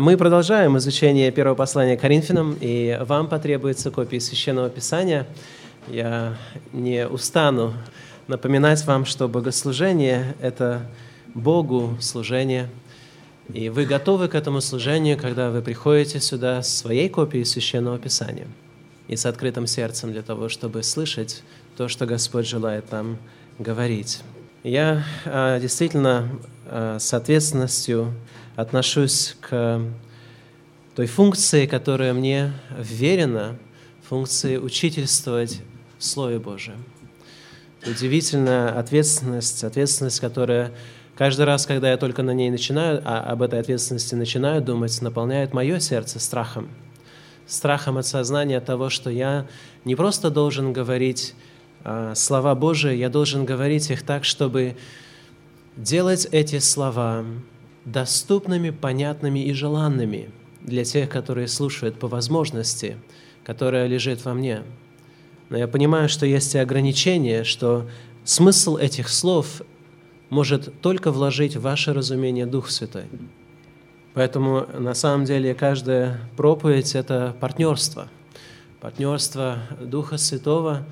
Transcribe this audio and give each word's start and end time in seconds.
Мы 0.00 0.16
продолжаем 0.16 0.78
изучение 0.78 1.32
первого 1.32 1.56
послания 1.56 1.96
Коринфянам, 1.96 2.56
и 2.60 2.96
вам 3.00 3.28
потребуется 3.28 3.90
копия 3.90 4.20
Священного 4.20 4.70
Писания. 4.70 5.26
Я 5.88 6.38
не 6.72 7.08
устану 7.08 7.74
напоминать 8.28 8.86
вам, 8.86 9.04
что 9.04 9.26
богослужение– 9.26 10.36
это 10.40 10.82
Богу 11.34 11.98
служение, 12.00 12.68
и 13.52 13.70
вы 13.70 13.86
готовы 13.86 14.28
к 14.28 14.36
этому 14.36 14.60
служению, 14.60 15.18
когда 15.18 15.50
вы 15.50 15.62
приходите 15.62 16.20
сюда 16.20 16.62
с 16.62 16.78
своей 16.78 17.08
копией 17.08 17.44
Священного 17.44 17.98
Писания 17.98 18.46
и 19.08 19.16
с 19.16 19.26
открытым 19.26 19.66
сердцем 19.66 20.12
для 20.12 20.22
того, 20.22 20.48
чтобы 20.48 20.84
слышать 20.84 21.42
то, 21.76 21.88
что 21.88 22.06
Господь 22.06 22.46
желает 22.46 22.92
нам 22.92 23.18
говорить. 23.58 24.20
Я 24.62 25.02
а, 25.24 25.58
действительно 25.58 26.28
а, 26.66 27.00
с 27.00 27.12
ответственностью 27.12 28.14
отношусь 28.58 29.36
к 29.40 29.80
той 30.96 31.06
функции, 31.06 31.66
которая 31.66 32.12
мне 32.12 32.52
верена, 32.76 33.56
функции 34.02 34.56
учительствовать 34.56 35.60
в 35.96 36.04
Слове 36.04 36.40
Божьем. 36.40 36.84
Удивительная 37.86 38.76
ответственность, 38.76 39.62
ответственность, 39.62 40.18
которая 40.18 40.72
каждый 41.14 41.46
раз, 41.46 41.66
когда 41.66 41.88
я 41.88 41.96
только 41.96 42.24
на 42.24 42.32
ней 42.32 42.50
начинаю, 42.50 43.00
а 43.04 43.20
об 43.20 43.42
этой 43.42 43.60
ответственности 43.60 44.16
начинаю 44.16 44.60
думать, 44.60 45.00
наполняет 45.02 45.54
мое 45.54 45.78
сердце 45.78 46.18
страхом. 46.18 46.68
Страхом 47.46 47.96
от 47.96 48.08
сознания 48.08 48.58
того, 48.58 48.90
что 48.90 49.08
я 49.08 49.46
не 49.84 49.94
просто 49.94 50.30
должен 50.30 50.72
говорить 50.72 51.36
а, 51.84 52.12
слова 52.16 52.56
Божии, 52.56 52.96
я 52.96 53.08
должен 53.08 53.44
говорить 53.44 53.88
их 53.92 54.02
так, 54.02 54.24
чтобы 54.24 54.76
делать 55.76 56.26
эти 56.32 56.58
слова 56.58 57.24
доступными, 57.84 58.70
понятными 58.70 59.40
и 59.40 59.52
желанными 59.52 60.30
для 60.60 60.84
тех, 60.84 61.08
которые 61.08 61.48
слушают 61.48 61.98
по 61.98 62.08
возможности, 62.08 62.96
которая 63.44 63.86
лежит 63.86 64.24
во 64.24 64.34
мне. 64.34 64.62
Но 65.48 65.56
я 65.56 65.66
понимаю, 65.66 66.08
что 66.08 66.26
есть 66.26 66.54
и 66.54 66.58
ограничения, 66.58 67.44
что 67.44 67.88
смысл 68.24 68.76
этих 68.76 69.08
слов 69.08 69.62
может 70.28 70.80
только 70.82 71.10
вложить 71.10 71.56
в 71.56 71.62
ваше 71.62 71.94
разумение 71.94 72.44
Дух 72.44 72.68
Святой. 72.70 73.04
Поэтому 74.12 74.66
на 74.78 74.94
самом 74.94 75.24
деле 75.24 75.54
каждая 75.54 76.20
проповедь– 76.36 76.94
это 76.94 77.34
партнерство. 77.40 78.08
Партнерство 78.80 79.58
Духа 79.80 80.18
Святого 80.18 80.84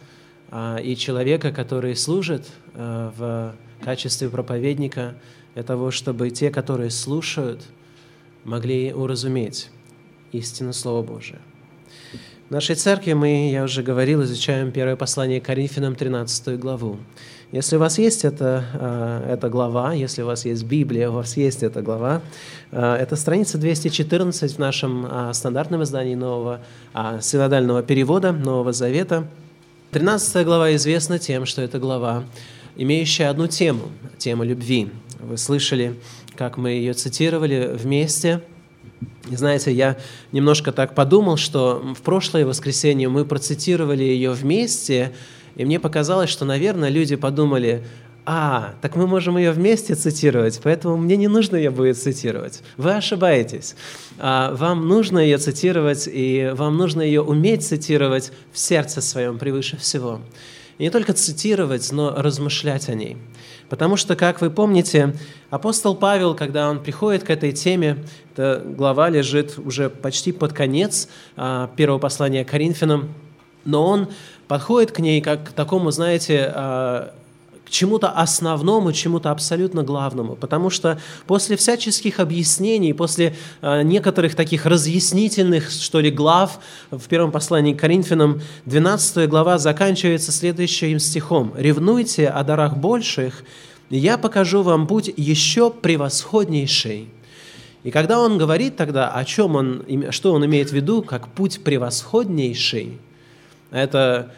а, 0.50 0.78
и 0.78 0.96
человека, 0.96 1.52
который 1.52 1.94
служит 1.96 2.46
а, 2.74 3.12
в 3.16 3.84
качестве 3.84 4.30
проповедника– 4.30 5.14
для 5.56 5.62
того, 5.62 5.90
чтобы 5.90 6.28
те, 6.28 6.50
которые 6.50 6.90
слушают, 6.90 7.62
могли 8.44 8.92
уразуметь 8.92 9.70
истину 10.32 10.74
Слова 10.74 11.02
Божия. 11.02 11.38
В 12.48 12.50
нашей 12.50 12.76
церкви 12.76 13.14
мы, 13.14 13.50
я 13.50 13.64
уже 13.64 13.82
говорил, 13.82 14.22
изучаем 14.22 14.70
первое 14.70 14.96
послание 14.96 15.40
Коринфянам, 15.40 15.94
13 15.94 16.60
главу. 16.60 16.98
Если 17.52 17.76
у 17.76 17.78
вас 17.78 17.96
есть 17.96 18.26
эта, 18.26 18.66
а, 18.74 19.32
эта 19.32 19.48
глава, 19.48 19.94
если 19.94 20.20
у 20.20 20.26
вас 20.26 20.44
есть 20.44 20.62
Библия, 20.64 21.08
у 21.08 21.14
вас 21.14 21.38
есть 21.38 21.62
эта 21.62 21.80
глава, 21.80 22.20
а, 22.70 22.94
это 22.94 23.16
страница 23.16 23.56
214 23.56 24.56
в 24.56 24.58
нашем 24.58 25.06
а, 25.08 25.32
стандартном 25.32 25.82
издании 25.84 26.16
нового 26.16 26.60
синодального 27.22 27.82
перевода 27.82 28.32
Нового 28.32 28.74
Завета. 28.74 29.26
13 29.92 30.44
глава 30.44 30.76
известна 30.76 31.18
тем, 31.18 31.46
что 31.46 31.62
это 31.62 31.78
глава, 31.78 32.24
имеющая 32.76 33.30
одну 33.30 33.46
тему, 33.46 33.84
тему 34.18 34.44
любви. 34.44 34.90
Вы 35.26 35.38
слышали, 35.38 35.96
как 36.36 36.56
мы 36.56 36.70
ее 36.70 36.92
цитировали 36.92 37.72
вместе. 37.74 38.42
И 39.28 39.34
знаете, 39.34 39.72
я 39.72 39.96
немножко 40.30 40.70
так 40.70 40.94
подумал, 40.94 41.36
что 41.36 41.82
в 41.96 42.02
прошлое 42.02 42.46
воскресенье 42.46 43.08
мы 43.08 43.24
процитировали 43.24 44.04
ее 44.04 44.30
вместе, 44.30 45.12
и 45.56 45.64
мне 45.64 45.80
показалось, 45.80 46.30
что, 46.30 46.44
наверное, 46.44 46.90
люди 46.90 47.16
подумали, 47.16 47.82
а, 48.24 48.74
так 48.82 48.94
мы 48.94 49.08
можем 49.08 49.36
ее 49.36 49.50
вместе 49.50 49.96
цитировать, 49.96 50.60
поэтому 50.62 50.96
мне 50.96 51.16
не 51.16 51.26
нужно 51.26 51.56
ее 51.56 51.70
будет 51.70 51.98
цитировать. 51.98 52.62
Вы 52.76 52.94
ошибаетесь. 52.94 53.74
А, 54.18 54.54
вам 54.54 54.86
нужно 54.86 55.18
ее 55.18 55.38
цитировать, 55.38 56.08
и 56.12 56.52
вам 56.54 56.76
нужно 56.76 57.02
ее 57.02 57.22
уметь 57.22 57.66
цитировать 57.66 58.30
в 58.52 58.58
сердце 58.58 59.00
своем 59.00 59.38
превыше 59.38 59.76
всего. 59.76 60.20
И 60.78 60.84
не 60.84 60.90
только 60.90 61.12
цитировать, 61.14 61.90
но 61.90 62.14
размышлять 62.16 62.88
о 62.88 62.94
ней. 62.94 63.16
Потому 63.68 63.96
что, 63.96 64.14
как 64.14 64.40
вы 64.40 64.50
помните, 64.50 65.14
апостол 65.50 65.96
Павел, 65.96 66.34
когда 66.34 66.70
он 66.70 66.82
приходит 66.82 67.24
к 67.24 67.30
этой 67.30 67.52
теме, 67.52 68.04
эта 68.32 68.62
глава 68.64 69.08
лежит 69.08 69.58
уже 69.58 69.90
почти 69.90 70.32
под 70.32 70.52
конец 70.52 71.08
а, 71.36 71.70
первого 71.76 71.98
послания 71.98 72.44
Коринфянам, 72.44 73.12
но 73.64 73.84
он 73.84 74.08
подходит 74.46 74.92
к 74.92 75.00
ней 75.00 75.20
как 75.20 75.48
к 75.48 75.52
такому, 75.52 75.90
знаете, 75.90 76.52
а, 76.54 77.14
к 77.66 77.70
чему-то 77.70 78.08
основному, 78.10 78.92
чему-то 78.92 79.32
абсолютно 79.32 79.82
главному. 79.82 80.36
Потому 80.36 80.70
что 80.70 81.00
после 81.26 81.56
всяческих 81.56 82.20
объяснений, 82.20 82.92
после 82.92 83.34
э, 83.60 83.82
некоторых 83.82 84.36
таких 84.36 84.66
разъяснительных, 84.66 85.70
что 85.70 86.00
ли, 86.00 86.10
глав 86.10 86.60
в 86.92 87.08
первом 87.08 87.32
послании 87.32 87.74
к 87.74 87.80
Коринфянам, 87.80 88.40
12 88.66 89.28
глава 89.28 89.58
заканчивается 89.58 90.30
следующим 90.30 91.00
стихом. 91.00 91.52
«Ревнуйте 91.56 92.28
о 92.28 92.44
дарах 92.44 92.76
больших, 92.76 93.42
и 93.90 93.98
я 93.98 94.16
покажу 94.16 94.62
вам 94.62 94.86
путь 94.86 95.12
еще 95.16 95.70
превосходнейший». 95.70 97.08
И 97.82 97.90
когда 97.90 98.20
он 98.20 98.38
говорит 98.38 98.76
тогда, 98.76 99.08
о 99.08 99.24
чем 99.24 99.56
он, 99.56 99.84
что 100.10 100.32
он 100.32 100.44
имеет 100.44 100.70
в 100.70 100.72
виду, 100.72 101.02
как 101.02 101.28
путь 101.28 101.62
превосходнейший, 101.64 102.98
это 103.70 104.32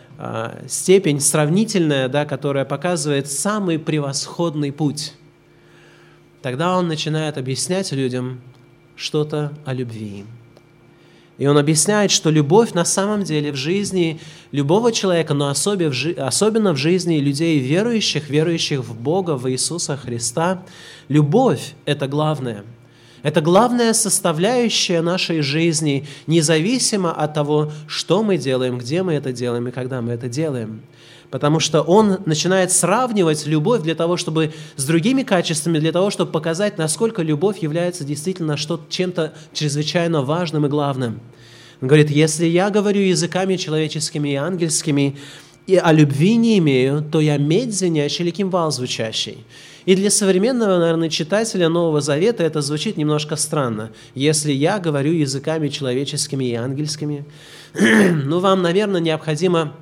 степень 0.67 1.21
сравнительная, 1.21 2.09
да, 2.09 2.25
которая 2.25 2.65
показывает 2.65 3.31
самый 3.31 3.79
превосходный 3.79 4.73
путь. 4.73 5.15
Тогда 6.43 6.77
он 6.77 6.89
начинает 6.89 7.39
объяснять 7.39 7.93
людям 7.93 8.41
что-то 8.97 9.53
о 9.65 9.73
любви. 9.73 10.25
И 11.37 11.47
он 11.47 11.56
объясняет, 11.56 12.11
что 12.11 12.31
любовь 12.31 12.73
на 12.73 12.84
самом 12.84 13.23
деле 13.23 13.53
в 13.53 13.56
жизни 13.56 14.19
любого 14.51 14.91
человека, 14.91 15.34
но 15.34 15.51
особенно 15.51 16.73
в 16.73 16.77
жизни 16.77 17.19
людей 17.19 17.61
верующих, 17.61 18.29
верующих 18.29 18.81
в 18.81 19.00
Бога, 19.00 19.37
в 19.37 19.49
Иисуса 19.49 19.97
Христа, 19.97 20.65
любовь– 21.09 21.75
это 21.85 22.09
главное– 22.09 22.65
это 23.23 23.41
главная 23.41 23.93
составляющая 23.93 25.03
нашей 25.03 25.41
жизни, 25.41 26.06
независимо 26.27 27.12
от 27.12 27.34
того, 27.34 27.73
что 27.87 28.23
мы 28.23 28.37
делаем, 28.37 28.79
где 28.79 29.03
мы 29.03 29.15
это 29.15 29.33
делаем 29.33 29.69
и 29.69 29.73
когда 29.73 30.01
мы 30.01 30.12
это 30.12 30.29
делаем. 30.29 30.83
Потому 31.31 31.61
что 31.61 31.83
он 31.83 32.21
начинает 32.25 32.73
сравнивать 32.73 33.47
любовь 33.47 33.83
для 33.83 33.95
того, 33.95 34.17
чтобы 34.17 34.53
с 34.77 34.84
другими 34.84 35.25
качествами, 35.25 35.79
для 35.79 35.93
того, 35.93 36.11
чтобы 36.11 36.33
показать, 36.33 36.79
насколько 36.79 37.23
любовь 37.23 37.59
является 37.59 38.05
действительно 38.05 38.56
чем-то 38.56 39.35
чрезвычайно 39.53 40.23
важным 40.23 40.65
и 40.65 40.69
главным. 40.71 41.21
Он 41.83 41.89
говорит, 41.89 42.11
если 42.11 42.47
я 42.47 42.71
говорю 42.71 43.00
языками 43.00 43.56
человеческими 43.56 44.31
и 44.31 44.35
ангельскими, 44.37 45.17
и 45.67 45.77
о 45.77 45.93
любви 45.93 46.37
не 46.37 46.59
имею, 46.59 47.03
то 47.03 47.21
я 47.21 47.37
медь 47.37 47.75
звенящий 47.75 48.25
или 48.25 48.31
кимвал 48.31 48.73
звучащий. 48.73 49.45
И 49.88 49.94
для 49.94 50.10
современного, 50.10 50.78
наверное, 50.78 51.09
читателя 51.09 51.71
Нового 51.71 52.03
Завета 52.03 52.44
это 52.44 52.60
звучит 52.60 52.99
немножко 52.99 53.37
странно. 53.37 53.91
Если 54.15 54.53
я 54.53 54.78
говорю 54.78 55.15
языками 55.15 55.69
человеческими 55.69 56.44
и 56.44 56.54
ангельскими, 56.54 57.25
ну, 57.75 58.38
вам, 58.38 58.60
наверное, 58.60 59.00
необходимо 59.00 59.72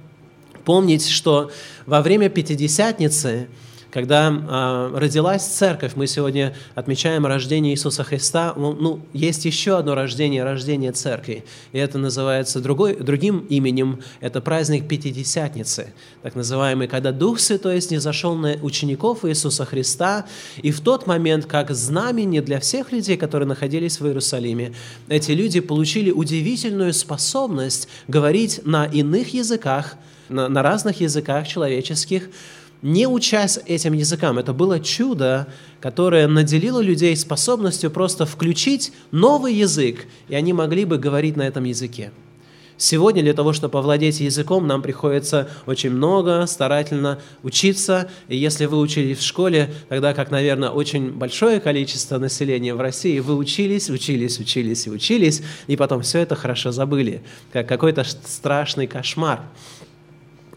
помнить, 0.65 1.09
что 1.09 1.51
во 1.87 2.03
время 2.03 2.29
Пятидесятницы– 2.29 3.49
когда 3.91 4.31
э, 4.31 4.99
родилась 4.99 5.45
церковь, 5.45 5.93
мы 5.95 6.07
сегодня 6.07 6.55
отмечаем 6.75 7.27
рождение 7.27 7.73
Иисуса 7.75 8.05
Христа, 8.05 8.53
ну, 8.57 8.73
ну, 8.73 9.01
есть 9.13 9.45
еще 9.45 9.79
одно 9.79 9.95
рождение, 9.95 10.45
рождение 10.45 10.93
церкви, 10.93 11.45
и 11.73 11.79
это 11.79 11.99
называется 11.99 12.61
другой, 12.61 12.97
другим 12.97 13.47
именем, 13.49 14.01
это 14.21 14.41
праздник 14.41 14.89
Пятидесятницы, 14.89 15.93
так 16.23 16.35
называемый, 16.35 16.89
когда 16.89 17.13
Дух 17.13 17.41
Святой 17.41 17.77
не 17.91 17.99
зашел 17.99 18.35
на 18.35 18.55
учеников 18.63 19.25
Иисуса 19.25 19.65
Христа, 19.65 20.27
и 20.63 20.71
в 20.71 20.81
тот 20.81 21.07
момент, 21.07 21.47
как 21.47 21.71
знамение 21.71 22.43
для 22.43 22.59
всех 22.61 22.93
людей, 22.93 23.17
которые 23.17 23.47
находились 23.47 24.01
в 24.01 24.07
Иерусалиме, 24.07 24.73
эти 25.09 25.33
люди 25.33 25.61
получили 25.61 26.11
удивительную 26.11 26.93
способность 26.93 27.89
говорить 28.09 28.61
на 28.65 28.87
иных 28.87 29.35
языках, 29.35 29.97
на, 30.29 30.49
на 30.49 30.63
разных 30.63 31.01
языках 31.01 31.47
человеческих, 31.47 32.31
не 32.83 33.07
учась 33.07 33.59
этим 33.67 33.93
языкам. 33.93 34.39
Это 34.39 34.53
было 34.53 34.81
чудо, 34.81 35.49
которое 35.81 36.29
наделило 36.29 36.81
людей 36.81 37.17
способностью 37.17 37.91
просто 37.91 38.27
включить 38.27 38.93
новый 39.11 39.55
язык, 39.55 40.07
и 40.29 40.35
они 40.35 40.53
могли 40.53 40.85
бы 40.85 40.99
говорить 40.99 41.37
на 41.37 41.43
этом 41.43 41.65
языке. 41.65 42.13
Сегодня 42.79 43.23
для 43.23 43.33
того, 43.33 43.55
чтобы 43.55 43.79
овладеть 43.79 44.21
языком, 44.21 44.67
нам 44.67 44.83
приходится 44.83 45.49
очень 45.65 45.91
много, 45.91 46.45
старательно 46.47 47.19
учиться. 47.43 48.11
И 48.29 48.37
если 48.37 48.67
вы 48.67 48.79
учились 48.79 49.19
в 49.19 49.23
школе, 49.23 49.73
тогда 49.89 50.13
как, 50.13 50.31
наверное, 50.31 50.69
очень 50.69 51.11
большое 51.11 51.61
количество 51.61 52.19
населения 52.19 52.75
в 52.75 52.81
России, 52.81 53.19
вы 53.21 53.35
учились, 53.37 53.89
учились, 53.89 54.39
учились 54.39 54.87
и 54.87 54.91
учились, 54.91 55.43
и 55.69 55.77
потом 55.77 56.03
все 56.03 56.19
это 56.19 56.37
хорошо 56.37 56.71
забыли, 56.71 57.23
как 57.51 57.67
какой-то 57.67 58.05
страшный 58.05 58.87
кошмар. 58.87 59.41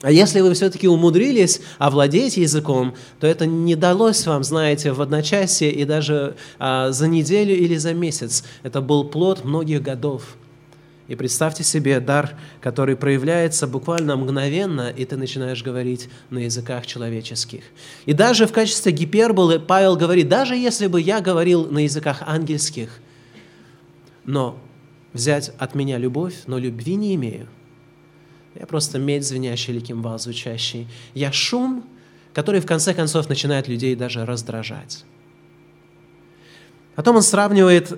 А 0.01 0.11
если 0.11 0.39
вы 0.39 0.53
все-таки 0.53 0.87
умудрились 0.87 1.59
овладеть 1.77 2.37
языком, 2.37 2.95
то 3.19 3.27
это 3.27 3.45
не 3.45 3.75
далось 3.75 4.25
вам, 4.25 4.43
знаете, 4.43 4.93
в 4.93 5.01
одночасье 5.01 5.71
и 5.71 5.83
даже 5.83 6.37
а, 6.57 6.91
за 6.91 7.07
неделю 7.07 7.53
или 7.53 7.75
за 7.75 7.93
месяц. 7.93 8.45
Это 8.63 8.79
был 8.79 9.03
плод 9.03 9.43
многих 9.43 9.81
годов. 9.81 10.37
И 11.09 11.15
представьте 11.15 11.63
себе 11.63 11.99
дар, 11.99 12.37
который 12.61 12.95
проявляется 12.95 13.67
буквально 13.67 14.15
мгновенно, 14.15 14.89
и 14.89 15.03
ты 15.03 15.17
начинаешь 15.17 15.63
говорить 15.63 16.07
на 16.29 16.37
языках 16.37 16.85
человеческих. 16.85 17.63
И 18.05 18.13
даже 18.13 18.45
в 18.47 18.53
качестве 18.53 18.93
гиперболы 18.93 19.59
Павел 19.59 19.97
говорит, 19.97 20.29
даже 20.29 20.55
если 20.55 20.87
бы 20.87 21.01
я 21.01 21.19
говорил 21.19 21.65
на 21.65 21.79
языках 21.79 22.21
ангельских, 22.25 22.89
но 24.23 24.57
взять 25.11 25.51
от 25.57 25.75
меня 25.75 25.97
любовь, 25.97 26.35
но 26.45 26.57
любви 26.57 26.95
не 26.95 27.15
имею– 27.15 27.47
я 28.59 28.65
просто 28.65 28.99
медь, 28.99 29.25
звенящий 29.25 29.73
или 29.73 29.79
кимвал 29.79 30.19
звучащий. 30.19 30.87
Я 31.13 31.31
шум, 31.31 31.85
который 32.33 32.59
в 32.59 32.65
конце 32.65 32.93
концов 32.93 33.29
начинает 33.29 33.69
людей 33.69 33.95
даже 33.95 34.25
раздражать. 34.25 35.05
Потом 36.95 37.15
он 37.15 37.21
сравнивает 37.21 37.97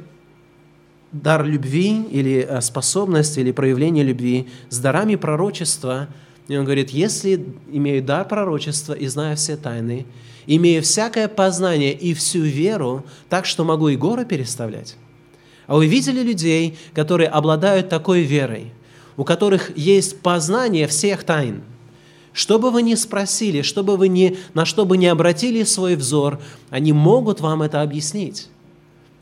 дар 1.11 1.43
любви 1.43 2.03
или 2.11 2.45
э, 2.47 2.61
способность 2.61 3.39
или 3.39 3.51
проявление 3.51 4.03
любви 4.03 4.49
с 4.69 4.77
дарами 4.77 5.15
пророчества. 5.15 6.07
И 6.47 6.55
он 6.55 6.65
говорит, 6.65 6.91
если 6.91 7.43
имею 7.71 8.03
дар 8.03 8.27
пророчества 8.27 8.93
и 8.93 9.07
знаю 9.07 9.37
все 9.37 9.57
тайны, 9.57 10.05
имею 10.45 10.83
всякое 10.83 11.27
познание 11.27 11.93
и 11.93 12.13
всю 12.13 12.43
веру, 12.43 13.03
так 13.29 13.47
что 13.47 13.63
могу 13.63 13.89
и 13.89 13.95
горы 13.95 14.25
переставлять. 14.25 14.95
А 15.65 15.75
вы 15.75 15.87
видели 15.87 16.21
людей, 16.21 16.77
которые 16.93 17.29
обладают 17.29 17.89
такой 17.89 18.21
верой– 18.21 18.73
у 19.17 19.23
которых 19.23 19.75
есть 19.77 20.21
познание 20.21 20.87
всех 20.87 21.23
тайн. 21.23 21.63
Что 22.33 22.59
бы 22.59 22.71
вы 22.71 22.81
ни 22.81 22.95
спросили, 22.95 23.61
что 23.61 23.83
бы 23.83 23.97
вы 23.97 24.07
ни, 24.07 24.37
на 24.53 24.65
что 24.65 24.85
бы 24.85 24.97
ни 24.97 25.05
обратили 25.05 25.63
свой 25.63 25.95
взор, 25.95 26.39
они 26.69 26.93
могут 26.93 27.41
вам 27.41 27.61
это 27.61 27.81
объяснить. 27.81 28.47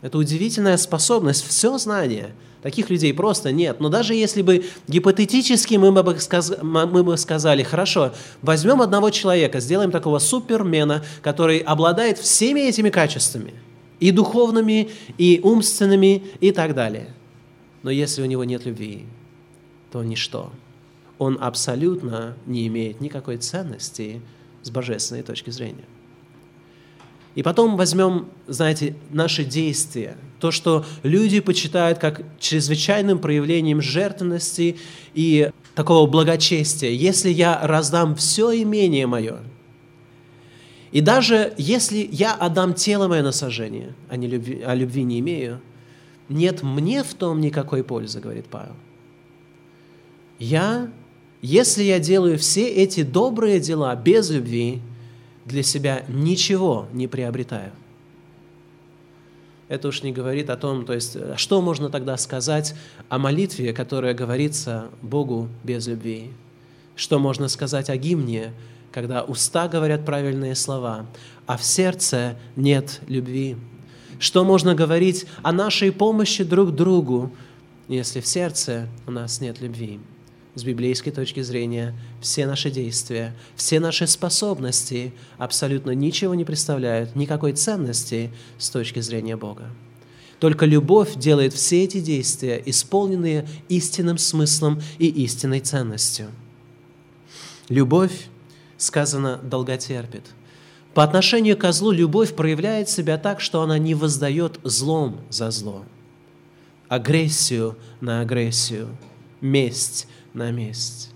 Это 0.02 0.18
удивительная 0.18 0.78
способность, 0.78 1.46
все 1.46 1.78
знание. 1.78 2.32
Таких 2.62 2.90
людей 2.90 3.14
просто 3.14 3.52
нет. 3.52 3.80
Но 3.80 3.90
даже 3.90 4.14
если 4.14 4.42
бы 4.42 4.66
гипотетически 4.88 5.76
мы 5.76 5.92
бы, 5.92 6.20
сказ... 6.20 6.54
мы 6.62 7.04
бы 7.04 7.18
сказали, 7.18 7.64
хорошо, 7.64 8.14
возьмем 8.42 8.82
одного 8.82 9.10
человека, 9.12 9.60
сделаем 9.60 9.92
такого 9.92 10.20
супермена, 10.20 11.04
который 11.22 11.60
обладает 11.60 12.18
всеми 12.18 12.62
этими 12.62 12.90
качествами, 12.90 13.54
и 14.00 14.12
духовными, 14.12 14.90
и 15.18 15.40
умственными, 15.42 16.24
и 16.42 16.52
так 16.52 16.76
далее. 16.76 17.08
Но 17.82 17.92
если 17.92 18.22
у 18.22 18.26
него 18.26 18.44
нет 18.44 18.66
любви, 18.66 19.06
то 19.92 20.04
ничто. 20.04 20.52
Он 21.18 21.38
абсолютно 21.40 22.36
не 22.46 22.68
имеет 22.68 23.02
никакой 23.02 23.38
ценности 23.38 24.22
с 24.64 24.70
божественной 24.70 25.24
точки 25.24 25.50
зрения. 25.50 25.86
И 27.36 27.44
потом 27.44 27.78
возьмем, 27.78 28.28
знаете, 28.48 28.96
наши 29.12 29.44
действия, 29.44 30.18
то, 30.40 30.52
что 30.52 30.86
люди 31.04 31.40
почитают 31.40 32.00
как 32.00 32.22
чрезвычайным 32.40 33.20
проявлением 33.20 33.82
жертвенности 33.82 34.78
и 35.14 35.52
такого 35.76 36.10
благочестия. 36.10 36.90
Если 36.90 37.30
я 37.30 37.60
раздам 37.62 38.16
все 38.16 38.62
имение 38.62 39.06
мое, 39.08 39.40
и 40.92 41.02
даже 41.02 41.54
если 41.58 42.08
я 42.12 42.34
отдам 42.34 42.74
тело 42.74 43.08
мое 43.08 43.22
на 43.22 43.32
сожжение, 43.32 43.94
а, 44.10 44.18
не 44.18 44.28
любви, 44.28 44.62
а 44.66 44.74
любви 44.74 45.04
не 45.04 45.20
имею, 45.20 45.62
нет 46.30 46.64
мне 46.64 47.04
в 47.04 47.14
том 47.14 47.42
никакой 47.42 47.84
пользы, 47.84 48.20
говорит 48.20 48.48
Павел. 48.50 48.76
Я, 50.40 50.90
если 51.42 51.84
я 51.84 52.00
делаю 52.00 52.38
все 52.38 52.68
эти 52.68 53.04
добрые 53.04 53.60
дела 53.60 53.96
без 53.96 54.30
любви, 54.30 54.82
для 55.46 55.64
себя 55.64 56.06
ничего 56.08 56.88
не 56.94 57.08
приобретаю. 57.08 57.72
Это 59.68 59.90
уж 59.90 60.02
не 60.02 60.12
говорит 60.12 60.50
о 60.50 60.58
том, 60.58 60.86
то 60.86 60.94
есть, 60.94 61.16
что 61.36 61.62
можно 61.62 61.90
тогда 61.90 62.18
сказать 62.18 62.74
о 63.08 63.20
молитве, 63.20 63.74
которая 63.74 64.14
говорится 64.14 64.90
Богу 65.02 65.48
без 65.64 65.88
любви? 65.88 66.32
Что 66.96 67.20
можно 67.20 67.48
сказать 67.48 67.90
о 67.90 67.98
гимне, 67.98 68.54
когда 68.92 69.24
уста 69.24 69.68
говорят 69.68 70.06
правильные 70.06 70.56
слова, 70.56 71.06
а 71.46 71.58
в 71.58 71.64
сердце 71.64 72.36
нет 72.56 73.02
любви? 73.08 73.58
Что 74.20 74.44
можно 74.44 74.74
говорить 74.74 75.28
о 75.44 75.52
нашей 75.52 75.92
помощи 75.92 76.44
друг 76.44 76.72
другу, 76.72 77.32
если 77.88 78.22
в 78.22 78.28
сердце 78.28 78.88
у 79.06 79.12
нас 79.12 79.40
нет 79.40 79.62
любви? 79.62 80.00
С 80.60 80.64
библейской 80.64 81.12
точки 81.12 81.42
зрения 81.42 81.96
все 82.22 82.46
наши 82.46 82.70
действия, 82.70 83.34
все 83.56 83.80
наши 83.80 84.06
способности 84.08 85.14
абсолютно 85.38 85.92
ничего 85.92 86.36
не 86.36 86.44
представляют, 86.44 87.16
никакой 87.16 87.54
ценности 87.54 88.32
с 88.58 88.70
точки 88.70 89.00
зрения 89.00 89.38
Бога. 89.38 89.70
Только 90.40 90.66
любовь 90.66 91.16
делает 91.16 91.54
все 91.54 91.84
эти 91.84 92.00
действия, 92.00 92.62
исполненные 92.66 93.48
истинным 93.70 94.18
смыслом 94.18 94.82
и 94.98 95.08
истинной 95.08 95.62
ценностью. 95.62 96.28
Любовь, 97.70 98.28
сказано, 98.78 99.38
долготерпит. 99.38 100.24
По 100.94 101.04
отношению 101.04 101.56
к 101.56 101.72
злу 101.72 101.92
любовь 101.92 102.36
проявляет 102.36 102.90
себя 102.90 103.18
так, 103.18 103.40
что 103.40 103.62
она 103.62 103.78
не 103.78 103.96
воздает 103.96 104.60
злом 104.64 105.22
за 105.30 105.52
зло, 105.52 105.86
агрессию 106.88 107.78
на 108.02 108.22
агрессию, 108.22 108.90
месть 109.42 110.08
на 110.34 110.52
месте. 110.52 111.10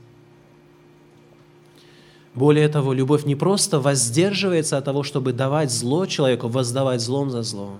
Более 2.36 2.68
того, 2.68 2.94
любовь 2.94 3.26
не 3.26 3.36
просто 3.36 3.80
воздерживается 3.80 4.78
от 4.78 4.86
того, 4.86 5.04
чтобы 5.04 5.34
давать 5.34 5.72
зло 5.72 6.06
человеку, 6.06 6.48
воздавать 6.48 7.02
злом 7.02 7.30
за 7.30 7.44
зло. 7.44 7.78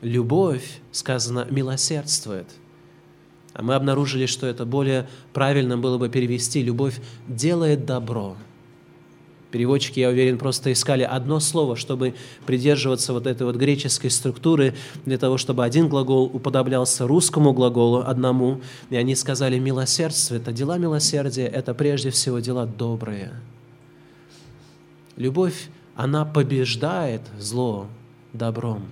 Любовь, 0.00 0.80
сказано, 0.92 1.46
милосердствует. 1.50 2.46
А 3.52 3.62
мы 3.62 3.74
обнаружили, 3.74 4.26
что 4.26 4.46
это 4.46 4.64
более 4.64 5.08
правильно 5.32 5.76
было 5.76 5.98
бы 5.98 6.08
перевести 6.08 6.62
«любовь 6.62 7.00
делает 7.26 7.84
добро». 7.84 8.36
Переводчики, 9.54 10.00
я 10.00 10.08
уверен, 10.08 10.36
просто 10.36 10.72
искали 10.72 11.04
одно 11.04 11.38
слово, 11.38 11.76
чтобы 11.76 12.16
придерживаться 12.44 13.12
вот 13.12 13.28
этой 13.28 13.44
вот 13.44 13.54
греческой 13.54 14.10
структуры, 14.10 14.74
для 15.04 15.16
того, 15.16 15.38
чтобы 15.38 15.64
один 15.64 15.88
глагол 15.88 16.24
уподоблялся 16.24 17.06
русскому 17.06 17.52
глаголу 17.52 18.00
одному. 18.00 18.62
И 18.90 18.96
они 18.96 19.14
сказали, 19.14 19.60
милосердство– 19.60 20.34
это 20.34 20.50
дела 20.50 20.76
милосердия, 20.76 21.46
это 21.46 21.72
прежде 21.72 22.10
всего 22.10 22.40
дела 22.40 22.66
добрые. 22.66 23.32
Любовь, 25.14 25.68
она 25.94 26.24
побеждает 26.24 27.22
зло 27.38 27.86
добром. 28.32 28.82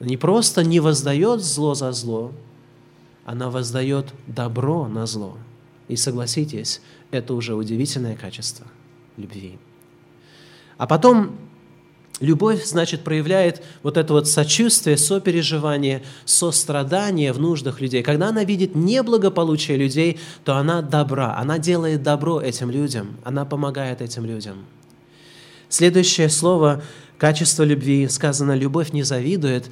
Не 0.00 0.16
просто 0.16 0.64
не 0.64 0.80
воздает 0.80 1.42
зло 1.42 1.74
за 1.74 1.92
зло, 1.92 2.32
она 3.26 3.50
воздает 3.50 4.14
добро 4.26 4.88
на 4.88 5.04
зло. 5.04 5.36
И 5.88 5.96
согласитесь, 5.96 6.80
это 7.10 7.34
уже 7.34 7.54
удивительное 7.54 8.16
качество– 8.16 8.66
любви. 9.16 9.58
А 10.78 10.86
потом 10.86 11.36
любовь, 12.22 12.64
значит, 12.64 13.02
проявляет 13.02 13.62
вот 13.82 13.96
это 13.96 14.12
вот 14.12 14.28
сочувствие, 14.28 14.96
сопереживание, 14.96 16.02
сострадание 16.24 17.32
в 17.32 17.40
нуждах 17.40 17.80
людей. 17.80 18.02
Когда 18.02 18.28
она 18.28 18.44
видит 18.44 18.74
неблагополучие 18.74 19.76
людей, 19.76 20.18
то 20.44 20.56
она 20.56 20.82
добра, 20.82 21.36
она 21.36 21.58
делает 21.58 22.02
добро 22.02 22.40
этим 22.40 22.70
людям, 22.70 23.16
она 23.24 23.44
помогает 23.44 24.00
этим 24.00 24.24
людям. 24.24 24.64
Следующее 25.68 26.28
слово 26.28 26.82
«качество 27.18 27.62
любви» 27.62 28.08
сказано 28.08 28.54
«любовь 28.54 28.92
не 28.92 29.02
завидует», 29.02 29.70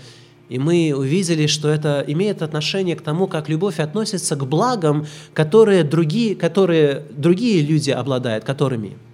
и 0.48 0.58
мы 0.58 0.92
увидели, 0.96 1.46
что 1.46 1.68
это 1.68 2.04
имеет 2.08 2.42
отношение 2.42 2.96
к 2.96 3.02
тому, 3.02 3.28
как 3.28 3.48
любовь 3.48 3.78
относится 3.78 4.34
к 4.34 4.44
благам, 4.44 5.06
которые 5.32 5.84
другие, 5.84 6.34
которые 6.34 7.04
другие 7.10 7.62
люди 7.62 7.90
обладают, 7.90 8.44
которыми– 8.44 8.96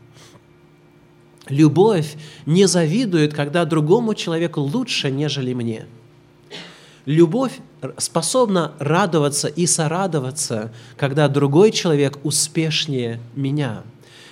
Любовь 1.49 2.17
не 2.45 2.67
завидует, 2.67 3.33
когда 3.33 3.65
другому 3.65 4.15
человеку 4.15 4.61
лучше, 4.61 5.11
нежели 5.11 5.53
мне. 5.55 5.87
Любовь 7.05 7.53
способна 7.99 8.73
радоваться 8.81 9.47
и 9.47 9.67
сорадоваться, 9.67 10.73
когда 10.97 11.29
другой 11.29 11.71
человек 11.71 12.19
успешнее 12.25 13.21
меня, 13.37 13.85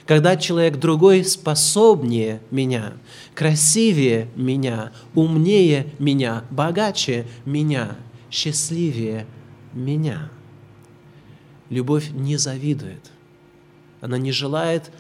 когда 0.07 0.37
человек 0.37 0.79
другой 0.79 1.25
способнее 1.25 2.41
меня, 2.51 2.95
красивее 3.35 4.29
меня, 4.35 4.91
умнее 5.15 5.87
меня, 6.01 6.45
богаче 6.51 7.27
меня, 7.45 7.97
счастливее 8.29 9.27
меня. 9.73 10.31
любовь 11.71 12.11
не 12.11 12.37
завидует. 12.37 13.11
Она 14.01 14.19
не 14.19 14.33
желает 14.33 14.91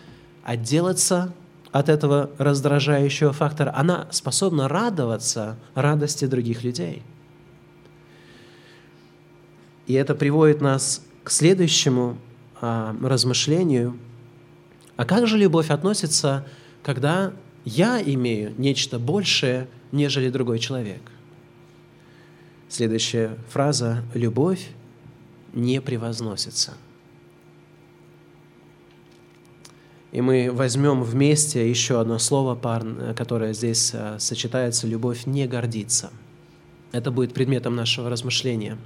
отделаться 0.44 1.35
от 1.75 1.88
этого 1.88 2.31
раздражающего 2.38 3.33
фактора. 3.33 3.73
Она 3.75 4.07
способна 4.12 4.69
радоваться 4.69 5.59
радости 5.75 6.25
других 6.25 6.62
людей. 6.62 7.02
И 9.88 9.95
это 9.95 10.14
приводит 10.14 10.61
нас 10.61 11.04
к 11.25 11.33
следующему 11.33 12.16
а, 12.61 12.95
размышлению. 13.02 13.99
А 14.95 15.04
как 15.04 15.26
же 15.26 15.37
любовь 15.37 15.71
относится, 15.71 16.47
когда 16.85 17.33
я 17.64 18.00
имею 18.00 18.54
нечто 18.57 19.00
большее, 19.00 19.66
нежели 19.90 20.31
другой 20.31 20.61
человек? 20.61 21.02
Следующая 22.69 23.37
фраза 23.50 24.04
«любовь 24.14 24.69
не 25.52 25.81
превозносится». 25.81 26.75
И 30.14 30.21
мы 30.21 30.49
возьмем 30.52 31.02
вместе 31.02 31.68
еще 31.68 32.00
одно 32.00 32.21
слово, 32.21 32.54
которое 33.16 33.52
здесь 33.52 33.90
а, 33.92 34.16
сочетается 34.21 34.87
«любовь 34.87 35.26
не 35.26 35.49
гордится». 35.49 36.11
Это 36.92 37.11
будет 37.11 37.35
предметом 37.35 37.75
нашего 37.75 38.09
размышления. 38.09 38.78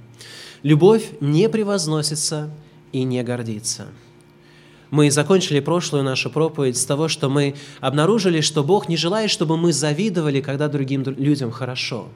Любовь 0.63 1.05
не 1.21 1.47
превозносится 1.47 2.49
и 2.91 3.03
не 3.03 3.21
гордится. 3.21 3.89
Мы 4.89 5.11
закончили 5.11 5.59
прошлую 5.59 6.03
нашу 6.03 6.31
проповедь 6.31 6.77
с 6.77 6.85
того, 6.85 7.07
что 7.07 7.29
мы 7.29 7.53
обнаружили, 7.79 8.41
что 8.41 8.63
Бог 8.63 8.89
не 8.89 8.97
желает, 8.97 9.29
чтобы 9.29 9.55
мы 9.55 9.71
завидовали, 9.71 10.41
когда 10.41 10.67
другим 10.67 11.03
людям 11.03 11.51
хорошо. 11.51 12.07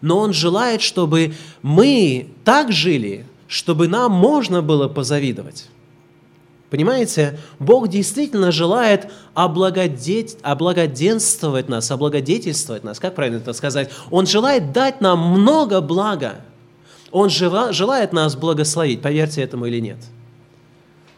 Но 0.00 0.18
Он 0.18 0.32
желает, 0.32 0.80
чтобы 0.80 1.34
мы 1.60 2.28
так 2.42 2.72
жили, 2.72 3.26
чтобы 3.48 3.86
нам 3.86 4.12
можно 4.12 4.62
было 4.62 4.88
позавидовать. 4.88 5.68
Понимаете, 6.70 7.38
Бог 7.60 7.88
действительно 7.88 8.50
желает 8.50 9.10
облагодеть, 9.34 10.36
облагоденствовать 10.42 11.68
нас, 11.68 11.90
облагодетельствовать 11.90 12.82
нас, 12.82 12.98
как 12.98 13.14
правильно 13.14 13.36
это 13.36 13.52
сказать? 13.52 13.90
Он 14.10 14.26
желает 14.26 14.72
дать 14.72 15.00
нам 15.00 15.20
много 15.20 15.80
блага. 15.80 16.36
Он 17.12 17.30
желает 17.30 18.12
нас 18.12 18.34
благословить, 18.34 19.00
поверьте 19.00 19.42
этому 19.42 19.66
или 19.66 19.78
нет. 19.78 19.98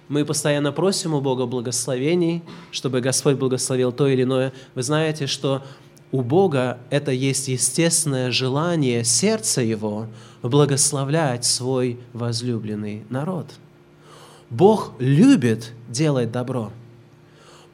Мы 0.09 0.25
постоянно 0.25 0.71
просим 0.71 1.15
у 1.15 1.21
Бога 1.21 1.47
благословений, 1.47 2.43
чтобы 2.71 3.01
Господь 3.01 3.37
благословил 3.37 3.91
то 3.91 4.07
или 4.07 4.23
иное. 4.23 4.53
Вы 4.75 4.83
знаете, 4.83 5.27
что 5.27 5.63
у 6.13 6.21
Бога 6.23 6.79
это 6.91 7.11
есть 7.11 7.49
естественное 7.49 8.31
желание 8.31 9.03
сердца 9.05 9.61
Его 9.63 10.07
благословлять 10.43 11.45
свой 11.47 11.99
возлюбленный 12.13 13.05
народ– 13.09 13.47
Бог 14.51 14.93
любит 14.99 15.73
делать 15.89 16.33
добро. 16.33 16.73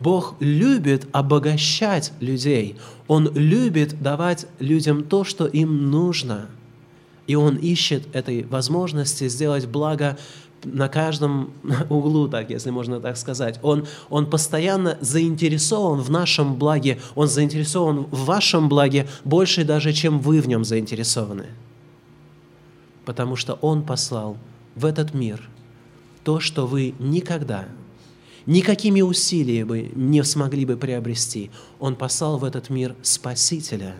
Бог 0.00 0.34
любит 0.40 1.06
обогащать 1.12 2.12
людей. 2.20 2.76
Он 3.06 3.32
любит 3.34 4.02
давать 4.02 4.46
людям 4.58 5.04
то, 5.04 5.24
что 5.24 5.46
им 5.46 5.90
нужно. 5.90 6.48
И 7.26 7.36
Он 7.36 7.56
ищет 7.56 8.14
этой 8.14 8.42
возможности 8.44 9.28
сделать 9.28 9.66
благо 9.66 10.18
на 10.64 10.88
каждом 10.88 11.52
углу, 11.90 12.28
так, 12.28 12.50
если 12.50 12.70
можно 12.70 13.00
так 13.00 13.16
сказать. 13.16 13.60
Он, 13.62 13.86
он 14.10 14.28
постоянно 14.28 14.98
заинтересован 15.00 16.00
в 16.00 16.10
нашем 16.10 16.56
благе, 16.56 17.00
Он 17.14 17.28
заинтересован 17.28 18.06
в 18.10 18.24
вашем 18.24 18.68
благе 18.68 19.06
больше 19.24 19.64
даже, 19.64 19.92
чем 19.92 20.18
вы 20.18 20.40
в 20.40 20.48
нем 20.48 20.64
заинтересованы. 20.64 21.46
Потому 23.04 23.36
что 23.36 23.54
Он 23.54 23.82
послал 23.82 24.36
в 24.74 24.84
этот 24.84 25.14
мир– 25.14 25.48
то, 26.24 26.40
что 26.40 26.66
вы 26.66 26.94
никогда, 26.98 27.68
никакими 28.46 29.02
усилиями 29.02 29.92
не 29.94 30.24
смогли 30.24 30.64
бы 30.64 30.76
приобрести. 30.76 31.50
Он 31.78 31.94
послал 31.94 32.38
в 32.38 32.44
этот 32.44 32.70
мир 32.70 32.96
Спасителя, 33.02 33.94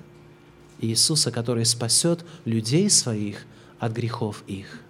Иисуса, 0.81 1.31
который 1.31 1.65
спасет 1.65 2.25
людей 2.45 2.91
своих 2.91 3.45
от 3.79 3.93
грехов 3.93 4.43
их. 4.47 4.81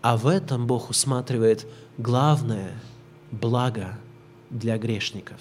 А 0.00 0.16
в 0.16 0.26
этом 0.26 0.66
Бог 0.66 0.90
усматривает 0.90 1.66
главное 1.98 2.72
благо 3.30 3.98
для 4.50 4.78
грешников. 4.78 5.38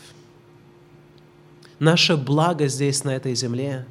Наше 1.80 2.15
благо 2.15 2.68
здесь, 2.68 3.04
на 3.04 3.15
этой 3.15 3.36
земле, 3.36 3.86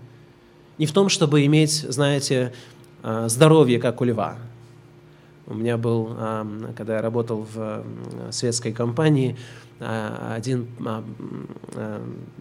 не 0.79 0.87
в 0.87 0.93
том, 0.93 1.09
чтобы 1.09 1.45
иметь, 1.47 1.73
знаете, 1.73 2.53
а, 3.03 3.29
здоровье, 3.29 3.79
как 3.79 4.01
у 4.01 4.05
льва– 4.05 4.39
у 5.47 5.55
меня 5.55 5.77
был, 5.77 6.17
когда 6.77 6.97
я 6.97 7.03
работал 7.03 7.47
в 7.53 7.85
светской 8.31 8.73
компании, 8.73 9.37
а, 9.81 10.35
один 10.37 10.69
а, 10.87 11.03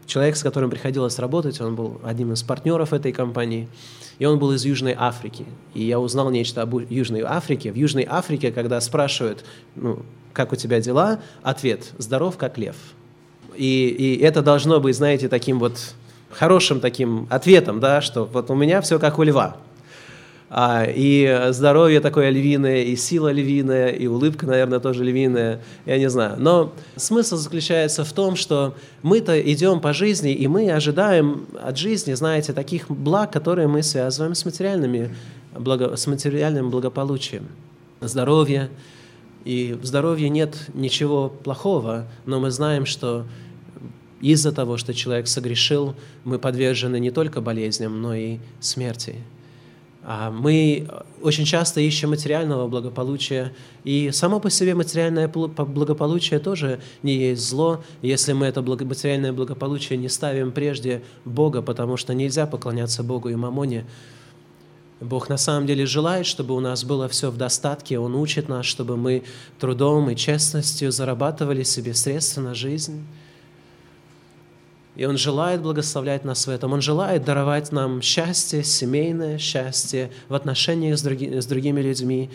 человек, 0.06 0.36
с 0.36 0.44
которым 0.44 0.70
приходилось 0.70 1.18
работать, 1.20 1.60
он 1.62 1.76
был 1.76 2.00
одним 2.04 2.34
из 2.34 2.44
партнеров 2.44 2.94
этой 2.94 3.12
компании, 3.12 3.68
и 4.20 4.26
он 4.26 4.38
был 4.38 4.52
из 4.52 4.64
Южной 4.64 4.96
Африки. 4.98 5.46
И 5.74 5.84
я 5.84 6.00
узнал 6.00 6.30
нечто 6.30 6.62
об 6.62 6.76
Южной 6.90 7.22
Африке. 7.22 7.72
В 7.72 7.76
Южной 7.76 8.06
Африке, 8.08 8.52
когда 8.52 8.80
спрашивают, 8.82 9.44
ну, 9.76 10.04
как 10.32 10.54
у 10.54 10.56
тебя 10.56 10.80
дела, 10.80 11.20
ответ– 11.42 11.92
здоров, 11.98 12.38
как 12.38 12.58
лев. 12.58 12.76
И, 13.56 13.88
и 13.88 14.18
это 14.24 14.42
должно 14.42 14.80
быть, 14.80 14.96
знаете, 14.96 15.28
таким 15.28 15.60
вот 15.60 15.96
хорошим 16.30 16.80
таким 16.80 17.28
ответом, 17.30 17.80
да, 17.80 18.02
что 18.02 18.26
вот 18.26 18.50
у 18.50 18.56
меня 18.56 18.82
все 18.82 19.00
как 19.00 19.18
у 19.20 19.24
льва– 19.24 19.58
а, 20.56 20.86
и 20.88 21.48
здоровье 21.50 22.00
такое 22.00 22.30
львиное, 22.30 22.84
и 22.84 22.96
сила 22.96 23.32
львиная, 23.32 23.88
и 23.88 24.06
улыбка, 24.06 24.46
наверное, 24.46 24.80
тоже 24.80 25.04
львиная, 25.04 25.64
я 25.88 25.98
не 25.98 26.08
знаю. 26.12 26.36
Но 26.38 26.74
смысл 26.96 27.38
заключается 27.38 28.06
в 28.06 28.14
том, 28.14 28.36
что 28.36 28.76
мы-то 29.02 29.42
идем 29.42 29.80
по 29.80 29.94
жизни, 29.94 30.32
и 30.32 30.48
мы 30.48 30.72
ожидаем 30.72 31.48
от 31.60 31.80
жизни, 31.80 32.14
знаете, 32.14 32.54
таких 32.54 32.92
благ, 32.92 33.34
которые 33.34 33.68
мы 33.68 33.82
связываем 33.82 34.36
с, 34.36 34.46
материальными, 34.46 35.16
благо, 35.58 35.96
с 35.96 36.06
материальным 36.06 36.70
благополучием. 36.70 37.48
Здоровье. 38.00 38.70
И 39.46 39.76
в 39.82 39.86
здоровье 39.86 40.30
нет 40.30 40.56
ничего 40.76 41.30
плохого, 41.30 42.06
но 42.28 42.40
мы 42.40 42.52
знаем, 42.52 42.86
что 42.86 43.26
из-за 44.22 44.52
того, 44.52 44.78
что 44.78 44.94
человек 44.94 45.28
согрешил, 45.28 45.96
мы 46.24 46.38
подвержены 46.38 47.00
не 47.00 47.10
только 47.10 47.42
болезням, 47.42 48.04
но 48.04 48.14
и 48.14 48.38
смерти. 48.60 49.16
А 50.06 50.32
мы 50.32 50.86
очень 51.22 51.46
часто 51.46 51.80
ищем 51.80 52.10
материального 52.10 52.68
благополучия, 52.68 53.54
и 53.86 54.12
само 54.12 54.42
по 54.42 54.50
себе 54.50 54.76
материальное 54.76 55.30
благополучие 55.30 56.40
тоже 56.40 56.82
не 57.04 57.16
есть 57.16 57.48
зло, 57.48 57.82
если 58.02 58.34
мы 58.34 58.48
это 58.48 58.62
материальное 58.62 59.32
благополучие 59.32 59.98
не 59.98 60.10
ставим 60.10 60.52
прежде 60.52 61.04
Бога, 61.24 61.62
потому 61.62 61.96
что 61.96 62.14
нельзя 62.14 62.46
поклоняться 62.46 63.02
Богу 63.02 63.30
и 63.30 63.36
мамоне. 63.36 63.86
Бог 65.00 65.30
на 65.30 65.38
самом 65.38 65.68
деле 65.68 65.86
желает, 65.86 66.26
чтобы 66.26 66.54
у 66.54 66.60
нас 66.60 66.84
было 66.84 67.08
все 67.08 67.32
в 67.32 67.38
достатке, 67.38 67.98
Он 67.98 68.16
учит 68.16 68.50
нас, 68.50 68.66
чтобы 68.66 68.98
мы 68.98 69.24
трудом 69.58 70.10
и 70.10 70.16
честностью 70.18 70.92
зарабатывали 70.92 71.64
себе 71.64 71.94
средства 71.94 72.42
на 72.42 72.54
жизнь. 72.54 73.06
И 74.96 75.06
Он 75.06 75.18
желает 75.18 75.62
благословлять 75.62 76.24
нас 76.24 76.46
в 76.46 76.50
этом. 76.50 76.74
Он 76.74 76.82
желает 76.82 77.26
даровать 77.26 77.72
нам 77.72 78.02
счастье, 78.02 78.64
семейное 78.64 79.40
счастье 79.40 80.12
в 80.30 80.36
отношениях 80.36 81.00
с, 81.00 81.02
други, 81.02 81.40
с 81.40 81.46
другими 81.46 81.82
людьми. 81.82 82.30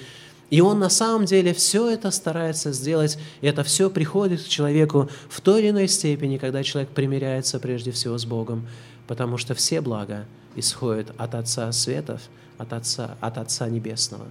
И 0.51 0.61
Он 0.61 0.79
на 0.79 0.89
самом 0.89 1.25
деле 1.25 1.55
все 1.55 1.89
это 1.91 2.11
старается 2.11 2.73
сделать, 2.73 3.19
и 3.43 3.47
это 3.47 3.63
все 3.63 3.91
приходит 3.91 4.43
к 4.43 4.49
человеку 4.49 5.09
в 5.29 5.41
той 5.41 5.61
или 5.61 5.71
иной 5.71 5.89
степени, 5.89 6.39
когда 6.39 6.65
человек 6.65 6.91
примиряется 6.91 7.61
прежде 7.61 7.93
всего 7.93 8.19
с 8.19 8.25
Богом, 8.25 8.67
потому 9.07 9.37
что 9.37 9.55
все 9.55 9.81
блага 9.81 10.25
исходят 10.57 11.13
от 11.17 11.35
Отца 11.35 11.71
Светов, 11.71 12.23
от 12.57 12.73
Отца, 12.73 13.17
от 13.21 13.39
Отца 13.39 13.69
Небесного. 13.69 14.27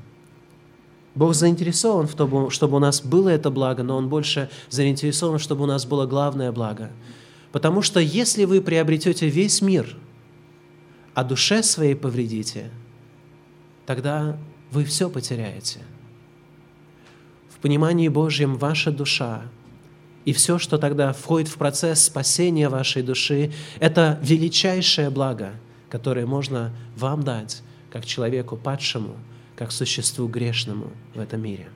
Бог 1.16 1.34
заинтересован 1.34 2.08
в 2.08 2.16
том, 2.16 2.50
чтобы 2.50 2.78
у 2.78 2.80
нас 2.80 3.02
было 3.02 3.30
это 3.30 3.50
благо, 3.50 3.84
но 3.84 3.96
Он 3.96 4.10
больше 4.10 4.50
заинтересован, 4.70 5.40
чтобы 5.40 5.64
у 5.64 5.68
нас 5.68 5.86
было 5.86 6.06
главное 6.06 6.52
благо– 6.52 6.90
Потому 7.52 7.82
что 7.82 8.00
если 8.00 8.46
вы 8.46 8.62
приобретете 8.62 9.30
весь 9.30 9.62
мир, 9.62 9.96
а 11.14 11.24
душе 11.24 11.64
своей 11.64 11.96
повредите, 11.96 12.70
тогда 13.86 14.38
вы 14.72 14.84
все 14.86 15.10
потеряете. 15.10 15.80
В 17.50 17.60
понимании 17.60 18.08
Божьем 18.08 18.56
ваша 18.56 18.92
душа 18.92 19.44
и 20.26 20.34
все, 20.34 20.60
что 20.60 20.78
тогда 20.78 21.14
входит 21.14 21.48
в 21.48 21.56
процесс 21.56 22.04
спасения 22.04 22.68
вашей 22.68 23.02
души, 23.02 23.54
это 23.80 24.20
величайшее 24.22 25.10
благо, 25.10 25.54
которое 25.90 26.26
можно 26.26 26.76
вам 26.98 27.24
дать, 27.24 27.64
как 27.90 28.06
человеку 28.06 28.58
падшему, 28.58 29.16
как 29.56 29.72
существу 29.72 30.28
грешному 30.28 30.92
в 31.16 31.20
этом 31.20 31.42
мире. 31.42 31.70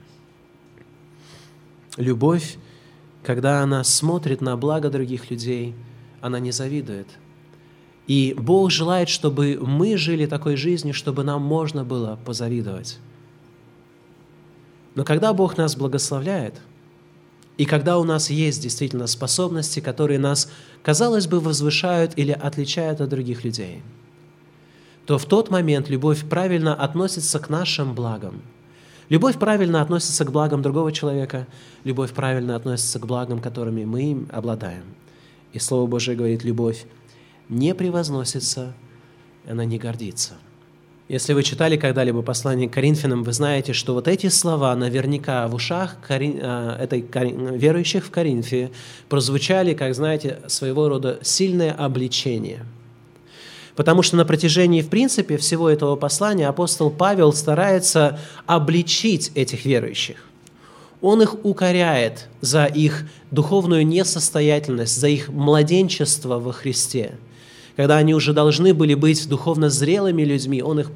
Любовь 1.95 2.57
когда 3.23 3.61
она 3.61 3.83
смотрит 3.83 4.41
на 4.41 4.57
благо 4.57 4.89
других 4.89 5.29
людей, 5.29 5.75
она 6.21 6.39
не 6.39 6.51
завидует. 6.51 7.07
И 8.07 8.35
Бог 8.37 8.71
желает, 8.71 9.09
чтобы 9.09 9.59
мы 9.61 9.95
жили 9.97 10.25
такой 10.25 10.55
жизнью, 10.55 10.93
чтобы 10.93 11.23
нам 11.23 11.41
можно 11.41 11.83
было 11.83 12.19
позавидовать. 12.25 12.99
Но 14.95 15.03
когда 15.03 15.33
Бог 15.33 15.57
нас 15.57 15.75
благословляет, 15.75 16.55
и 17.57 17.65
когда 17.65 17.99
у 17.99 18.03
нас 18.03 18.29
есть 18.29 18.61
действительно 18.61 19.07
способности, 19.07 19.79
которые 19.79 20.19
нас, 20.19 20.49
казалось 20.83 21.27
бы, 21.27 21.39
возвышают 21.39 22.13
или 22.17 22.31
отличают 22.31 23.01
от 23.01 23.09
других 23.09 23.43
людей, 23.43 23.83
то 25.05 25.17
в 25.17 25.25
тот 25.25 25.49
момент 25.49 25.89
любовь 25.89 26.27
правильно 26.27 26.73
относится 26.73 27.39
к 27.39 27.49
нашим 27.49 27.93
благам. 27.93 28.41
Любовь 29.11 29.37
правильно 29.37 29.81
относится 29.81 30.25
к 30.25 30.31
благам 30.31 30.61
другого 30.61 30.91
человека, 30.91 31.45
любовь 31.83 32.13
правильно 32.13 32.55
относится 32.55 32.97
к 32.97 33.05
благам, 33.05 33.39
которыми 33.39 33.85
мы 33.85 34.25
обладаем. 34.31 34.85
И 35.53 35.59
Слово 35.59 35.85
Божие 35.85 36.15
говорит, 36.15 36.43
любовь 36.43 36.85
не 37.49 37.75
превозносится, 37.75 38.73
она 39.45 39.65
не 39.65 39.77
гордится– 39.77 40.35
если 41.11 41.33
вы 41.33 41.43
читали 41.43 41.75
когда-либо 41.75 42.21
послание 42.21 42.69
к 42.69 42.73
Коринфянам, 42.73 43.23
вы 43.23 43.33
знаете, 43.33 43.73
что 43.73 43.93
вот 43.93 44.07
эти 44.07 44.27
слова 44.27 44.73
наверняка 44.77 45.45
в 45.49 45.55
ушах 45.55 45.97
Кори... 46.07 46.39
А, 46.41 46.77
этой 46.81 47.05
верующих 47.57 48.05
в 48.05 48.11
Коринфе 48.11 48.71
прозвучали, 49.09 49.73
как 49.73 49.93
знаете, 49.93 50.39
своего 50.47 50.87
рода 50.87 51.19
сильное 51.21 51.73
обличение. 51.73 52.63
Потому 53.75 54.01
что 54.01 54.17
на 54.17 54.25
протяжении, 54.25 54.81
в 54.81 54.89
принципе, 54.89 55.37
всего 55.37 55.69
этого 55.69 55.95
послания 55.95 56.47
апостол 56.47 56.89
Павел 56.89 57.33
старается 57.33 58.19
обличить 58.45 59.31
этих 59.35 59.65
верующих. 59.65 60.17
Он 61.01 61.21
их 61.21 61.45
укоряет 61.45 62.27
за 62.41 62.65
их 62.65 63.05
духовную 63.31 63.87
несостоятельность, 63.87 64.99
за 64.99 65.07
их 65.07 65.29
младенчество 65.29 66.39
во 66.39 66.51
Христе– 66.51 67.15
когда 67.75 67.97
они 67.97 68.13
уже 68.13 68.33
должны 68.33 68.73
были 68.73 68.93
быть 68.93 69.27
духовно 69.27 69.69
зрелыми 69.69 70.23
людьми, 70.23 70.61
он, 70.61 70.81
их, 70.81 70.91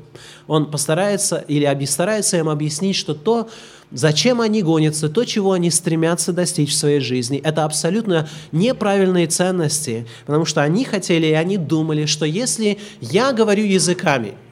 он 0.47 0.69
постарается 0.69 1.37
или 1.47 1.65
старается 1.85 2.37
им 2.37 2.49
объяснить, 2.49 2.95
что 2.95 3.13
то, 3.13 3.49
зачем 3.91 4.41
они 4.41 4.61
гонятся, 4.61 5.09
то, 5.09 5.23
чего 5.25 5.53
они 5.53 5.71
стремятся 5.71 6.33
достичь 6.33 6.71
в 6.71 6.75
своей 6.75 6.99
жизни, 6.99 7.39
это 7.43 7.65
абсолютно 7.65 8.27
неправильные 8.51 9.27
ценности, 9.27 10.07
потому 10.25 10.45
что 10.45 10.61
они 10.63 10.85
хотели 10.85 11.27
и 11.27 11.33
они 11.33 11.57
думали, 11.57 12.05
что 12.05 12.25
если 12.25 12.77
я 13.01 13.31
говорю 13.33 13.63
языками– 13.63 14.33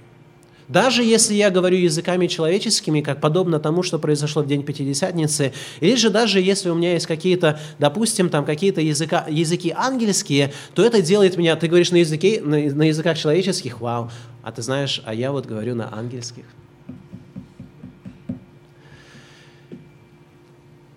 даже 0.68 1.04
если 1.04 1.34
я 1.34 1.50
говорю 1.50 1.78
языками 1.78 2.28
человеческими, 2.28 3.02
как 3.02 3.22
подобно 3.22 3.60
тому, 3.60 3.84
что 3.84 4.00
произошло 4.00 4.42
в 4.44 4.48
день 4.48 4.64
Пятидесятницы, 4.64 5.54
или 5.80 5.96
же 5.96 6.10
даже 6.10 6.40
если 6.40 6.70
у 6.70 6.76
меня 6.76 6.94
есть 6.94 7.06
какие-то, 7.06 7.60
допустим, 7.80 8.30
там 8.30 8.46
какие-то 8.46 8.82
языка, 8.82 9.26
языки 9.30 9.74
ангельские, 9.76 10.54
то 10.74 10.84
это 10.84 11.02
делает 11.02 11.38
меня, 11.38 11.56
ты 11.56 11.68
говоришь 11.68 11.92
на, 11.92 11.98
языке, 11.98 12.42
на, 12.42 12.58
на 12.58 12.84
языках 12.84 13.18
человеческих, 13.18 13.82
вау, 13.82 14.10
а 14.42 14.52
ты 14.52 14.62
знаешь, 14.62 15.02
а 15.06 15.14
я 15.14 15.32
вот 15.32 15.46
говорю 15.46 15.76
на 15.76 15.96
ангельских. 15.96 16.46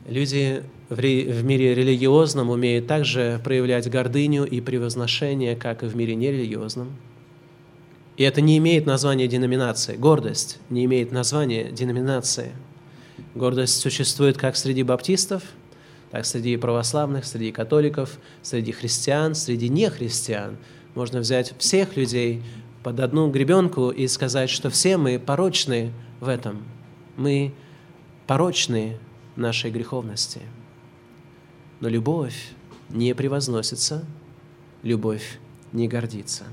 Люди 0.06 0.62
в, 0.88 1.00
ре, 1.00 1.24
в 1.24 1.44
мире 1.44 1.74
религиозном 1.74 2.50
умеют 2.50 2.86
также 2.86 3.40
проявлять 3.42 3.90
гордыню 3.90 4.44
и 4.44 4.60
превозношение, 4.60 5.56
как 5.56 5.82
и 5.82 5.86
в 5.86 5.96
мире 5.96 6.14
нерелигиозном. 6.14 6.96
И 8.16 8.22
это 8.22 8.40
не 8.40 8.56
имеет 8.58 8.86
названия 8.86 9.26
деноминации. 9.26 9.96
Гордость 9.96 10.58
не 10.70 10.84
имеет 10.84 11.10
названия 11.10 11.72
деноминации. 11.72 12.52
Гордость 13.34 13.80
существует 13.80 14.38
как 14.38 14.56
среди 14.56 14.84
баптистов, 14.84 15.42
так 16.12 16.24
среди 16.24 16.56
православных, 16.56 17.24
среди 17.24 17.50
католиков, 17.50 18.18
среди 18.42 18.70
христиан, 18.70 19.34
среди 19.34 19.68
нехристиан. 19.68 20.56
Можно 20.94 21.18
взять 21.18 21.52
всех 21.58 21.96
людей 21.96 22.42
под 22.84 23.00
одну 23.00 23.28
гребенку 23.28 23.90
и 23.90 24.06
сказать, 24.06 24.50
что 24.50 24.70
все 24.70 24.98
мы 24.98 25.18
порочны 25.18 25.90
в 26.20 26.28
этом. 26.28 26.62
Мы 27.16 27.52
порочны 28.28 28.98
нашей 29.36 29.70
греховности. 29.70 30.40
Но 31.80 31.88
любовь 31.88 32.52
не 32.88 33.14
превозносится, 33.14 34.04
любовь 34.82 35.38
не 35.72 35.88
гордится. 35.88 36.44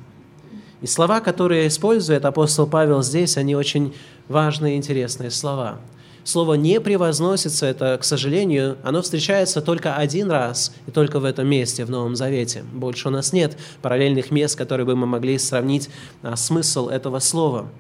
И 0.82 0.88
слова, 0.88 1.22
которые 1.22 1.68
использует 1.68 2.25
апостол 2.25 2.68
Павел 2.68 3.02
здесь, 3.04 3.38
они 3.38 3.56
очень 3.56 3.94
важные 4.28 4.75
и 4.75 4.78
интересные 4.78 5.32
слова. 5.32 5.80
Слово 6.25 6.54
«не 6.54 6.80
превозносится»– 6.80 7.66
это, 7.68 7.98
к 7.98 8.04
сожалению, 8.06 8.77
оно 8.84 9.01
встречается 9.01 9.62
только 9.62 9.96
один 9.96 10.31
раз 10.31 10.74
и 10.88 10.92
только 10.92 11.20
в 11.20 11.25
этом 11.25 11.48
месте, 11.48 11.84
в 11.84 11.90
Новом 11.90 12.16
Завете. 12.16 12.64
Больше 12.74 13.10
у 13.10 13.12
нас 13.12 13.34
нет 13.34 13.57
параллельных 13.81 14.31
мест, 14.31 14.57
которые 14.57 14.86
бы 14.86 14.96
мы 14.96 15.05
могли 15.05 15.38
сравнить 15.38 15.90
а, 16.22 16.36
смысл 16.38 16.88
этого 16.88 17.20
слова– 17.20 17.68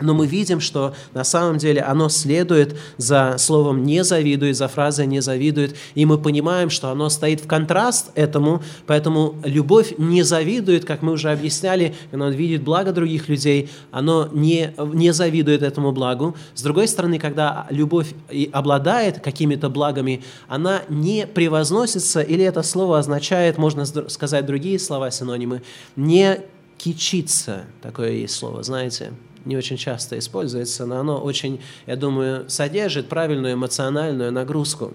но 0.00 0.14
мы 0.14 0.26
видим, 0.26 0.60
что 0.60 0.94
на 1.14 1.24
самом 1.24 1.58
деле 1.58 1.80
оно 1.80 2.08
следует 2.08 2.76
за 2.98 3.36
словом 3.38 3.84
«не 3.84 4.04
завидует», 4.04 4.56
за 4.56 4.68
фразой 4.68 5.06
«не 5.06 5.20
завидует», 5.20 5.76
и 5.94 6.04
мы 6.04 6.18
понимаем, 6.18 6.70
что 6.70 6.90
оно 6.90 7.08
стоит 7.08 7.40
в 7.40 7.46
контраст 7.46 8.10
этому, 8.14 8.62
поэтому 8.86 9.36
любовь 9.44 9.94
не 9.96 10.22
завидует, 10.22 10.84
как 10.84 11.02
мы 11.02 11.12
уже 11.12 11.30
объясняли, 11.30 11.94
когда 12.10 12.26
он 12.26 12.32
видит 12.32 12.62
благо 12.62 12.92
других 12.92 13.28
людей, 13.28 13.70
оно 13.90 14.28
не, 14.32 14.74
не 14.92 15.12
завидует 15.12 15.62
этому 15.62 15.92
благу. 15.92 16.36
С 16.54 16.62
другой 16.62 16.88
стороны, 16.88 17.18
когда 17.18 17.66
любовь 17.70 18.12
и 18.30 18.50
обладает 18.52 19.20
какими-то 19.20 19.70
благами, 19.70 20.22
она 20.48 20.82
не 20.88 21.26
превозносится, 21.26 22.20
или 22.20 22.44
это 22.44 22.62
слово 22.62 22.98
означает, 22.98 23.56
можно 23.56 23.86
сказать 23.86 24.44
другие 24.44 24.78
слова, 24.78 25.10
синонимы, 25.10 25.62
не 25.96 26.40
кичиться, 26.76 27.64
такое 27.80 28.12
есть 28.12 28.34
слово, 28.34 28.62
знаете, 28.62 29.12
не 29.46 29.56
очень 29.56 29.76
часто 29.76 30.18
используется, 30.18 30.84
но 30.86 30.98
оно 30.98 31.18
очень, 31.18 31.60
я 31.86 31.96
думаю, 31.96 32.48
содержит 32.50 33.08
правильную 33.08 33.54
эмоциональную 33.54 34.32
нагрузку. 34.32 34.92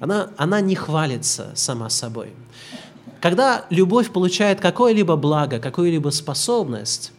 Она, 0.00 0.30
она 0.36 0.60
не 0.60 0.74
хвалится 0.74 1.52
сама 1.54 1.88
собой. 1.88 2.32
Когда 3.20 3.64
любовь 3.70 4.10
получает 4.10 4.60
какое-либо 4.60 5.16
благо, 5.16 5.58
какую-либо 5.58 6.10
способность, 6.10 7.12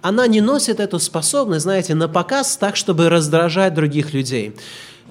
она 0.00 0.26
не 0.26 0.40
носит 0.40 0.80
эту 0.80 0.98
способность, 0.98 1.62
знаете, 1.62 1.94
на 1.94 2.08
показ 2.08 2.56
так, 2.56 2.76
чтобы 2.76 3.08
раздражать 3.08 3.74
других 3.74 4.12
людей. 4.12 4.54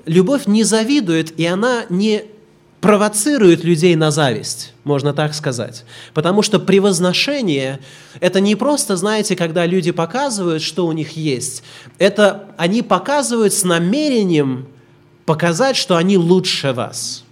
Любовь 0.06 0.48
не 0.48 0.64
завидует, 0.64 1.40
и 1.40 1.46
она 1.46 1.86
не 1.90 2.26
провоцирует 2.82 3.64
людей 3.64 3.96
на 3.96 4.10
зависть, 4.10 4.74
можно 4.84 5.14
так 5.14 5.36
сказать. 5.36 5.86
Потому 6.16 6.42
что 6.42 6.60
превозношение– 6.60 7.80
это 8.20 8.42
не 8.42 8.56
просто, 8.56 8.98
знаете, 8.98 9.36
когда 9.36 9.68
люди 9.68 9.92
показывают, 9.92 10.64
что 10.64 10.88
у 10.88 10.92
них 10.92 11.12
есть. 11.12 11.64
Это 12.00 12.50
они 12.58 12.82
показывают 12.82 13.54
с 13.54 13.64
намерением 13.64 14.68
показать, 15.26 15.78
что 15.78 15.96
они 15.96 16.18
лучше 16.18 16.74
вас. 16.74 17.24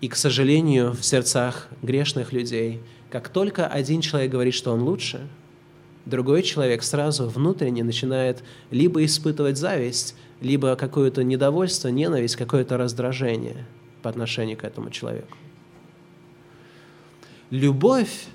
И, 0.00 0.06
к 0.08 0.14
сожалению, 0.14 0.92
в 0.92 1.04
сердцах 1.04 1.66
грешных 1.82 2.32
людей, 2.32 2.80
как 3.10 3.30
только 3.30 3.66
один 3.66 4.00
человек 4.00 4.30
говорит, 4.30 4.54
что 4.54 4.72
он 4.72 4.82
лучше, 4.82 5.26
другой 6.06 6.44
человек 6.44 6.84
сразу 6.84 7.28
внутренне 7.28 7.82
начинает 7.82 8.44
либо 8.70 9.04
испытывать 9.04 9.58
зависть, 9.58 10.14
либо 10.40 10.76
какое-то 10.76 11.24
недовольство, 11.24 11.88
ненависть, 11.88 12.36
какое-то 12.36 12.76
раздражение 12.76 13.66
по 14.02 14.10
отношению 14.10 14.56
к 14.56 14.64
этому 14.64 14.90
человеку. 14.90 15.36
Любовь, 17.50 18.26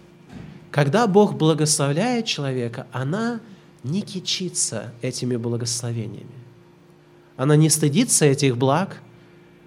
когда 0.72 1.08
Бог 1.08 1.36
благословляет 1.36 2.26
человека, 2.26 2.88
она 2.92 3.39
не 3.84 4.02
кичится 4.02 4.94
этими 5.02 5.36
благословениями. 5.36 6.28
Она 7.38 7.56
не 7.56 7.70
стыдится 7.70 8.26
этих 8.26 8.58
благ. 8.58 9.02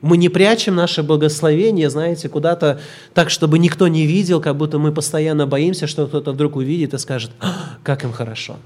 Мы 0.02 0.16
не 0.16 0.28
прячем 0.28 0.74
наше 0.74 1.02
благословение, 1.02 1.90
знаете, 1.90 2.28
куда-то 2.28 2.80
так, 3.14 3.30
чтобы 3.30 3.58
никто 3.58 3.88
не 3.88 4.06
видел, 4.06 4.40
как 4.40 4.56
будто 4.56 4.78
мы 4.78 4.92
постоянно 4.92 5.46
боимся, 5.46 5.86
что 5.86 6.06
кто-то 6.06 6.32
вдруг 6.32 6.56
увидит 6.56 6.92
и 6.94 6.98
скажет, 6.98 7.30
«А, 7.40 7.78
как 7.82 8.04
им 8.04 8.12
хорошо 8.12 8.56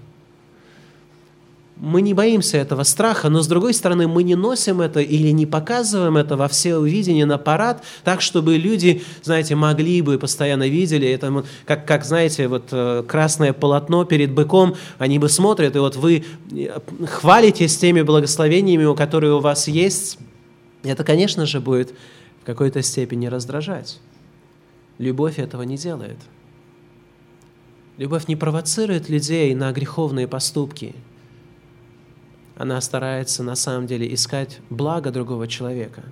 мы 1.81 2.03
не 2.03 2.13
боимся 2.13 2.59
этого 2.59 2.83
страха, 2.83 3.31
но 3.31 3.43
с 3.43 3.47
другой 3.47 3.73
стороны 3.73 4.07
мы 4.07 4.23
не 4.23 4.35
носим 4.35 4.83
это 4.83 5.01
или 5.01 5.31
не 5.31 5.47
показываем 5.47 6.19
это 6.19 6.37
во 6.37 6.47
все 6.47 6.77
увидения 6.77 7.25
на 7.25 7.39
парад, 7.39 7.83
так, 8.05 8.21
чтобы 8.21 8.59
люди, 8.59 9.03
знаете, 9.23 9.55
могли 9.55 10.03
бы, 10.03 10.19
постоянно 10.19 10.69
видели 10.69 11.09
это, 11.09 11.45
как, 11.65 11.87
как 11.87 12.05
знаете, 12.05 12.49
вот 12.49 12.69
э, 12.73 13.03
красное 13.09 13.55
полотно 13.55 14.05
перед 14.05 14.33
быком, 14.33 14.77
они 14.99 15.19
бы 15.19 15.31
смотрят, 15.31 15.75
и 15.75 15.79
вот 15.79 15.97
вы 15.97 16.25
э, 16.53 16.79
хвалитесь 17.07 17.79
теми 17.79 18.03
благословениями, 18.03 18.95
которые 18.95 19.33
у 19.33 19.41
вас 19.41 19.67
есть, 19.67 20.19
это, 20.83 21.03
конечно 21.03 21.47
же, 21.47 21.61
будет 21.61 21.95
в 22.43 22.45
какой-то 22.45 22.83
степени 22.83 23.27
раздражать. 23.27 24.01
Любовь 24.99 25.39
этого 25.39 25.63
не 25.63 25.79
делает. 25.79 26.19
Любовь 27.97 28.29
не 28.29 28.37
провоцирует 28.37 29.09
людей 29.09 29.55
на 29.55 29.73
греховные 29.73 30.29
поступки– 30.29 30.95
она 32.61 32.79
старается 32.83 33.43
на 33.43 33.57
самом 33.57 33.87
деле 33.87 34.13
искать 34.13 34.59
благо 34.69 35.11
другого 35.11 35.49
человека. 35.49 36.03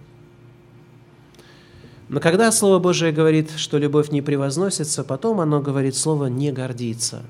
Но 2.09 2.21
когда 2.21 2.51
Слово 2.51 2.79
Божие 2.79 3.13
говорит, 3.13 3.51
что 3.59 3.77
любовь 3.77 4.11
не 4.11 4.23
превозносится, 4.23 5.05
потом 5.05 5.43
оно 5.43 5.61
говорит 5.61 5.95
слово 5.95 6.27
«не 6.27 6.51
гордится». 6.51 7.23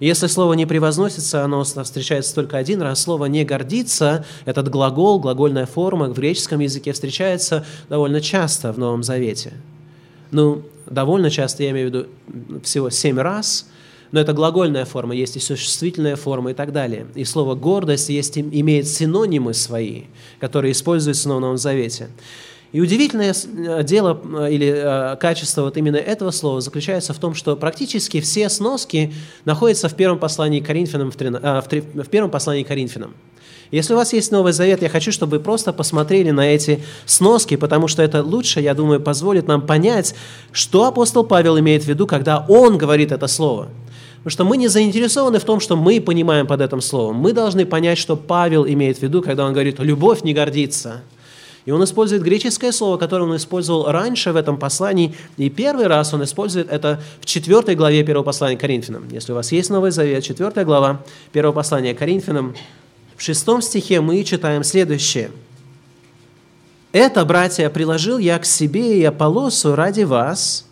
если 0.00 0.26
слово 0.26 0.54
не 0.54 0.66
превозносится, 0.66 1.44
оно 1.44 1.62
встречается 1.62 2.34
только 2.34 2.56
один 2.56 2.82
раз. 2.82 3.02
Слово 3.02 3.26
не 3.26 3.44
гордиться, 3.44 4.24
этот 4.46 4.68
глагол, 4.68 5.20
глагольная 5.20 5.66
форма 5.66 6.08
в 6.08 6.14
греческом 6.14 6.58
языке 6.58 6.92
встречается 6.92 7.64
довольно 7.88 8.20
часто 8.20 8.72
в 8.72 8.78
Новом 8.80 9.04
Завете. 9.04 9.52
Ну, 10.32 10.62
довольно 10.86 11.30
часто, 11.30 11.62
я 11.62 11.70
имею 11.70 11.88
в 11.90 11.94
виду 11.94 12.06
всего 12.64 12.90
семь 12.90 13.20
раз, 13.20 13.68
но 14.12 14.20
это 14.20 14.32
глагольная 14.32 14.84
форма, 14.84 15.14
есть 15.14 15.36
и 15.36 15.40
существительная 15.40 16.16
форма 16.16 16.50
и 16.50 16.54
так 16.54 16.72
далее. 16.72 17.06
И 17.14 17.24
слово 17.24 17.54
«гордость» 17.54 18.08
есть, 18.08 18.38
имеет 18.38 18.88
синонимы 18.88 19.54
свои, 19.54 20.04
которые 20.40 20.72
используются 20.72 21.28
в 21.28 21.40
Новом 21.40 21.58
Завете. 21.58 22.08
И 22.70 22.80
удивительное 22.80 23.32
э, 23.32 23.82
дело 23.82 24.20
э, 24.40 24.52
или 24.52 24.68
э, 24.68 25.16
качество 25.16 25.62
вот 25.62 25.78
именно 25.78 25.96
этого 25.96 26.30
слова 26.30 26.60
заключается 26.60 27.14
в 27.14 27.18
том, 27.18 27.34
что 27.34 27.56
практически 27.56 28.20
все 28.20 28.50
сноски 28.50 29.14
находятся 29.46 29.88
в 29.88 29.94
первом 29.94 30.18
послании 30.18 30.60
Коринфянам, 30.60 31.10
в, 31.10 31.16
13, 31.16 31.84
в, 31.94 32.08
первом 32.08 32.30
послании 32.30 32.64
Коринфянам. 32.64 33.14
Если 33.70 33.92
у 33.92 33.96
вас 33.96 34.12
есть 34.12 34.32
Новый 34.32 34.52
Завет, 34.52 34.82
я 34.82 34.88
хочу, 34.88 35.12
чтобы 35.12 35.38
вы 35.38 35.44
просто 35.44 35.72
посмотрели 35.72 36.30
на 36.30 36.48
эти 36.48 36.82
сноски, 37.04 37.56
потому 37.56 37.86
что 37.88 38.02
это 38.02 38.22
лучше, 38.22 38.60
я 38.60 38.74
думаю, 38.74 39.00
позволит 39.00 39.46
нам 39.46 39.62
понять, 39.62 40.14
что 40.52 40.86
апостол 40.86 41.24
Павел 41.24 41.58
имеет 41.58 41.84
в 41.84 41.86
виду, 41.86 42.06
когда 42.06 42.44
он 42.48 42.78
говорит 42.78 43.12
это 43.12 43.26
слово. 43.26 43.68
Потому 44.18 44.30
что 44.30 44.44
мы 44.44 44.56
не 44.56 44.68
заинтересованы 44.68 45.38
в 45.38 45.44
том, 45.44 45.60
что 45.60 45.76
мы 45.76 46.00
понимаем 46.00 46.46
под 46.46 46.60
этим 46.60 46.80
словом. 46.80 47.16
Мы 47.16 47.32
должны 47.32 47.66
понять, 47.66 47.98
что 47.98 48.16
Павел 48.16 48.66
имеет 48.66 48.98
в 48.98 49.02
виду, 49.02 49.22
когда 49.22 49.44
он 49.44 49.52
говорит 49.52 49.78
«любовь 49.78 50.22
не 50.22 50.34
гордится». 50.34 51.02
И 51.66 51.70
он 51.70 51.84
использует 51.84 52.22
греческое 52.22 52.72
слово, 52.72 52.96
которое 52.96 53.24
он 53.24 53.36
использовал 53.36 53.90
раньше 53.90 54.32
в 54.32 54.36
этом 54.36 54.56
послании. 54.56 55.14
И 55.36 55.50
первый 55.50 55.86
раз 55.86 56.14
он 56.14 56.24
использует 56.24 56.70
это 56.72 56.98
в 57.20 57.26
четвертой 57.26 57.74
главе 57.74 58.02
первого 58.04 58.24
послания 58.24 58.56
к 58.56 58.60
Коринфянам. 58.60 59.06
Если 59.10 59.32
у 59.32 59.34
вас 59.34 59.52
есть 59.52 59.68
Новый 59.68 59.90
Завет, 59.90 60.24
четвертая 60.24 60.64
глава 60.64 61.02
первого 61.30 61.52
послания 61.52 61.94
к 61.94 61.98
Коринфянам, 61.98 62.54
в 63.18 63.22
шестом 63.22 63.60
стихе 63.60 64.00
мы 64.00 64.22
читаем 64.22 64.62
следующее. 64.62 65.32
«Это, 66.92 67.24
братья, 67.24 67.68
приложил 67.68 68.16
я 68.16 68.38
к 68.38 68.46
себе 68.46 69.00
и 69.00 69.04
Аполлосу 69.04 69.74
ради 69.74 70.04
вас, 70.04 70.66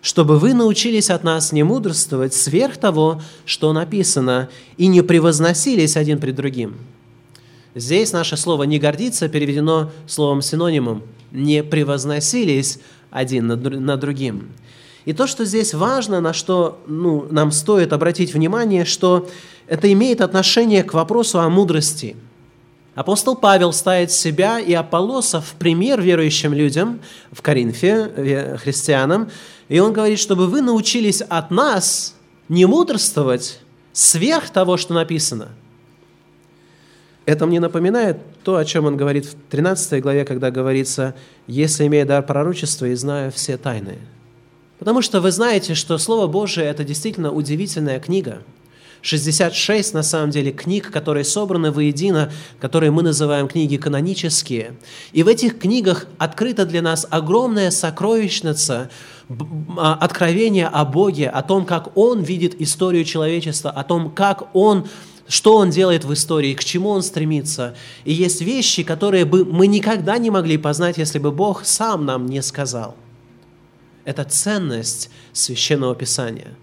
чтобы 0.00 0.38
вы 0.38 0.54
научились 0.54 1.10
от 1.10 1.24
нас 1.24 1.50
не 1.50 1.64
мудрствовать 1.64 2.32
сверх 2.32 2.76
того, 2.76 3.20
что 3.44 3.72
написано, 3.72 4.48
и 4.76 4.86
не 4.86 5.02
превозносились 5.02 5.96
один 5.96 6.20
пред 6.20 6.36
другим». 6.36 6.76
Здесь 7.74 8.12
наше 8.12 8.36
слово 8.36 8.62
«не 8.62 8.78
гордиться» 8.78 9.28
переведено 9.28 9.90
словом-синонимом 10.06 11.02
«не 11.32 11.64
превозносились 11.64 12.78
один 13.10 13.48
над 13.48 13.98
другим». 13.98 14.48
И 15.06 15.12
то, 15.12 15.26
что 15.26 15.44
здесь 15.44 15.74
важно, 15.74 16.20
на 16.20 16.32
что 16.32 16.78
ну, 16.86 17.26
нам 17.30 17.50
стоит 17.50 17.92
обратить 17.92 18.34
внимание, 18.34 18.84
что 18.84 19.28
это 19.70 19.90
имеет 19.90 20.20
отношение 20.20 20.84
к 20.84 20.92
вопросу 20.92 21.40
о 21.40 21.48
мудрости. 21.48 22.14
Апостол 22.94 23.36
Павел 23.36 23.72
ставит 23.72 24.12
себя 24.12 24.60
и 24.60 24.74
Аполлоса 24.74 25.40
в 25.40 25.52
пример 25.54 26.02
верующим 26.02 26.52
людям 26.52 27.00
в 27.32 27.40
Коринфе, 27.40 28.58
христианам, 28.62 29.30
и 29.70 29.78
он 29.78 29.94
говорит, 29.94 30.18
чтобы 30.18 30.46
вы 30.46 30.60
научились 30.60 31.22
от 31.22 31.50
нас 31.50 32.14
не 32.50 32.66
мудрствовать 32.66 33.60
сверх 33.94 34.50
того, 34.50 34.76
что 34.76 34.92
написано– 34.92 35.48
это 37.30 37.46
мне 37.46 37.60
напоминает 37.60 38.16
то, 38.42 38.56
о 38.56 38.64
чем 38.64 38.86
он 38.86 38.96
говорит 38.96 39.24
в 39.24 39.34
13 39.50 40.02
главе, 40.02 40.24
когда 40.24 40.50
говорится, 40.50 41.14
«Если 41.46 41.86
имея 41.86 42.04
дар 42.04 42.24
пророчества 42.24 42.86
и 42.86 42.94
знаю 42.96 43.30
все 43.30 43.56
тайны». 43.56 43.98
Потому 44.80 45.00
что 45.00 45.20
вы 45.20 45.30
знаете, 45.30 45.74
что 45.74 45.96
Слово 45.98 46.26
Божие– 46.26 46.66
это 46.68 46.82
действительно 46.82 47.30
удивительная 47.30 48.00
книга. 48.00 48.42
66, 49.02 49.94
на 49.94 50.02
самом 50.02 50.30
деле, 50.30 50.52
книг, 50.52 50.90
которые 50.90 51.24
собраны 51.24 51.70
воедино, 51.70 52.32
которые 52.60 52.90
мы 52.90 53.02
называем 53.02 53.48
книги 53.48 53.76
канонические. 53.76 54.74
И 55.12 55.22
в 55.22 55.28
этих 55.28 55.58
книгах 55.58 56.06
открыта 56.18 56.66
для 56.66 56.82
нас 56.82 57.06
огромная 57.10 57.70
сокровищница, 57.70 58.90
а, 59.78 59.94
откровение 59.94 60.66
о 60.66 60.84
Боге, 60.84 61.28
о 61.28 61.42
том, 61.42 61.64
как 61.64 61.96
Он 61.96 62.22
видит 62.22 62.60
историю 62.60 63.04
человечества, 63.04 63.70
о 63.70 63.84
том, 63.84 64.10
как 64.10 64.54
Он 64.54 64.86
что 65.28 65.58
он 65.58 65.70
делает 65.70 66.04
в 66.04 66.12
истории, 66.12 66.54
к 66.54 66.64
чему 66.64 66.88
он 66.88 67.02
стремится. 67.04 67.76
И 68.04 68.12
есть 68.12 68.40
вещи, 68.40 68.82
которые 68.82 69.24
бы 69.24 69.44
мы 69.44 69.68
никогда 69.68 70.18
не 70.18 70.28
могли 70.28 70.58
познать, 70.58 70.98
если 70.98 71.20
бы 71.20 71.30
Бог 71.30 71.64
сам 71.64 72.04
нам 72.04 72.26
не 72.26 72.42
сказал. 72.42 72.96
Это 74.04 74.24
ценность 74.24 75.08
священного 75.32 75.94
писания. 75.94 76.56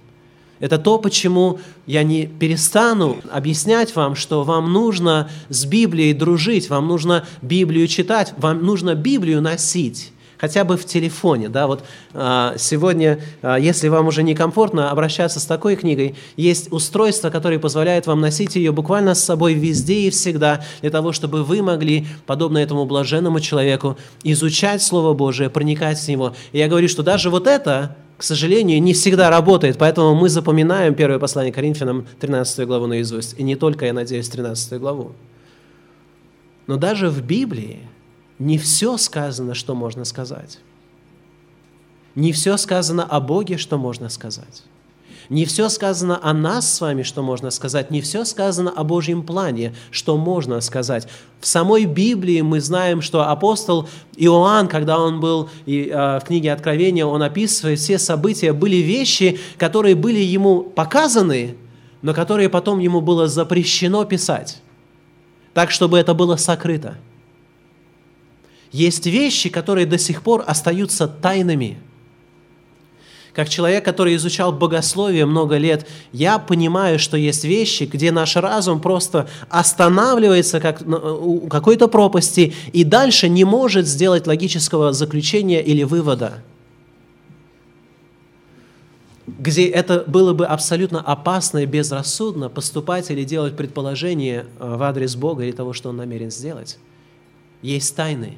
Это 0.59 0.77
то, 0.77 0.97
почему 0.97 1.59
я 1.85 2.03
не 2.03 2.27
перестану 2.27 3.17
объяснять 3.31 3.95
вам, 3.95 4.15
что 4.15 4.43
вам 4.43 4.73
нужно 4.73 5.29
с 5.49 5.65
Библией 5.65 6.13
дружить, 6.13 6.69
вам 6.69 6.87
нужно 6.87 7.25
Библию 7.41 7.87
читать, 7.87 8.33
вам 8.37 8.65
нужно 8.65 8.95
Библию 8.95 9.41
носить 9.41 10.11
хотя 10.37 10.63
бы 10.63 10.77
в 10.77 10.85
телефоне. 10.85 11.49
Да? 11.49 11.67
Вот, 11.67 11.83
а, 12.13 12.55
сегодня, 12.57 13.19
а, 13.41 13.57
если 13.57 13.87
вам 13.87 14.07
уже 14.07 14.23
некомфортно 14.23 14.91
обращаться 14.91 15.39
с 15.39 15.45
такой 15.45 15.75
книгой, 15.75 16.15
есть 16.35 16.71
устройство, 16.71 17.29
которое 17.29 17.59
позволяет 17.59 18.07
вам 18.07 18.21
носить 18.21 18.55
ее 18.55 18.71
буквально 18.71 19.15
с 19.15 19.23
собой 19.23 19.53
везде 19.53 20.01
и 20.01 20.09
всегда, 20.09 20.63
для 20.81 20.91
того, 20.91 21.11
чтобы 21.11 21.43
вы 21.43 21.61
могли, 21.61 22.07
подобно 22.25 22.59
этому 22.59 22.85
блаженному 22.85 23.39
человеку, 23.39 23.97
изучать 24.23 24.81
Слово 24.81 25.13
Божие, 25.13 25.49
проникать 25.49 25.99
в 25.99 26.07
него. 26.07 26.35
И 26.51 26.59
я 26.59 26.67
говорю, 26.67 26.87
что 26.87 27.03
даже 27.03 27.29
вот 27.29 27.47
это, 27.47 27.95
к 28.17 28.23
сожалению, 28.23 28.81
не 28.81 28.93
всегда 28.93 29.29
работает, 29.29 29.77
поэтому 29.77 30.15
мы 30.15 30.29
запоминаем 30.29 30.95
первое 30.95 31.19
послание 31.19 31.53
Коринфянам, 31.53 32.07
13 32.19 32.65
главу 32.67 32.87
наизусть, 32.87 33.37
и 33.37 33.43
не 33.43 33.55
только, 33.55 33.85
я 33.85 33.93
надеюсь, 33.93 34.27
13 34.27 34.79
главу. 34.79 35.11
Но 36.65 36.77
даже 36.77 37.09
в 37.09 37.21
Библии 37.21 37.87
не 38.39 38.57
все 38.57 38.97
сказано, 38.97 39.53
что 39.53 39.75
можно 39.75 40.03
сказать. 40.03 40.59
Не 42.15 42.31
все 42.31 42.57
сказано 42.57 43.03
о 43.03 43.19
Боге, 43.19 43.57
что 43.57 43.77
можно 43.77 44.09
сказать. 44.09 44.63
Не 45.29 45.45
все 45.45 45.69
сказано 45.69 46.19
о 46.21 46.33
нас 46.33 46.73
с 46.73 46.81
вами, 46.81 47.03
что 47.03 47.21
можно 47.21 47.51
сказать. 47.51 47.91
Не 47.91 48.01
все 48.01 48.25
сказано 48.25 48.71
о 48.71 48.83
Божьем 48.83 49.23
плане, 49.23 49.75
что 49.91 50.17
можно 50.17 50.61
сказать. 50.61 51.07
В 51.39 51.47
самой 51.47 51.85
Библии 51.85 52.41
мы 52.41 52.61
знаем, 52.61 53.01
что 53.01 53.29
апостол 53.29 53.89
Иоанн, 54.15 54.67
когда 54.67 54.99
он 54.99 55.19
был 55.19 55.49
э, 55.65 56.19
в 56.21 56.23
книге 56.25 56.53
Откровения, 56.53 57.05
он 57.05 57.21
описывает 57.23 57.79
все 57.79 57.99
события, 57.99 58.53
были 58.53 58.77
вещи, 58.77 59.39
которые 59.57 59.95
были 59.95 60.19
ему 60.19 60.63
показаны, 60.63 61.57
но 62.01 62.13
которые 62.13 62.49
потом 62.49 62.79
ему 62.79 63.01
было 63.01 63.27
запрещено 63.27 64.05
писать, 64.05 64.61
так, 65.53 65.71
чтобы 65.71 65.97
это 65.97 66.13
было 66.13 66.35
сокрыто– 66.35 66.97
есть 68.71 69.05
вещи, 69.05 69.49
которые 69.49 69.85
до 69.85 69.97
сих 69.97 70.21
пор 70.21 70.43
остаются 70.45 71.07
тайнами. 71.07 71.79
Как 73.37 73.49
человек, 73.49 73.85
который 73.85 74.15
изучал 74.15 74.51
богословие 74.51 75.27
много 75.27 75.57
лет, 75.57 75.85
я 76.11 76.39
понимаю, 76.39 76.97
что 76.97 77.17
есть 77.17 77.43
вещи, 77.43 77.83
где 77.83 78.11
наш 78.11 78.35
разум 78.35 78.81
просто 78.81 79.29
останавливается 79.47 80.59
как, 80.59 80.81
у 80.81 81.47
какой-то 81.47 81.87
пропасти 81.87 82.55
и 82.73 82.83
дальше 82.83 83.29
не 83.29 83.43
может 83.43 83.85
сделать 83.85 84.25
логического 84.25 84.91
заключения 84.91 85.61
или 85.61 85.83
вывода 85.83 86.41
где 89.27 89.67
это 89.67 90.03
было 90.07 90.33
бы 90.33 90.47
абсолютно 90.47 90.99
опасно 90.99 91.59
и 91.59 91.65
безрассудно 91.67 92.49
поступать 92.49 93.11
или 93.11 93.23
делать 93.23 93.55
предположение 93.55 94.45
э, 94.57 94.75
в 94.75 94.81
адрес 94.81 95.15
Бога 95.15 95.43
или 95.43 95.51
того, 95.51 95.73
что 95.73 95.89
Он 95.89 95.97
намерен 95.97 96.31
сделать. 96.31 96.79
Есть 97.61 97.95
тайны, 97.95 98.37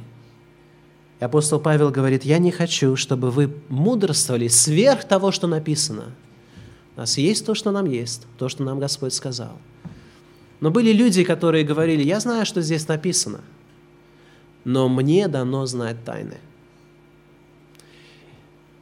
и 1.20 1.24
апостол 1.24 1.60
Павел 1.60 1.92
говорит, 1.92 2.24
я 2.24 2.38
не 2.38 2.52
хочу, 2.52 2.96
чтобы 2.96 3.30
вы 3.30 3.54
мудрствовали 3.68 4.48
сверх 4.48 5.04
того, 5.04 5.32
что 5.32 5.48
написано. 5.48 6.16
У 6.96 7.00
нас 7.00 7.18
есть 7.18 7.46
то, 7.46 7.56
что 7.56 7.72
нам 7.72 7.86
есть, 7.86 8.26
то, 8.38 8.48
что 8.48 8.64
нам 8.64 8.80
Господь 8.80 9.14
сказал. 9.14 9.58
Но 10.62 10.72
были 10.72 10.92
люди, 10.92 11.24
которые 11.24 11.64
говорили, 11.64 12.04
я 12.04 12.20
знаю, 12.20 12.46
что 12.46 12.62
здесь 12.62 12.88
написано, 12.88 13.42
но 14.64 14.88
мне 14.88 15.28
дано 15.28 15.66
знать 15.66 16.04
тайны. 16.04 16.38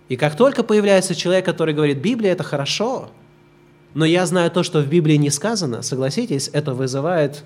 И 0.10 0.16
как 0.16 0.36
только 0.38 0.64
появляется 0.64 1.16
человек, 1.16 1.46
который 1.46 1.74
говорит, 1.74 2.00
Библия– 2.00 2.32
это 2.34 2.44
хорошо, 2.44 3.10
но 3.94 4.06
я 4.06 4.26
знаю 4.26 4.50
то, 4.52 4.64
что 4.64 4.82
в 4.82 4.88
Библии 4.88 5.16
не 5.16 5.30
сказано, 5.30 5.82
согласитесь, 5.82 6.50
это 6.54 6.74
вызывает 6.74 7.44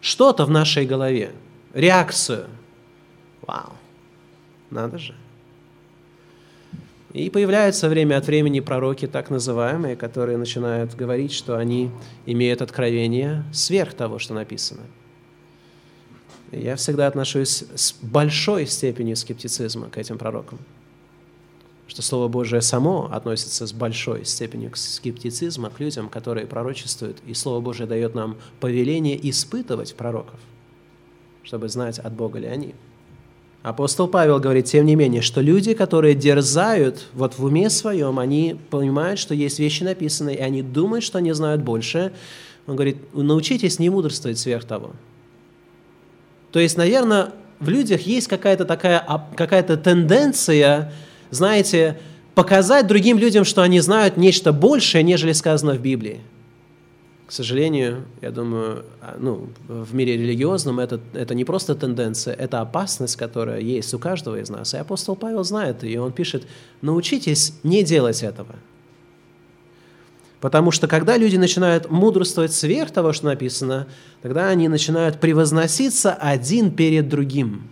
что-то 0.00 0.44
в 0.46 0.50
нашей 0.50 0.84
голове, 0.84 1.32
реакцию. 1.74 2.46
Вау. 3.42 3.72
Надо 4.72 4.98
же. 4.98 5.14
И 7.12 7.28
появляются 7.28 7.90
время 7.90 8.16
от 8.16 8.26
времени 8.26 8.60
пророки, 8.60 9.06
так 9.06 9.28
называемые, 9.28 9.96
которые 9.96 10.38
начинают 10.38 10.94
говорить, 10.94 11.32
что 11.32 11.58
они 11.58 11.90
имеют 12.24 12.62
откровение 12.62 13.44
сверх 13.52 13.92
того, 13.92 14.18
что 14.18 14.32
написано. 14.32 14.80
Я 16.52 16.76
всегда 16.76 17.06
отношусь 17.06 17.64
с 17.74 17.94
большой 18.00 18.66
степенью 18.66 19.16
скептицизма 19.16 19.90
к 19.90 19.98
этим 19.98 20.16
пророкам. 20.16 20.58
что 21.86 22.00
Слово 22.00 22.28
Божие 22.28 22.62
само 22.62 23.10
относится 23.12 23.66
с 23.66 23.72
большой 23.74 24.24
степенью 24.24 24.70
скептицизма 24.74 25.68
к 25.68 25.78
людям, 25.80 26.08
которые 26.08 26.46
пророчествуют, 26.46 27.18
и 27.26 27.34
Слово 27.34 27.60
Божие 27.60 27.86
дает 27.86 28.14
нам 28.14 28.38
повеление 28.60 29.18
испытывать 29.28 29.94
пророков, 29.94 30.40
чтобы 31.42 31.68
знать, 31.68 31.98
от 31.98 32.14
Бога 32.14 32.38
ли 32.38 32.46
они. 32.46 32.74
Апостол 33.62 34.08
Павел 34.08 34.40
говорит, 34.40 34.66
тем 34.66 34.84
не 34.86 34.96
менее, 34.96 35.22
что 35.22 35.40
люди, 35.40 35.72
которые 35.74 36.16
дерзают 36.16 37.06
вот 37.14 37.38
в 37.38 37.44
уме 37.44 37.70
своем, 37.70 38.18
они 38.18 38.56
понимают, 38.70 39.20
что 39.20 39.34
есть 39.34 39.60
вещи 39.60 39.84
написанные, 39.84 40.38
и 40.38 40.40
они 40.40 40.62
думают, 40.62 41.04
что 41.04 41.18
они 41.18 41.32
знают 41.32 41.62
больше. 41.62 42.12
Он 42.66 42.74
говорит, 42.74 42.96
научитесь 43.14 43.78
не 43.78 43.88
мудрствовать 43.88 44.38
сверх 44.38 44.64
того. 44.64 44.90
То 46.50 46.58
есть, 46.58 46.76
наверное, 46.76 47.32
в 47.60 47.68
людях 47.68 48.00
есть 48.02 48.26
какая-то 48.26 48.64
такая 48.64 49.06
какая-то 49.36 49.76
тенденция, 49.76 50.92
знаете, 51.30 52.00
показать 52.34 52.88
другим 52.88 53.16
людям, 53.16 53.44
что 53.44 53.62
они 53.62 53.78
знают 53.78 54.16
нечто 54.16 54.52
большее, 54.52 55.04
нежели 55.04 55.32
сказано 55.32 55.74
в 55.74 55.80
Библии. 55.80 56.20
К 57.26 57.32
сожалению, 57.32 58.04
я 58.20 58.30
думаю, 58.30 58.84
а, 59.00 59.16
ну, 59.18 59.48
в 59.68 59.94
мире 59.94 60.16
религиозном 60.16 60.80
это, 60.80 61.00
это 61.14 61.34
не 61.34 61.44
просто 61.44 61.74
тенденция, 61.74 62.34
это 62.34 62.60
опасность, 62.60 63.16
которая 63.16 63.60
есть 63.60 63.94
у 63.94 63.98
каждого 63.98 64.38
из 64.38 64.50
нас. 64.50 64.74
И 64.74 64.76
апостол 64.76 65.16
Павел 65.16 65.44
знает, 65.44 65.82
и 65.84 65.96
он 65.96 66.12
пишет, 66.12 66.46
научитесь 66.82 67.54
не 67.62 67.84
делать 67.84 68.22
этого. 68.22 68.56
Потому 70.42 70.72
что 70.72 70.88
когда 70.88 71.16
люди 71.16 71.36
начинают 71.36 71.88
мудрствовать 71.88 72.52
сверх 72.52 72.90
того, 72.90 73.12
что 73.12 73.26
написано, 73.26 73.86
тогда 74.22 74.48
они 74.48 74.66
начинают 74.66 75.20
превозноситься 75.20 76.12
один 76.12 76.72
перед 76.72 77.08
другим. 77.08 77.70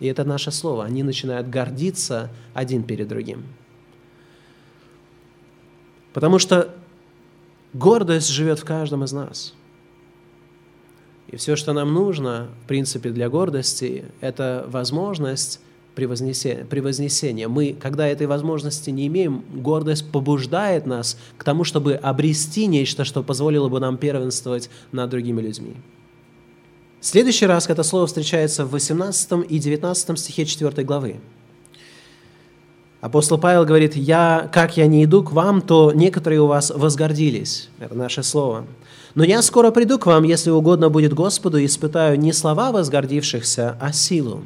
И 0.00 0.06
это 0.06 0.24
наше 0.24 0.50
слово. 0.50 0.84
Они 0.84 1.02
начинают 1.02 1.48
гордиться 1.48 2.30
один 2.52 2.82
перед 2.82 3.08
другим. 3.08 3.44
Потому 6.12 6.38
что 6.38 6.74
Гордость 7.72 8.28
живет 8.28 8.58
в 8.58 8.64
каждом 8.64 9.04
из 9.04 9.12
нас. 9.12 9.54
И 11.28 11.36
все, 11.36 11.54
что 11.54 11.72
нам 11.72 11.94
нужно, 11.94 12.48
в 12.64 12.66
принципе, 12.66 13.10
для 13.10 13.28
гордости, 13.28 14.04
это 14.20 14.66
возможность 14.68 15.60
превознесения. 15.94 16.64
превознесения. 16.64 17.48
Мы, 17.48 17.76
когда 17.78 18.08
этой 18.08 18.26
возможности 18.26 18.90
не 18.90 19.06
имеем, 19.06 19.44
гордость 19.54 20.10
побуждает 20.10 20.86
нас 20.86 21.16
к 21.36 21.44
тому, 21.44 21.62
чтобы 21.64 21.94
обрести 21.94 22.66
нечто, 22.66 23.04
что 23.04 23.22
позволило 23.22 23.68
бы 23.68 23.78
нам 23.78 23.98
первенствовать 23.98 24.70
над 24.90 25.10
другими 25.10 25.40
людьми. 25.40 25.76
Следующий 27.00 27.46
раз 27.46 27.68
это 27.68 27.82
слово 27.82 28.06
встречается 28.06 28.64
в 28.64 28.72
18 28.72 29.50
и 29.50 29.58
19 29.58 30.18
стихе 30.18 30.44
4 30.44 30.84
главы. 30.84 31.20
Апостол 33.00 33.38
Павел 33.38 33.64
говорит, 33.64 33.96
я, 33.96 34.50
как 34.52 34.76
я 34.76 34.86
не 34.86 35.04
иду 35.04 35.22
к 35.22 35.32
вам, 35.32 35.62
то 35.62 35.90
некоторые 35.92 36.42
у 36.42 36.46
вас 36.46 36.70
возгордились. 36.70 37.70
Это 37.78 37.94
наше 37.94 38.22
слово. 38.22 38.66
Но 39.14 39.24
я 39.24 39.40
скоро 39.40 39.70
приду 39.70 39.98
к 39.98 40.06
вам, 40.06 40.24
если 40.24 40.50
угодно 40.50 40.90
будет 40.90 41.14
Господу, 41.14 41.56
и 41.56 41.64
испытаю 41.64 42.18
не 42.18 42.32
слова 42.32 42.72
возгордившихся, 42.72 43.76
а 43.80 43.92
силу. 43.92 44.42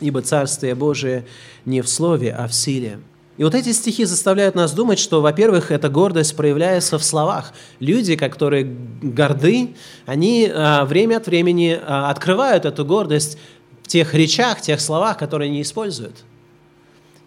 Ибо 0.00 0.20
Царствие 0.20 0.74
Божие 0.74 1.26
не 1.64 1.80
в 1.80 1.88
слове, 1.88 2.34
а 2.36 2.48
в 2.48 2.54
силе. 2.54 2.98
И 3.36 3.44
вот 3.44 3.54
эти 3.54 3.72
стихи 3.72 4.04
заставляют 4.04 4.54
нас 4.54 4.72
думать, 4.72 4.98
что, 4.98 5.20
во-первых, 5.20 5.70
эта 5.70 5.88
гордость 5.88 6.36
проявляется 6.36 6.98
в 6.98 7.04
словах. 7.04 7.52
Люди, 7.80 8.16
которые 8.16 8.64
горды, 8.64 9.74
они 10.06 10.50
а, 10.52 10.84
время 10.86 11.18
от 11.18 11.26
времени 11.26 11.78
а, 11.80 12.10
открывают 12.10 12.64
эту 12.64 12.84
гордость 12.84 13.38
в 13.82 13.88
тех 13.88 14.12
речах, 14.14 14.60
тех 14.60 14.80
словах, 14.80 15.18
которые 15.18 15.50
они 15.50 15.62
используют. 15.62 16.24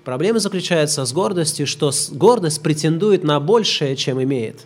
Проблема 0.04 0.40
заключается 0.40 1.06
с 1.06 1.14
гордостью, 1.14 1.68
что 1.68 1.92
гордость 2.12 2.62
претендует 2.62 3.24
на 3.24 3.40
большее, 3.40 3.96
чем 3.96 4.22
имеет. 4.24 4.66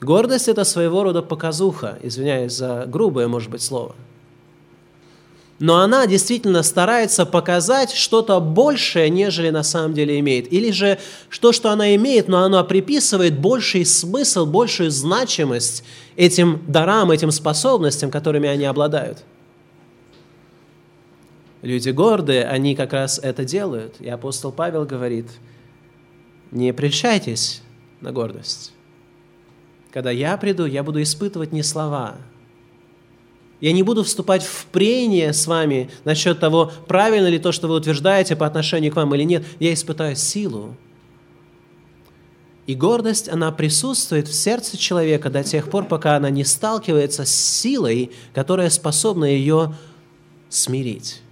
Гордость– 0.00 0.48
это 0.48 0.64
своего 0.64 1.02
рода 1.02 1.22
показуха, 1.22 1.98
извиняюсь 2.02 2.52
за 2.52 2.84
грубое, 2.86 3.28
может 3.28 3.50
быть, 3.50 3.62
слово. 3.62 3.94
Но 5.58 5.80
она 5.80 6.06
действительно 6.06 6.62
старается 6.62 7.24
показать 7.24 7.90
что-то 7.92 8.40
большее, 8.40 9.08
нежели 9.08 9.48
на 9.48 9.62
самом 9.62 9.94
деле 9.94 10.18
имеет. 10.18 10.52
Или 10.52 10.70
же 10.70 10.98
то, 11.40 11.52
что 11.52 11.70
она 11.70 11.94
имеет, 11.94 12.28
но 12.28 12.42
она 12.42 12.62
приписывает 12.62 13.38
больший 13.38 13.86
смысл, 13.86 14.44
большую 14.44 14.90
значимость 14.90 15.82
этим 16.16 16.62
дарам, 16.66 17.10
этим 17.10 17.30
способностям, 17.30 18.10
которыми 18.10 18.48
они 18.48 18.64
обладают– 18.64 19.18
Люди 21.66 21.90
гордые, 21.90 22.44
они 22.44 22.76
как 22.76 22.92
раз 22.92 23.18
это 23.18 23.44
делают. 23.44 23.96
И 23.98 24.08
апостол 24.08 24.52
Павел 24.52 24.84
говорит, 24.84 25.26
не 26.52 26.72
прельщайтесь 26.72 27.60
на 28.00 28.12
гордость. 28.12 28.72
Когда 29.90 30.12
я 30.12 30.36
приду, 30.36 30.64
я 30.64 30.84
буду 30.84 31.02
испытывать 31.02 31.50
не 31.50 31.64
слова. 31.64 32.18
Я 33.60 33.72
не 33.72 33.82
буду 33.82 34.04
вступать 34.04 34.44
в 34.44 34.66
прение 34.66 35.32
с 35.32 35.48
вами 35.48 35.90
насчет 36.04 36.38
того, 36.38 36.70
правильно 36.86 37.26
ли 37.26 37.40
то, 37.40 37.50
что 37.50 37.66
вы 37.66 37.74
утверждаете 37.74 38.36
по 38.36 38.46
отношению 38.46 38.92
к 38.92 38.96
вам 38.96 39.12
или 39.16 39.24
нет. 39.24 39.44
Я 39.58 39.74
испытаю 39.74 40.14
силу. 40.14 40.76
И 42.68 42.76
гордость, 42.76 43.28
она 43.28 43.50
присутствует 43.50 44.28
в 44.28 44.34
сердце 44.34 44.76
человека 44.76 45.30
до 45.30 45.42
тех 45.42 45.68
пор, 45.68 45.86
пока 45.86 46.14
она 46.14 46.30
не 46.30 46.44
сталкивается 46.44 47.24
с 47.24 47.34
силой, 47.34 48.12
которая 48.34 48.70
способна 48.70 49.24
ее 49.24 49.74
смирить. 50.48 51.22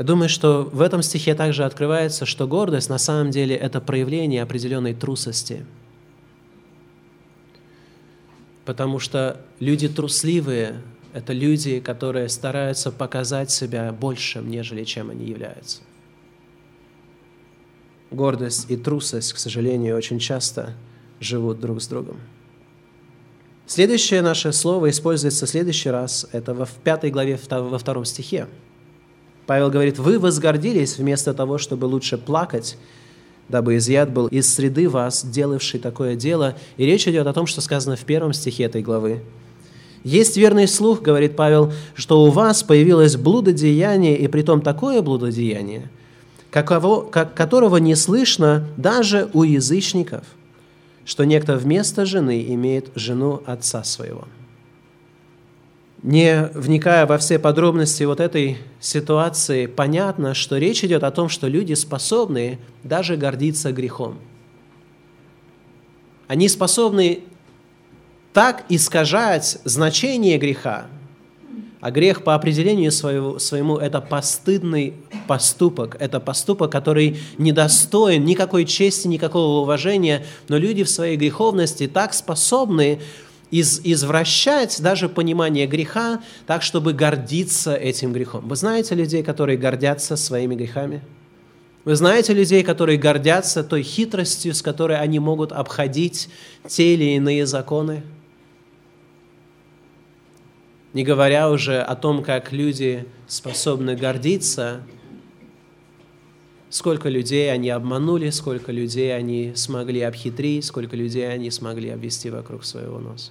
Я 0.00 0.04
думаю, 0.06 0.30
что 0.30 0.62
в 0.62 0.80
этом 0.80 1.02
стихе 1.02 1.34
также 1.34 1.62
открывается, 1.62 2.24
что 2.24 2.48
гордость 2.48 2.88
на 2.88 2.96
самом 2.96 3.30
деле 3.30 3.54
это 3.54 3.82
проявление 3.82 4.42
определенной 4.42 4.94
трусости. 4.94 5.66
Потому 8.64 8.98
что 8.98 9.42
люди 9.58 9.90
трусливые– 9.90 10.80
это 11.12 11.34
люди, 11.34 11.80
которые 11.80 12.30
стараются 12.30 12.90
показать 12.90 13.50
себя 13.50 13.92
большим, 13.92 14.48
нежели 14.50 14.84
чем 14.84 15.10
они 15.10 15.26
являются. 15.26 15.82
Гордость 18.10 18.70
и 18.70 18.78
трусость, 18.78 19.34
к 19.34 19.36
сожалению, 19.36 19.98
очень 19.98 20.18
часто 20.18 20.72
живут 21.20 21.60
друг 21.60 21.82
с 21.82 21.86
другом. 21.88 22.16
Следующее 23.66 24.22
наше 24.22 24.54
слово 24.54 24.88
используется 24.88 25.44
в 25.44 25.50
следующий 25.50 25.90
раз, 25.90 26.26
это 26.32 26.54
в 26.54 26.72
пятой 26.82 27.10
главе, 27.10 27.38
во 27.50 27.78
втором 27.78 28.06
стихе. 28.06 28.48
Павел 29.50 29.68
говорит, 29.68 29.98
вы 29.98 30.20
возгордились 30.20 30.96
вместо 30.96 31.34
того, 31.34 31.58
чтобы 31.58 31.86
лучше 31.86 32.16
плакать, 32.16 32.78
дабы 33.48 33.78
изъят 33.78 34.12
был 34.12 34.28
из 34.28 34.48
среды 34.48 34.88
вас, 34.88 35.24
делавший 35.24 35.80
такое 35.80 36.14
дело. 36.14 36.54
И 36.76 36.86
речь 36.86 37.08
идет 37.08 37.26
о 37.26 37.32
том, 37.32 37.48
что 37.48 37.60
сказано 37.60 37.96
в 37.96 38.04
первом 38.04 38.32
стихе 38.32 38.62
этой 38.62 38.80
главы. 38.80 39.24
Есть 40.04 40.36
верный 40.36 40.68
слух, 40.68 41.02
говорит 41.02 41.34
Павел, 41.34 41.72
что 41.96 42.22
у 42.22 42.30
вас 42.30 42.62
появилось 42.62 43.16
блудодеяние, 43.16 44.16
и 44.16 44.28
притом 44.28 44.60
такое 44.60 45.02
блудодеяние, 45.02 45.90
каково, 46.52 47.10
как, 47.10 47.34
которого 47.34 47.78
не 47.78 47.96
слышно 47.96 48.68
даже 48.76 49.30
у 49.32 49.42
язычников, 49.42 50.22
что 51.04 51.24
некто 51.24 51.56
вместо 51.56 52.06
жены 52.06 52.44
имеет 52.50 52.92
жену 52.94 53.42
отца 53.46 53.82
своего 53.82 54.28
не 56.02 56.50
вникая 56.54 57.06
во 57.06 57.18
все 57.18 57.38
подробности 57.38 58.04
вот 58.04 58.20
этой 58.20 58.58
ситуации, 58.80 59.66
понятно, 59.66 60.34
что 60.34 60.56
речь 60.56 60.82
идет 60.82 61.04
о 61.04 61.10
том, 61.10 61.28
что 61.28 61.46
люди 61.46 61.74
способны 61.74 62.58
даже 62.82 63.16
гордиться 63.16 63.72
грехом. 63.72 64.18
Они 66.26 66.48
способны 66.48 67.24
так 68.32 68.64
искажать 68.68 69.58
значение 69.64 70.38
греха, 70.38 70.86
а 71.80 71.90
грех 71.90 72.24
по 72.24 72.34
определению 72.34 72.92
своего, 72.92 73.38
своему– 73.38 73.76
это 73.78 74.00
постыдный 74.02 74.94
поступок. 75.26 75.96
Это 75.98 76.20
поступок, 76.20 76.70
который 76.70 77.18
недостоин 77.38 78.24
никакой 78.24 78.66
чести, 78.66 79.08
никакого 79.08 79.62
уважения. 79.62 80.26
Но 80.48 80.58
люди 80.58 80.84
в 80.84 80.90
своей 80.90 81.16
греховности 81.16 81.88
так 81.88 82.12
способны 82.12 83.00
из, 83.50 83.80
извращать 83.84 84.80
даже 84.80 85.08
понимание 85.08 85.66
греха 85.66 86.22
так, 86.46 86.62
чтобы 86.62 86.92
гордиться 86.92 87.74
этим 87.74 88.12
грехом. 88.12 88.48
Вы 88.48 88.56
знаете 88.56 88.94
людей, 88.94 89.22
которые 89.22 89.58
гордятся 89.58 90.16
своими 90.16 90.54
грехами? 90.54 91.02
Вы 91.84 91.96
знаете 91.96 92.34
людей, 92.34 92.62
которые 92.62 92.98
гордятся 92.98 93.64
той 93.64 93.82
хитростью, 93.82 94.54
с 94.54 94.62
которой 94.62 94.98
они 94.98 95.18
могут 95.18 95.50
обходить 95.50 96.28
те 96.66 96.94
или 96.94 97.16
иные 97.16 97.46
законы? 97.46 98.02
Не 100.92 101.04
говоря 101.04 101.50
уже 101.50 101.80
о 101.80 101.94
том, 101.96 102.22
как 102.22 102.52
люди 102.52 103.06
способны 103.28 103.96
гордиться, 103.96 104.82
сколько 106.68 107.08
людей 107.08 107.50
они 107.50 107.70
обманули, 107.70 108.30
сколько 108.30 108.72
людей 108.72 109.16
они 109.16 109.52
смогли 109.54 110.02
обхитрить, 110.02 110.64
сколько 110.64 110.96
людей 110.96 111.32
они 111.32 111.50
смогли 111.50 111.90
обвести 111.90 112.28
вокруг 112.28 112.64
своего 112.64 112.98
носа. 112.98 113.30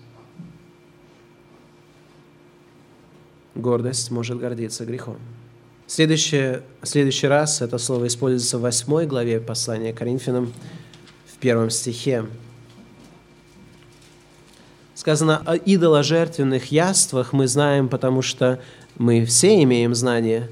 Гордость 3.59 4.11
может 4.11 4.39
гордиться 4.39 4.85
грехом. 4.85 5.17
Следующий, 5.87 6.61
следующий 6.83 7.27
раз 7.27 7.61
это 7.61 7.77
слово 7.77 8.07
используется 8.07 8.57
в 8.57 8.61
восьмой 8.61 9.07
главе 9.07 9.39
послания 9.39 9.91
Коринфянам 9.91 10.53
в 11.25 11.37
первом 11.37 11.69
стихе. 11.69 12.25
Сказано 14.93 15.41
о 15.45 15.55
идоложертвенных 15.55 16.71
яствах 16.71 17.33
мы 17.33 17.47
знаем, 17.47 17.89
потому 17.89 18.21
что 18.21 18.61
мы 18.97 19.25
все 19.25 19.63
имеем 19.63 19.95
знание, 19.95 20.49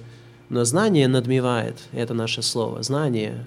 но 0.49 0.63
знание 0.63 1.07
надмевает, 1.07 1.77
это 1.91 2.13
наше 2.13 2.41
слово, 2.41 2.81
знание 2.81 3.45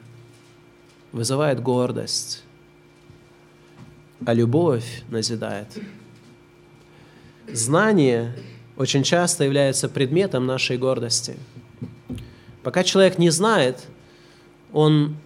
вызывает 1.12 1.60
гордость, 1.60 2.44
а 4.24 4.32
любовь 4.32 5.02
назидает. 5.08 5.68
Знание 7.52 8.32
очень 8.80 9.02
часто 9.02 9.44
является 9.44 9.90
предметом 9.90 10.46
нашей 10.46 10.78
гордости. 10.78 11.36
Пока 12.62 12.82
человек 12.82 13.18
не 13.18 13.28
знает, 13.28 13.76
он 14.72 15.16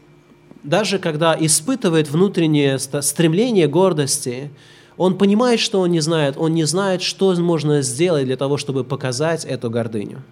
даже 0.64 0.98
когда 0.98 1.36
испытывает 1.38 2.10
внутреннее 2.10 2.80
стремление 2.80 3.68
гордости, 3.68 4.50
он 4.96 5.16
понимает, 5.16 5.60
что 5.60 5.80
он 5.80 5.92
не 5.92 6.00
знает, 6.00 6.36
он 6.36 6.52
не 6.52 6.64
знает, 6.64 7.00
что 7.00 7.32
можно 7.36 7.80
сделать 7.82 8.24
для 8.24 8.36
того, 8.36 8.56
чтобы 8.56 8.82
показать 8.82 9.44
эту 9.44 9.70
гордыню. 9.70 10.22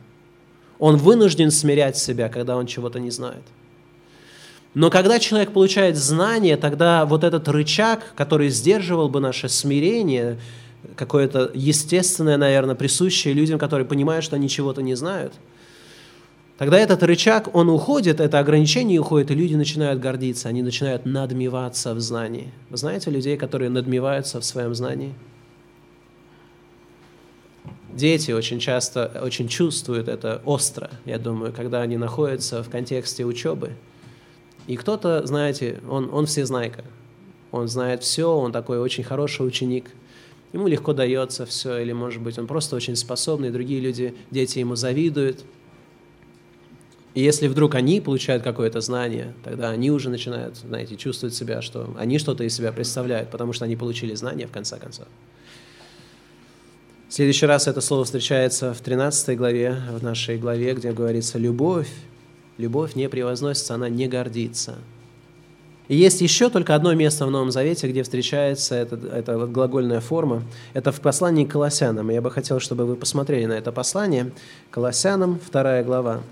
Он 0.81 0.97
вынужден 0.97 1.53
смирять 1.53 1.97
себя, 1.97 2.29
когда 2.29 2.57
он 2.57 2.67
чего-то 2.67 2.99
не 2.99 3.13
знает. 3.13 3.45
Но 4.75 4.91
когда 4.91 5.21
человек 5.21 5.53
получает 5.53 5.97
знание, 5.97 6.57
тогда 6.57 7.05
вот 7.05 7.23
этот 7.23 7.47
рычаг, 7.47 8.15
который 8.17 8.49
сдерживал 8.49 9.09
бы 9.09 9.21
наше 9.21 9.49
смирение, 9.49 10.41
какое-то 10.97 11.51
естественное, 11.55 12.37
наверное, 12.37 12.75
присущее 12.75 13.35
людям, 13.35 13.59
которые 13.59 13.87
понимают, 13.87 14.25
что 14.25 14.37
они 14.37 14.49
чего-то 14.49 14.83
не 14.83 14.95
знают, 14.95 15.35
тогда 16.59 16.79
этот 16.79 17.03
рычаг, 17.03 17.55
он 17.55 17.69
уходит, 17.69 18.21
это 18.21 18.39
ограничение 18.39 19.01
уходит, 19.01 19.31
и 19.31 19.35
люди 19.35 19.55
начинают 19.55 20.01
гордиться, 20.01 20.49
они 20.49 20.63
начинают 20.63 21.07
надмеваться 21.07 21.95
в 21.95 22.01
знании. 22.01 22.53
Вы 22.71 22.77
знаете 22.77 23.11
людей, 23.11 23.37
которые 23.37 23.71
надмеваются 23.71 24.41
в 24.41 24.45
своем 24.45 24.75
знании? 24.75 25.15
Дети 27.93 28.31
очень 28.31 28.59
часто 28.59 29.21
очень 29.23 29.49
чувствуют 29.49 30.09
это 30.09 30.41
остро, 30.45 30.91
я 31.05 31.19
думаю, 31.19 31.53
когда 31.53 31.83
они 31.83 31.99
находятся 31.99 32.63
в 32.63 32.71
контексте 32.71 33.25
учебы– 33.25 33.73
и 34.67 34.77
кто-то, 34.77 35.27
знаете, 35.27 35.81
он, 35.89 36.09
он 36.13 36.27
всезнайка. 36.27 36.85
Он 37.51 37.69
знает 37.69 38.03
все, 38.03 38.35
он 38.35 38.53
такой 38.53 38.79
очень 38.79 39.05
хороший 39.05 39.47
ученик. 39.47 39.91
Ему 40.53 40.67
легко 40.69 40.93
дается 40.93 41.47
все, 41.47 41.79
или, 41.79 41.93
может 41.93 42.23
быть, 42.23 42.39
он 42.39 42.47
просто 42.47 42.77
очень 42.77 42.97
способный, 42.97 43.51
другие 43.51 43.81
люди, 43.81 44.15
дети 44.31 44.59
ему 44.59 44.77
завидуют. 44.77 45.45
И 47.15 47.23
если 47.23 47.49
вдруг 47.49 47.75
они 47.75 48.01
получают 48.01 48.43
какое-то 48.43 48.81
знание, 48.81 49.35
тогда 49.45 49.71
они 49.71 49.91
уже 49.91 50.09
начинают, 50.09 50.57
знаете, 50.57 50.97
чувствовать 50.97 51.35
себя, 51.35 51.63
что 51.63 51.95
они 51.99 52.19
что-то 52.19 52.45
из 52.45 52.55
себя 52.55 52.73
представляют, 52.73 53.31
потому 53.31 53.53
что 53.53 53.65
они 53.65 53.77
получили 53.77 54.15
знание 54.15 54.47
в 54.47 54.51
конце 54.51 54.79
концов. 54.79 55.07
В 57.09 57.15
следующий 57.15 57.47
раз 57.47 57.69
это 57.69 57.83
слово 57.83 58.05
встречается 58.05 58.73
в 58.73 58.81
13 58.81 59.37
главе, 59.37 59.77
в 59.91 60.03
нашей 60.03 60.39
главе, 60.39 60.75
где 60.75 60.93
говорится 60.93 61.39
«любовь 61.39 61.89
Любовь 62.59 62.95
не 62.95 63.09
превозносится, 63.09 63.75
она 63.75 63.89
не 63.89 64.09
гордится. 64.09 64.79
И 65.93 65.95
есть 65.95 66.23
еще 66.23 66.49
только 66.49 66.75
одно 66.75 66.95
место 66.95 67.27
в 67.27 67.31
Новом 67.31 67.51
Завете, 67.51 67.87
где 67.87 68.03
встречается 68.03 68.77
эта, 68.77 68.97
эта 68.97 69.47
глагольная 69.47 70.01
форма. 70.01 70.43
Это 70.73 70.91
в 70.91 71.03
послании 71.03 71.45
к 71.45 71.51
Колоссянам. 71.51 72.09
Я 72.09 72.23
бы 72.23 72.31
хотел, 72.31 72.61
чтобы 72.61 72.87
вы 72.87 72.97
посмотрели 72.97 73.45
на 73.45 73.53
это 73.53 73.73
послание. 73.73 74.33
Колоссянам, 74.71 75.39
2 75.53 75.83
глава, 75.83 76.23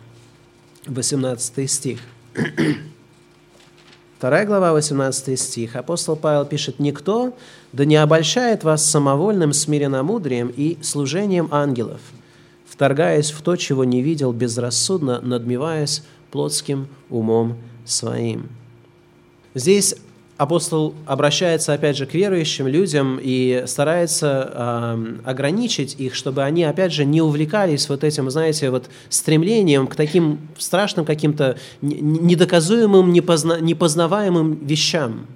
18 0.87 1.71
стих. 1.71 2.01
2 4.23 4.45
глава, 4.47 4.73
18 4.73 5.39
стих. 5.39 5.77
Апостол 5.77 6.17
Павел 6.17 6.47
пишет, 6.47 6.79
«Никто 6.79 7.37
да 7.75 7.85
не 7.85 7.97
обольщает 7.97 8.65
вас 8.65 8.87
самовольным 8.87 9.53
смиренномудрием 9.53 10.51
и 10.57 10.79
служением 10.81 11.49
ангелов, 11.51 12.01
вторгаясь 12.67 13.31
в 13.31 13.43
то, 13.43 13.57
чего 13.57 13.85
не 13.85 14.01
видел, 14.01 14.33
безрассудно 14.33 15.21
надмеваясь 15.21 16.03
плотским 16.31 16.89
умом 17.11 17.59
своим. 17.85 18.49
Здесь 19.55 19.97
апостол 20.41 20.95
обращается 21.05 21.75
опять 21.75 21.99
же 21.99 22.07
к 22.07 22.15
верующим 22.15 22.67
людям 22.67 23.19
и 23.21 23.65
старается 23.67 24.51
э, 24.51 25.17
ограничить 25.25 25.97
их, 25.99 26.15
чтобы 26.15 26.45
они 26.45 26.65
опять 26.65 26.93
же 26.93 27.05
не 27.05 27.21
увлекались 27.21 27.89
вот 27.91 28.05
этим, 28.05 28.31
знаете, 28.31 28.71
вот 28.71 28.89
стремлением 29.11 29.87
к 29.87 29.97
таким 29.97 30.39
страшным 30.57 31.05
каким-то 31.05 31.59
недоказуемым, 31.83 33.13
непозна, 33.13 33.61
непознаваемым 33.61 34.65
вещам. 34.65 35.27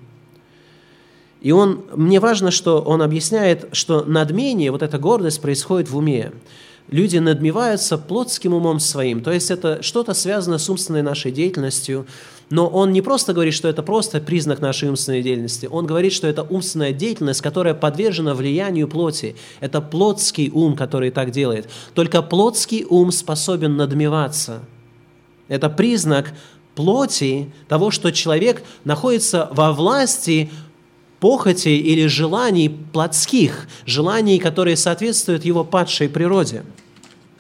И 1.43 1.53
он, 1.53 1.85
мне 1.95 2.19
важно, 2.19 2.51
что 2.51 2.81
он 2.81 3.03
объясняет, 3.03 3.69
что 3.73 4.05
надмение, 4.05 4.71
вот 4.71 4.83
эта 4.83 4.99
гордость 4.99 5.43
происходит 5.43 5.91
в 5.91 5.99
уме 5.99 6.33
люди 6.89 7.19
надмеваются 7.19 7.99
плотским 7.99 8.55
умом 8.55 8.81
своим, 8.81 9.23
то 9.23 9.33
есть 9.33 9.51
это 9.51 9.83
что-то 9.83 10.15
связано 10.15 10.59
с 10.59 10.69
умственной 10.69 11.03
нашей 11.03 11.33
деятельностью, 11.33 12.07
но 12.51 12.69
он 12.69 12.93
не 12.93 13.01
просто 13.01 13.33
говорит, 13.33 13.55
что 13.55 13.69
это 13.69 13.83
просто 13.83 14.21
признак 14.21 14.61
нашей 14.61 14.89
умственной 14.89 15.23
деятельности, 15.23 15.67
он 15.67 15.87
говорит, 15.87 16.13
что 16.13 16.27
это 16.27 16.43
умственная 16.43 16.93
деятельность, 16.93 17.41
которая 17.41 17.75
подвержена 17.75 18.35
влиянию 18.35 18.87
плоти. 18.87 19.37
Это 19.61 19.81
плотский 19.81 20.51
ум, 20.53 20.77
который 20.77 21.11
так 21.11 21.31
делает. 21.31 21.69
Только 21.95 22.23
плотский 22.23 22.85
ум 22.89 23.13
способен 23.13 23.77
надмеваться. 23.77 24.61
Это 25.49 25.71
признак 25.71 26.33
плоти 26.75 27.53
того, 27.69 27.91
что 27.91 28.11
человек 28.11 28.63
находится 28.85 29.49
во 29.53 29.73
власти 29.73 30.51
похотей 31.25 31.79
или 31.79 32.07
желаний 32.07 32.69
плотских, 32.69 33.67
желаний, 33.87 34.39
которые 34.39 34.77
соответствуют 34.77 35.47
его 35.47 35.65
падшей 35.65 36.11
природе. 36.11 36.65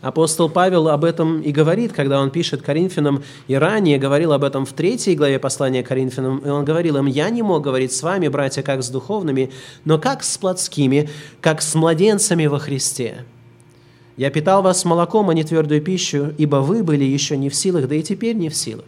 Апостол 0.00 0.48
Павел 0.48 0.88
об 0.88 1.04
этом 1.04 1.42
и 1.42 1.52
говорит, 1.52 1.92
когда 1.92 2.22
он 2.22 2.30
пишет 2.30 2.62
Коринфянам, 2.62 3.22
и 3.46 3.54
ранее 3.54 3.98
говорил 3.98 4.32
об 4.32 4.42
этом 4.42 4.64
в 4.64 4.72
третьей 4.72 5.14
главе 5.14 5.38
послания 5.38 5.82
Коринфянам, 5.82 6.38
и 6.38 6.48
он 6.48 6.64
говорил 6.64 6.96
им, 6.96 7.04
«Я 7.04 7.28
не 7.28 7.42
мог 7.42 7.62
говорить 7.62 7.92
с 7.92 8.02
вами, 8.02 8.28
братья, 8.28 8.62
как 8.62 8.82
с 8.82 8.88
духовными, 8.88 9.52
но 9.84 9.98
как 9.98 10.24
с 10.24 10.38
плотскими, 10.38 11.10
как 11.42 11.60
с 11.60 11.74
младенцами 11.74 12.46
во 12.46 12.60
Христе. 12.60 13.26
Я 14.16 14.30
питал 14.30 14.62
вас 14.62 14.86
молоком, 14.86 15.28
а 15.28 15.34
не 15.34 15.44
твердую 15.44 15.82
пищу, 15.82 16.32
ибо 16.38 16.56
вы 16.56 16.82
были 16.82 17.04
еще 17.04 17.36
не 17.36 17.50
в 17.50 17.54
силах, 17.54 17.86
да 17.86 17.96
и 17.96 18.02
теперь 18.02 18.34
не 18.34 18.48
в 18.48 18.54
силах, 18.54 18.86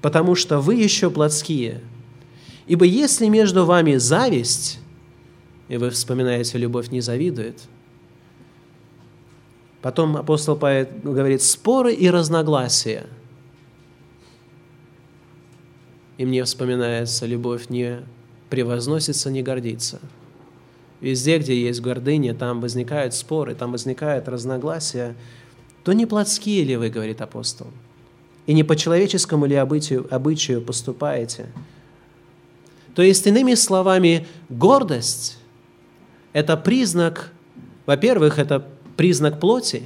потому 0.00 0.34
что 0.34 0.58
вы 0.58 0.74
еще 0.74 1.10
плотские, 1.10 1.80
Ибо 2.66 2.86
если 2.86 3.28
между 3.28 3.66
вами 3.66 3.96
зависть, 3.96 4.78
и 5.68 5.76
вы 5.76 5.90
вспоминаете, 5.90 6.56
любовь 6.58 6.90
не 6.90 7.00
завидует, 7.00 7.60
потом 9.82 10.16
апостол 10.16 10.56
Павел 10.56 10.88
говорит, 11.02 11.42
споры 11.42 11.92
и 11.92 12.08
разногласия. 12.08 13.06
И 16.16 16.24
мне 16.24 16.44
вспоминается, 16.44 17.26
любовь 17.26 17.68
не 17.68 18.00
превозносится, 18.48 19.30
не 19.30 19.42
гордится. 19.42 20.00
Везде, 21.00 21.38
где 21.38 21.60
есть 21.60 21.82
гордыня, 21.82 22.34
там 22.34 22.60
возникают 22.60 23.12
споры, 23.12 23.54
там 23.54 23.72
возникают 23.72 24.26
разногласия. 24.26 25.16
То 25.82 25.92
не 25.92 26.06
плотские 26.06 26.64
ли 26.64 26.76
вы, 26.76 26.88
говорит 26.88 27.20
апостол, 27.20 27.66
и 28.46 28.54
не 28.54 28.62
по 28.62 28.74
человеческому 28.74 29.44
ли 29.44 29.54
обычаю, 29.54 30.06
обычаю 30.10 30.62
поступаете– 30.62 31.48
то 32.94 33.02
есть, 33.02 33.26
иными 33.26 33.54
словами, 33.54 34.26
гордость– 34.48 35.38
это 36.32 36.56
признак, 36.56 37.32
во-первых, 37.86 38.38
это 38.38 38.66
признак 38.96 39.40
плоти, 39.40 39.82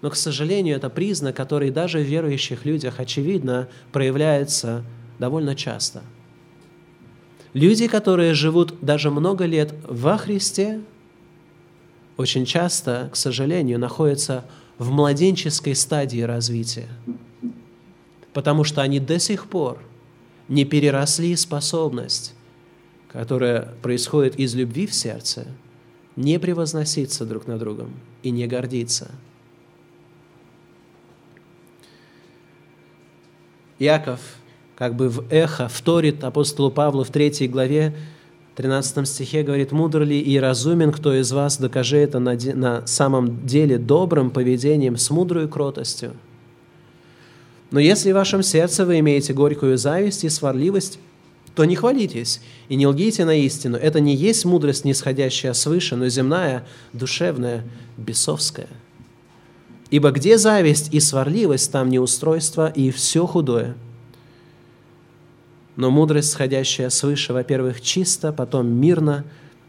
но, 0.00 0.10
к 0.10 0.16
сожалению, 0.16 0.76
это 0.76 0.88
признак, 0.88 1.36
который 1.36 1.70
даже 1.70 1.98
в 1.98 2.04
верующих 2.06 2.64
людях, 2.64 3.00
очевидно, 3.00 3.68
проявляется 3.92 4.82
довольно 5.18 5.54
часто. 5.54 6.02
Люди, 7.52 7.86
которые 7.86 8.34
живут 8.34 8.74
даже 8.80 9.10
много 9.10 9.44
лет 9.44 9.74
во 9.86 10.16
Христе, 10.16 10.80
очень 12.16 12.46
часто, 12.46 13.10
к 13.12 13.16
сожалению, 13.16 13.78
находятся 13.78 14.44
в 14.78 14.90
младенческой 14.90 15.74
стадии 15.74 16.20
развития, 16.22 16.88
потому 18.32 18.64
что 18.64 18.80
они 18.80 19.00
до 19.00 19.18
сих 19.18 19.48
пор– 19.48 19.82
не 20.48 20.64
переросли 20.64 21.34
способность, 21.36 22.34
которая 23.08 23.74
происходит 23.82 24.36
из 24.36 24.54
любви 24.54 24.86
в 24.86 24.94
сердце, 24.94 25.46
не 26.16 26.38
превозноситься 26.38 27.24
друг 27.24 27.46
над 27.46 27.58
другом 27.60 27.94
и 28.22 28.30
не 28.30 28.46
гордиться. 28.46 29.10
Яков 33.78 34.20
как 34.76 34.94
бы 34.94 35.08
в 35.08 35.24
эхо 35.30 35.68
вторит 35.68 36.22
апостолу 36.24 36.70
Павлу 36.70 37.04
в 37.04 37.10
третьей 37.10 37.48
главе, 37.48 37.94
13 38.56 39.06
стихе 39.06 39.42
говорит, 39.42 39.72
«Мудр 39.72 40.02
ли 40.02 40.18
и 40.18 40.38
разумен, 40.38 40.92
кто 40.92 41.14
из 41.14 41.30
вас, 41.32 41.58
докажи 41.58 41.98
это 41.98 42.18
на, 42.18 42.36
на 42.54 42.86
самом 42.86 43.46
деле 43.46 43.76
добрым 43.76 44.30
поведением, 44.30 44.96
с 44.96 45.10
мудрой 45.10 45.46
кротостью». 45.46 46.12
Но 47.76 47.80
если 47.80 48.10
в 48.10 48.14
вашем 48.14 48.42
сердце 48.42 48.86
вы 48.86 49.00
имеете 49.00 49.34
горькую 49.34 49.76
зависть 49.76 50.24
и 50.24 50.30
сварливость, 50.30 50.98
то 51.54 51.66
не 51.66 51.76
хвалитесь 51.76 52.40
и 52.70 52.74
не 52.74 52.86
лгите 52.86 53.26
на 53.26 53.34
истину. 53.34 53.76
Это 53.76 54.00
не 54.00 54.16
есть 54.16 54.46
мудрость, 54.46 54.86
нисходящая 54.86 55.52
свыше, 55.52 55.94
но 55.94 56.08
земная, 56.08 56.66
душевная, 56.94 57.64
бесовская. 57.98 58.68
Ибо 59.90 60.10
где 60.10 60.38
зависть 60.38 60.88
и 60.94 61.00
сварливость, 61.00 61.70
там 61.70 61.90
неустройство 61.90 62.66
и 62.70 62.90
все 62.90 63.26
худое. 63.26 63.76
Но 65.76 65.90
мудрость, 65.90 66.30
сходящая 66.30 66.88
свыше, 66.88 67.34
во-первых, 67.34 67.82
чисто, 67.82 68.32
потом 68.32 68.68
мирно, 68.68 69.26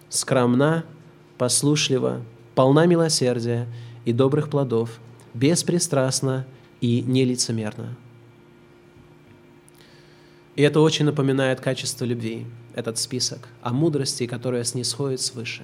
скромна, 0.08 0.86
послушлива, 1.38 2.22
полна 2.56 2.86
милосердия 2.86 3.68
и 4.06 4.14
добрых 4.14 4.50
плодов, 4.50 4.92
беспристрастна 5.34 6.46
и 6.82 7.02
нелицемерна. 7.02 7.96
И 10.56 10.62
это 10.64 10.82
очень 10.82 11.06
напоминает 11.06 11.60
качество 11.60 12.04
любви, 12.04 12.46
этот 12.74 12.98
список, 12.98 13.48
о 13.62 13.74
мудрости, 13.74 14.26
которая 14.26 14.64
снисходит 14.64 15.22
свыше. 15.22 15.64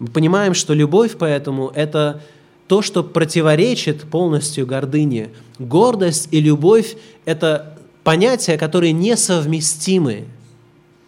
Мы 0.00 0.08
понимаем, 0.08 0.54
что 0.54 0.74
любовь 0.74 1.16
поэтому– 1.18 1.68
это 1.74 2.22
то, 2.66 2.82
что 2.82 3.04
противоречит 3.04 4.02
полностью 4.02 4.66
гордыне. 4.66 5.30
Гордость 5.58 6.28
и 6.32 6.40
любовь– 6.40 6.96
это 7.24 7.78
понятия, 8.02 8.58
которые 8.58 8.92
несовместимы 8.92 10.24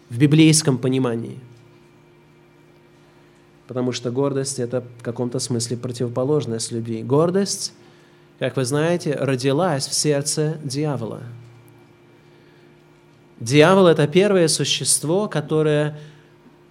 в 0.09 0.17
библейском 0.17 0.77
понимании. 0.77 1.39
Потому 3.67 3.91
что 3.91 4.11
гордость– 4.11 4.59
это 4.59 4.81
в 4.99 5.03
каком-то 5.03 5.39
смысле 5.39 5.77
противоположность 5.77 6.71
любви. 6.71 7.03
Гордость– 7.03 7.73
как 8.39 8.55
вы 8.55 8.65
знаете, 8.65 9.13
родилась 9.13 9.87
в 9.87 9.93
сердце 9.93 10.59
дьявола. 10.63 11.23
Дьявол– 13.39 13.87
это 13.87 14.07
первое 14.07 14.47
существо, 14.47 15.27
которое 15.27 15.99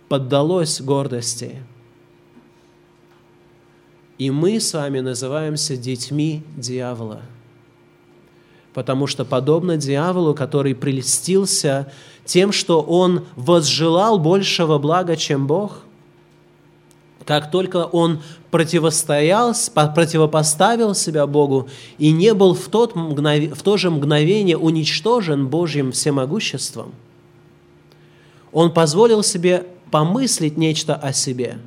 поддалось 0.09 0.81
гордости. 0.81 1.63
И 4.19 4.31
мы 4.31 4.61
с 4.61 4.73
вами 4.73 5.01
называемся 5.01 5.77
детьми 5.77 6.45
дьявола. 6.57 7.23
Потому 8.73 9.07
что 9.07 9.25
подобно 9.25 9.77
дьяволу, 9.77 10.35
который 10.35 10.75
прелестился 10.75 11.93
тем, 12.25 12.53
что 12.53 12.81
он 12.81 13.25
возжелал 13.35 14.19
большего 14.19 14.79
блага, 14.79 15.17
чем 15.17 15.47
Бог, 15.47 15.83
как 17.27 17.51
только 17.51 17.85
он 17.85 18.23
противостоял, 18.53 19.53
противопоставил 19.75 20.95
себя 20.95 21.27
Богу 21.27 21.69
и 21.99 22.13
не 22.13 22.33
был 22.33 22.55
в, 22.55 22.69
тот 22.69 22.95
мгновение, 22.95 23.53
в 23.53 23.63
то 23.63 23.77
же 23.77 23.91
мгновение 23.91 24.57
уничтожен 24.57 25.49
Божьим 25.49 25.91
всемогуществом, 25.91 26.95
он 28.53 28.73
позволил 28.73 29.25
себе 29.25 29.67
помыслить 29.91 30.57
нечто 30.57 30.95
о 30.95 31.13
себе. 31.13 31.59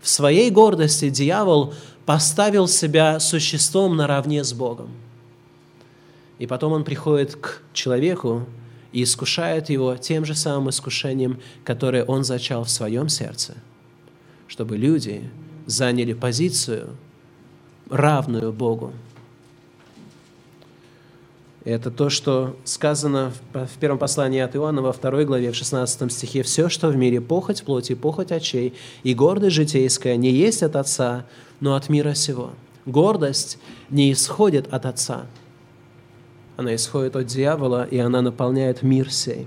В 0.00 0.08
своей 0.08 0.50
гордости 0.50 1.10
дьявол 1.10 1.74
поставил 2.06 2.68
себя 2.68 3.18
существом 3.18 3.96
наравне 3.96 4.44
с 4.44 4.52
Богом. 4.52 4.90
И 6.38 6.46
потом 6.46 6.72
он 6.72 6.84
приходит 6.84 7.34
к 7.36 7.62
человеку 7.72 8.46
и 8.92 9.02
искушает 9.02 9.70
его 9.70 9.96
тем 9.96 10.24
же 10.24 10.36
самым 10.36 10.70
искушением, 10.70 11.40
которое 11.64 12.04
он 12.04 12.22
зачал 12.22 12.62
в 12.62 12.70
своем 12.70 13.08
сердце– 13.08 13.54
чтобы 14.48 14.76
люди 14.76 15.28
заняли 15.66 16.12
позицию, 16.12 16.96
равную 17.88 18.52
Богу. 18.52 18.92
Это 21.64 21.90
то, 21.90 22.10
что 22.10 22.56
сказано 22.64 23.32
в 23.54 23.78
первом 23.78 23.98
послании 23.98 24.40
от 24.40 24.54
Иоанна 24.54 24.82
во 24.82 24.92
второй 24.92 25.24
главе, 25.24 25.50
в 25.50 25.56
16 25.56 26.12
стихе. 26.12 26.42
«Все, 26.42 26.68
что 26.68 26.88
в 26.88 26.96
мире 26.96 27.22
похоть 27.22 27.62
плоти, 27.62 27.94
похоть 27.94 28.32
очей 28.32 28.74
и 29.02 29.14
гордость 29.14 29.56
житейская 29.56 30.16
не 30.16 30.30
есть 30.30 30.62
от 30.62 30.76
Отца, 30.76 31.24
но 31.60 31.74
от 31.74 31.88
мира 31.88 32.14
сего». 32.14 32.50
Гордость 32.84 33.58
не 33.88 34.12
исходит 34.12 34.72
от 34.72 34.84
Отца. 34.84 35.24
Она 36.58 36.74
исходит 36.74 37.16
от 37.16 37.26
дьявола, 37.26 37.84
и 37.84 37.98
она 37.98 38.20
наполняет 38.20 38.82
мир 38.82 39.10
сей. 39.10 39.46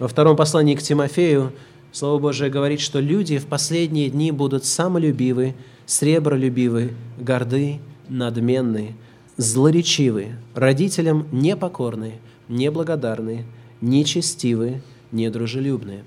Во 0.00 0.08
втором 0.08 0.36
послании 0.36 0.74
к 0.74 0.82
Тимофею 0.82 1.52
Слово 1.92 2.20
Божие 2.20 2.50
говорит, 2.50 2.80
что 2.80 3.00
люди 3.00 3.38
в 3.38 3.46
последние 3.46 4.10
дни 4.10 4.30
будут 4.30 4.64
самолюбивы, 4.64 5.54
сребролюбивы, 5.86 6.92
горды, 7.18 7.80
надменны, 8.08 8.94
злоречивы, 9.36 10.36
родителям 10.54 11.26
непокорны, 11.32 12.20
неблагодарны, 12.48 13.44
нечестивы, 13.80 14.82
недружелюбны. 15.10 16.04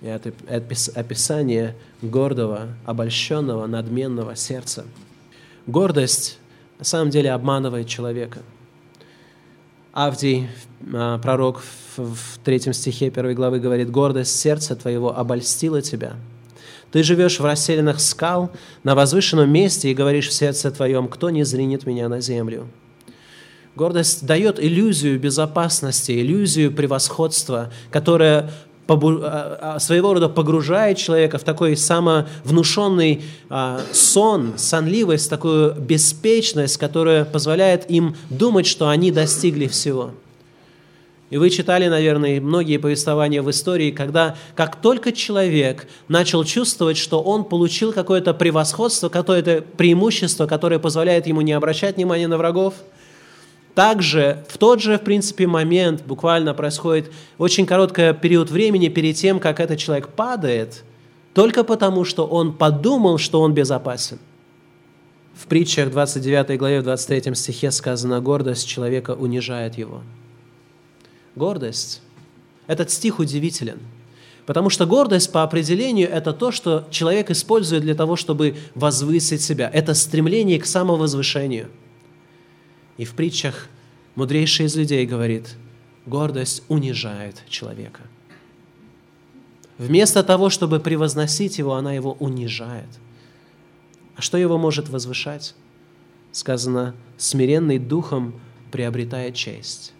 И 0.00 0.06
это 0.06 0.32
описание 0.94 1.76
гордого, 2.00 2.68
обольщенного, 2.86 3.66
надменного 3.66 4.36
сердца. 4.36 4.86
Гордость 5.66 6.38
на 6.78 6.84
самом 6.84 7.10
деле 7.10 7.32
обманывает 7.32 7.88
человека. 7.88 8.40
Авдий, 9.98 10.46
а, 10.94 11.18
пророк 11.18 11.60
в 11.96 12.38
третьем 12.44 12.72
стихе 12.72 13.10
первой 13.10 13.34
главы 13.34 13.58
говорит, 13.58 13.90
«Гордость 13.90 14.38
сердца 14.38 14.76
твоего 14.76 15.18
обольстила 15.18 15.82
тебя». 15.82 16.14
Ты 16.92 17.02
живешь 17.02 17.40
в 17.40 17.44
расселенных 17.44 17.98
скал, 17.98 18.52
на 18.84 18.94
возвышенном 18.94 19.50
месте, 19.50 19.90
и 19.90 19.94
говоришь 19.94 20.28
в 20.28 20.32
сердце 20.32 20.70
твоем, 20.70 21.08
«Кто 21.08 21.30
не 21.30 21.42
зринет 21.42 21.84
меня 21.84 22.08
на 22.08 22.20
землю?» 22.20 22.68
Гордость 23.74 24.24
дает 24.24 24.62
иллюзию 24.62 25.18
безопасности, 25.18 26.12
иллюзию 26.12 26.70
превосходства, 26.70 27.72
которая 27.90 28.52
своего 28.88 30.14
рода 30.14 30.28
погружает 30.28 30.96
человека 30.96 31.38
в 31.38 31.44
такой 31.44 31.76
самовнушенный 31.76 33.22
а, 33.50 33.80
сон, 33.92 34.54
сонливость, 34.56 35.28
такую 35.28 35.74
беспечность, 35.74 36.78
которая 36.78 37.24
позволяет 37.24 37.90
им 37.90 38.16
думать, 38.30 38.66
что 38.66 38.88
они 38.88 39.10
достигли 39.12 39.66
всего– 39.66 40.12
и 41.30 41.36
вы 41.36 41.50
читали, 41.50 41.88
наверное, 41.88 42.40
многие 42.40 42.78
повествования 42.78 43.42
в 43.42 43.50
истории, 43.50 43.90
когда 43.90 44.36
как 44.54 44.76
только 44.80 45.12
человек 45.12 45.86
начал 46.08 46.42
чувствовать, 46.44 46.96
что 46.96 47.20
он 47.20 47.44
получил 47.44 47.92
какое-то 47.92 48.32
превосходство, 48.32 49.10
какое-то 49.10 49.62
преимущество, 49.76 50.46
которое 50.46 50.78
позволяет 50.78 51.26
ему 51.26 51.42
не 51.42 51.52
обращать 51.52 51.96
внимания 51.96 52.28
на 52.28 52.38
врагов, 52.38 52.74
также 53.78 54.44
в 54.48 54.58
тот 54.58 54.82
же, 54.82 54.98
в 54.98 55.02
принципе, 55.02 55.46
момент 55.46 56.02
буквально 56.04 56.52
происходит 56.52 57.12
очень 57.38 57.64
короткий 57.64 58.12
период 58.12 58.50
времени 58.50 58.88
перед 58.88 59.14
тем, 59.14 59.38
как 59.38 59.60
этот 59.60 59.78
человек 59.78 60.08
падает, 60.08 60.82
только 61.32 61.62
потому, 61.62 62.04
что 62.04 62.26
он 62.26 62.52
подумал, 62.52 63.18
что 63.18 63.40
он 63.40 63.54
безопасен. 63.54 64.18
В 65.32 65.46
притчах 65.46 65.92
29 65.92 66.58
главе, 66.58 66.80
в 66.80 66.82
23 66.82 67.36
стихе 67.36 67.70
сказано, 67.70 68.20
гордость 68.20 68.66
человека 68.66 69.12
унижает 69.12 69.78
его– 69.78 70.02
гордость. 71.36 72.02
Этот 72.66 72.90
стих 72.90 73.20
удивителен, 73.20 73.78
потому 74.44 74.70
что 74.70 74.86
гордость 74.86 75.30
по 75.30 75.44
определению– 75.44 76.10
это 76.12 76.32
то, 76.32 76.50
что 76.50 76.88
человек 76.90 77.30
использует 77.30 77.82
для 77.84 77.94
того, 77.94 78.16
чтобы 78.16 78.56
возвысить 78.74 79.40
себя. 79.40 79.70
Это 79.72 79.94
стремление 79.94 80.58
к 80.58 80.66
самовозвышению. 80.66 81.68
И 82.98 83.04
в 83.04 83.14
притчах 83.14 83.68
мудрейший 84.16 84.66
из 84.66 84.76
людей 84.76 85.06
говорит, 85.06 85.56
гордость 86.04 86.62
унижает 86.68 87.42
человека. 87.48 88.02
Вместо 89.78 90.24
того, 90.24 90.50
чтобы 90.50 90.80
превозносить 90.80 91.58
его, 91.58 91.74
она 91.74 91.92
его 91.92 92.12
унижает. 92.14 92.88
А 94.16 94.22
что 94.22 94.36
его 94.36 94.58
может 94.58 94.88
возвышать? 94.88 95.54
Сказано, 96.32 96.94
смиренный 97.16 97.78
духом 97.78 98.34
приобретает 98.72 99.36
честь. 99.36 99.92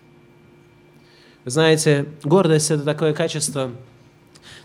Знаете, 1.44 2.06
гордость– 2.24 2.70
это 2.72 2.82
такое 2.82 3.14
качество, 3.14 3.70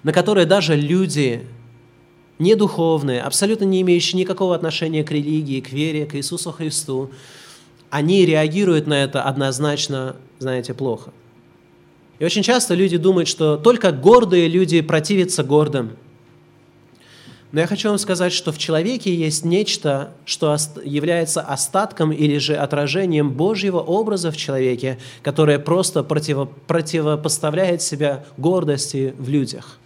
на 0.01 0.11
которое 0.11 0.47
даже 0.47 0.75
люди 0.75 1.45
не 2.39 2.55
духовные, 2.55 3.21
абсолютно 3.21 3.65
не 3.65 3.81
имеющие 3.81 4.19
никакого 4.19 4.55
отношения 4.55 5.03
к 5.03 5.11
религии, 5.11 5.61
к 5.61 5.71
вере, 5.71 6.07
к 6.07 6.15
Иисусу 6.15 6.51
Христу, 6.51 7.11
они 7.93 8.25
реагируют 8.25 8.87
на 8.87 9.03
это 9.03 9.23
однозначно, 9.23 10.15
знаете, 10.39 10.73
плохо. 10.73 11.11
И 12.19 12.25
очень 12.25 12.43
часто 12.43 12.73
люди 12.73 12.97
думают, 12.97 13.29
что 13.29 13.57
только 13.57 13.91
гордые 13.91 14.47
люди 14.47 14.81
противятся 14.81 15.43
гордым– 15.43 15.91
но 17.53 17.59
я 17.59 17.67
хочу 17.67 17.89
вам 17.89 17.99
сказать, 17.99 18.33
что 18.33 18.51
в 18.51 18.57
человеке 18.57 19.13
есть 19.13 19.45
нечто, 19.45 20.13
что 20.25 20.57
является 20.83 21.41
остатком 21.41 22.11
или 22.11 22.39
же 22.39 22.55
отражением 22.55 23.29
Божьего 23.31 23.77
образа 23.77 24.31
в 24.31 24.37
человеке, 24.37 24.97
которое 25.21 25.59
просто 25.59 26.01
противо, 26.03 26.45
противопоставляет 26.45 27.83
себя 27.83 28.25
гордости 28.37 29.13
в 29.19 29.29
людях. 29.29 29.77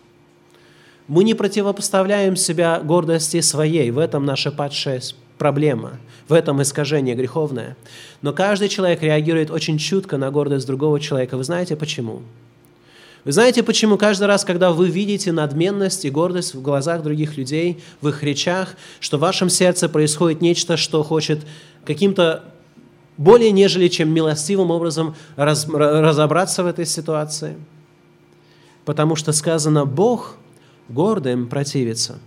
Мы 1.08 1.24
не 1.24 1.34
противопоставляем 1.34 2.36
себя 2.36 2.80
гордости 2.80 3.40
своей. 3.42 3.92
В 3.92 3.98
этом 3.98 4.26
наша 4.26 4.52
падшая 4.52 5.02
проблема. 5.38 5.94
В 6.28 6.34
этом 6.34 6.62
искажение 6.62 7.16
греховное. 7.16 7.78
Но 8.22 8.34
каждый 8.34 8.68
человек 8.68 9.02
реагирует 9.02 9.50
очень 9.50 9.78
чутко 9.78 10.18
на 10.18 10.32
гордость 10.32 10.68
другого 10.68 11.00
человека. 11.00 11.38
Вы 11.38 11.44
знаете 11.44 11.76
почему? 11.76 12.22
Вы 13.24 13.34
знаете, 13.34 13.62
почему 13.62 13.98
каждый 13.98 14.28
раз, 14.28 14.46
когда 14.46 14.72
вы 14.72 14.90
видите 14.90 15.34
надменность 15.34 16.06
и 16.06 16.10
гордость 16.10 16.54
в 16.54 16.62
глазах 16.62 17.04
других 17.04 17.38
людей, 17.38 17.84
в 18.00 18.08
их 18.08 18.24
речах, 18.24 18.76
что 19.02 19.18
в 19.18 19.22
вашем 19.22 19.50
сердце 19.50 19.90
происходит 19.90 20.42
нечто, 20.42 20.78
что 20.78 21.04
хочет 21.04 21.46
каким-то 21.84 22.46
более 23.18 23.52
нежели 23.52 23.90
чем 23.90 24.14
милостивым 24.14 24.72
образом 24.72 25.16
раз, 25.36 25.68
разобраться 25.68 26.64
в 26.64 26.68
этой 26.68 26.86
ситуации? 26.86 27.58
Потому 28.86 29.18
что 29.18 29.34
сказано, 29.34 29.86
Бог 29.86 30.38
гордым 30.90 31.48
противится. 31.48 32.20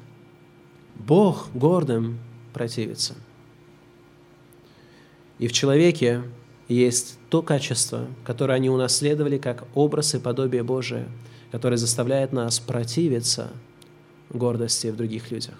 Бог 0.96 1.48
гордым 1.54 2.18
противится. 2.52 3.14
И 5.38 5.48
в 5.48 5.52
человеке 5.52 6.22
есть 6.68 7.18
то 7.30 7.42
качество, 7.42 8.06
которое 8.24 8.54
они 8.54 8.68
унаследовали 8.68 9.38
как 9.38 9.64
образ 9.74 10.14
и 10.14 10.18
подобие 10.18 10.62
Божие, 10.62 11.08
которое 11.50 11.76
заставляет 11.76 12.32
нас 12.32 12.60
противиться 12.60 13.50
гордости 14.30 14.88
в 14.88 14.96
других 14.96 15.30
людях. 15.30 15.54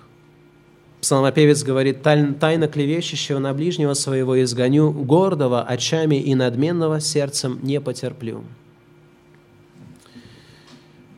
Псалмопевец 1.00 1.62
говорит, 1.62 2.02
«Тайно 2.02 2.68
клевещущего 2.68 3.38
на 3.38 3.54
ближнего 3.54 3.94
своего 3.94 4.40
изгоню, 4.42 4.92
гордого 4.92 5.62
очами 5.62 6.16
и 6.16 6.34
надменного 6.34 7.00
сердцем 7.00 7.58
не 7.62 7.80
потерплю». 7.80 8.44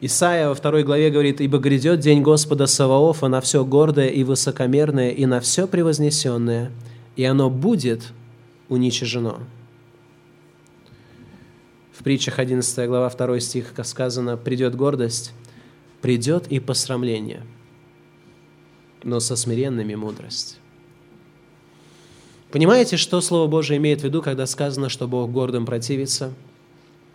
Исаия 0.04 0.48
во 0.48 0.54
второй 0.56 0.82
главе 0.82 1.10
говорит, 1.10 1.40
«Ибо 1.40 1.58
грядет 1.58 2.00
день 2.00 2.22
Господа 2.22 2.66
Саваофа 2.66 3.28
на 3.28 3.40
все 3.40 3.64
гордое 3.64 4.08
и 4.08 4.24
высокомерное, 4.24 5.10
и 5.10 5.26
на 5.26 5.38
все 5.38 5.68
превознесенное, 5.68 6.72
и 7.14 7.22
оно 7.22 7.48
будет 7.48 8.12
уничижено». 8.68 9.38
В 11.92 12.02
притчах 12.02 12.40
11 12.40 12.88
глава 12.88 13.10
2 13.10 13.38
стих 13.38 13.74
сказано, 13.84 14.36
«Придет 14.36 14.74
гордость, 14.74 15.32
придет 16.00 16.48
и 16.48 16.58
посрамление, 16.58 17.44
но 19.04 19.20
со 19.20 19.36
смиренными 19.36 19.94
мудрость». 19.94 20.58
Понимаете, 22.50 22.96
что 22.96 23.20
Слово 23.20 23.46
Божие 23.46 23.76
имеет 23.76 24.00
в 24.00 24.04
виду, 24.04 24.20
когда 24.20 24.46
сказано, 24.46 24.88
что 24.88 25.06
Бог 25.06 25.30
гордым 25.30 25.64
противится– 25.64 26.32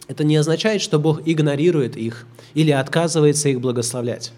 это 0.08 0.24
не 0.24 0.36
означает, 0.38 0.82
что 0.82 1.00
Бог 1.00 1.22
игнорирует 1.26 1.98
их 1.98 2.26
или 2.54 2.72
отказывается 2.72 3.50
их 3.50 3.60
благословлять. 3.60 4.32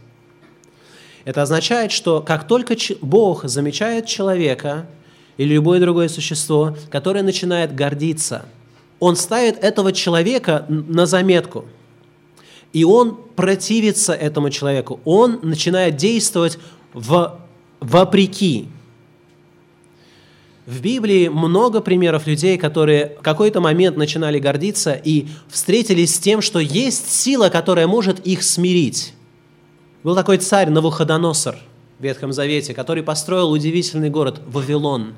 Это 1.26 1.42
означает, 1.42 1.92
что 1.92 2.22
как 2.22 2.48
только 2.48 2.76
Бог 3.02 3.44
замечает 3.46 4.08
человека 4.08 4.88
или 5.38 5.54
любое 5.54 5.80
другое 5.80 6.10
существо, 6.10 6.76
которое 6.90 7.24
начинает 7.24 7.76
гордиться, 7.76 8.46
Он 9.00 9.16
ставит 9.16 9.64
этого 9.64 9.94
человека 9.94 10.66
на 10.70 11.06
заметку. 11.06 11.66
И 12.74 12.84
он 12.84 13.18
противится 13.36 14.14
этому 14.14 14.50
человеку. 14.50 15.00
Он 15.04 15.40
начинает 15.42 15.96
действовать 15.96 16.60
в, 16.94 17.40
вопреки 17.80 18.68
в 20.70 20.82
Библии 20.82 21.30
много 21.30 21.82
примеров 21.82 22.28
людей, 22.28 22.56
которые 22.56 23.16
в 23.20 23.24
какой-то 23.24 23.60
момент 23.60 23.98
начинали 23.98 24.38
гордиться 24.38 24.94
и 24.94 25.26
встретились 25.48 26.14
с 26.14 26.20
тем, 26.20 26.42
что 26.42 26.60
есть 26.60 27.12
сила, 27.12 27.50
которая 27.50 27.88
может 27.88 28.20
их 28.20 28.44
смирить. 28.44 29.16
Был 30.04 30.14
такой 30.14 30.38
царь 30.38 30.70
Навуходоносор 30.70 31.58
в 31.98 32.04
Ветхом 32.04 32.32
Завете, 32.32 32.76
который 32.76 33.02
построил 33.02 33.50
удивительный 33.50 34.12
город 34.12 34.42
Вавилон. 34.46 35.16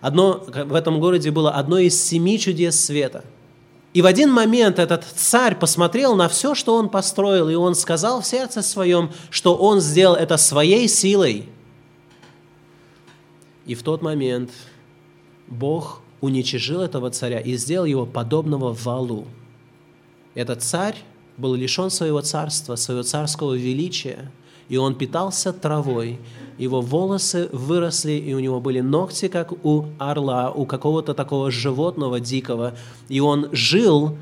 Одно, 0.00 0.44
в 0.48 0.74
этом 0.74 0.98
городе 0.98 1.30
было 1.30 1.52
одно 1.52 1.78
из 1.78 2.02
семи 2.02 2.36
чудес 2.36 2.84
света. 2.84 3.22
И 3.94 4.02
в 4.02 4.06
один 4.06 4.32
момент 4.32 4.80
этот 4.80 5.04
царь 5.04 5.54
посмотрел 5.54 6.16
на 6.16 6.28
все, 6.28 6.56
что 6.56 6.74
он 6.74 6.88
построил, 6.88 7.48
и 7.48 7.54
он 7.54 7.76
сказал 7.76 8.20
в 8.20 8.26
сердце 8.26 8.62
своем, 8.62 9.12
что 9.30 9.54
он 9.54 9.80
сделал 9.80 10.16
это 10.16 10.36
своей 10.38 10.88
силой. 10.88 11.48
И 13.64 13.76
в 13.76 13.84
тот 13.84 14.02
момент 14.02 14.50
Бог 15.48 16.00
уничижил 16.20 16.80
этого 16.80 17.10
царя 17.10 17.40
и 17.40 17.56
сделал 17.56 17.86
его 17.86 18.06
подобного 18.06 18.72
валу. 18.72 19.26
Этот 20.34 20.62
царь 20.62 20.96
был 21.36 21.54
лишен 21.54 21.90
своего 21.90 22.20
царства, 22.20 22.76
своего 22.76 23.02
царского 23.02 23.54
величия, 23.54 24.30
и 24.68 24.76
он 24.76 24.94
питался 24.94 25.52
травой. 25.52 26.18
Его 26.58 26.80
волосы 26.80 27.48
выросли, 27.52 28.12
и 28.12 28.34
у 28.34 28.40
него 28.40 28.60
были 28.60 28.80
ногти, 28.80 29.28
как 29.28 29.64
у 29.64 29.86
орла, 29.98 30.50
у 30.50 30.66
какого-то 30.66 31.14
такого 31.14 31.50
животного 31.50 32.20
дикого. 32.20 32.74
И 33.08 33.20
он 33.20 33.48
жил, 33.52 34.18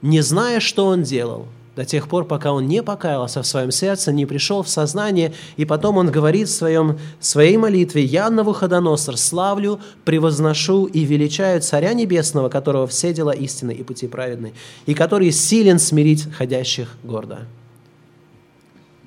не 0.00 0.20
зная, 0.20 0.60
что 0.60 0.86
он 0.86 1.02
делал– 1.02 1.46
до 1.80 1.86
тех 1.86 2.08
пор, 2.08 2.26
пока 2.26 2.52
он 2.52 2.68
не 2.68 2.82
покаялся 2.82 3.40
в 3.40 3.46
своем 3.46 3.70
сердце, 3.70 4.12
не 4.12 4.26
пришел 4.26 4.62
в 4.62 4.68
сознание, 4.68 5.32
и 5.56 5.64
потом 5.64 5.96
он 5.96 6.10
говорит 6.10 6.48
в 6.48 6.52
своем, 6.52 6.98
своей 7.20 7.56
молитве, 7.56 8.04
«Я, 8.04 8.28
Навуходоносор, 8.28 9.16
славлю, 9.16 9.80
превозношу 10.04 10.84
и 10.84 11.06
величаю 11.06 11.62
Царя 11.62 11.94
Небесного, 11.94 12.50
которого 12.50 12.86
все 12.86 13.14
дела 13.14 13.30
истины 13.30 13.72
и 13.72 13.82
пути 13.82 14.08
праведны, 14.08 14.52
и 14.84 14.92
который 14.92 15.32
силен 15.32 15.78
смирить 15.78 16.30
ходящих 16.30 16.98
гордо». 17.02 17.46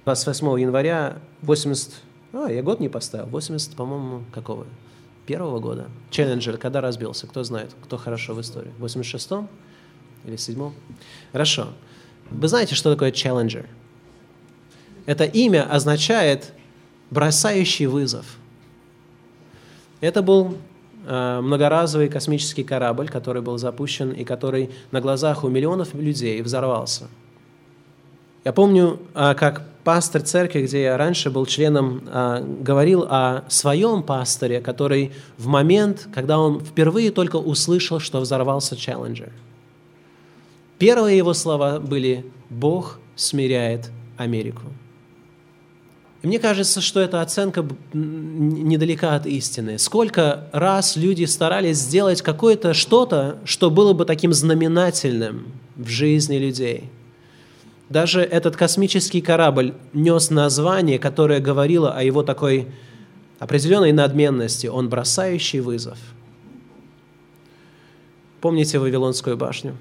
28 0.05 0.59
января 0.59 1.17
80... 1.43 1.91
А, 2.33 2.49
я 2.49 2.63
год 2.63 2.79
не 2.79 2.89
поставил. 2.89 3.27
80, 3.27 3.75
по-моему, 3.75 4.23
какого? 4.33 4.65
Первого 5.27 5.59
года. 5.59 5.89
Челленджер, 6.09 6.57
когда 6.57 6.81
разбился? 6.81 7.27
Кто 7.27 7.43
знает? 7.43 7.75
Кто 7.83 7.97
хорошо 7.97 8.33
в 8.33 8.41
истории? 8.41 8.71
В 8.79 8.85
86-м 8.85 9.47
или 10.25 10.37
7-м? 10.37 10.73
Хорошо. 11.31 11.67
Вы 12.33 12.47
знаете, 12.47 12.75
что 12.75 12.91
такое 12.91 13.11
challenger? 13.11 13.65
Это 15.05 15.25
имя 15.25 15.67
означает 15.69 16.53
бросающий 17.11 17.85
вызов. 17.85 18.25
Это 20.01 20.21
был 20.21 20.57
э, 21.05 21.41
многоразовый 21.41 22.09
космический 22.09 22.63
корабль, 22.63 23.07
который 23.07 23.41
был 23.41 23.57
запущен 23.57 24.11
и 24.11 24.23
который 24.23 24.71
на 24.91 24.99
глазах 24.99 25.43
у 25.43 25.49
миллионов 25.49 25.93
людей 25.93 26.41
взорвался. 26.41 27.07
Я 28.43 28.51
помню, 28.51 28.99
э, 29.13 29.35
как 29.35 29.63
пастор 29.83 30.21
церкви, 30.21 30.63
где 30.63 30.83
я 30.83 30.97
раньше 30.97 31.29
был 31.29 31.45
членом, 31.45 32.03
э, 32.07 32.43
говорил 32.61 33.05
о 33.07 33.43
своем 33.47 34.01
пасторе, 34.01 34.59
который 34.59 35.11
в 35.37 35.47
момент, 35.47 36.07
когда 36.13 36.39
он 36.39 36.61
впервые 36.61 37.11
только 37.11 37.35
услышал, 37.35 37.99
что 37.99 38.19
взорвался 38.19 38.75
Challenger– 38.75 39.31
Первые 40.77 41.17
его 41.17 41.33
слова 41.33 41.79
были 41.79 42.25
«Бог 42.49 42.99
смиряет 43.15 43.91
Америку». 44.17 44.63
И 46.23 46.27
мне 46.27 46.39
кажется, 46.39 46.79
что 46.79 47.01
эта 47.01 47.21
оценка 47.21 47.65
недалека 47.91 49.15
от 49.15 49.25
истины. 49.25 49.77
Сколько 49.77 50.47
раз 50.53 50.95
люди 50.95 51.25
старались 51.25 51.77
сделать 51.77 52.21
какое-то 52.21 52.73
что-то, 52.73 53.39
что 53.43 53.69
было 53.69 53.91
бы 53.91 54.05
таким 54.05 54.31
знаменательным 54.31 55.47
в 55.75 55.89
жизни 55.89 56.37
людей. 56.37 56.89
Даже 57.89 58.21
этот 58.21 58.55
космический 58.55 59.19
корабль 59.19 59.73
нес 59.91 60.29
название, 60.29 60.97
которое 60.97 61.41
говорило 61.41 61.91
о 61.91 62.01
его 62.03 62.23
такой 62.23 62.69
определенной 63.39 63.91
надменности, 63.91 64.67
он 64.67 64.87
бросающий 64.87 65.59
вызов. 65.59 65.97
Помните 68.39 68.79
Вавилонскую 68.79 69.35
башню? 69.35 69.75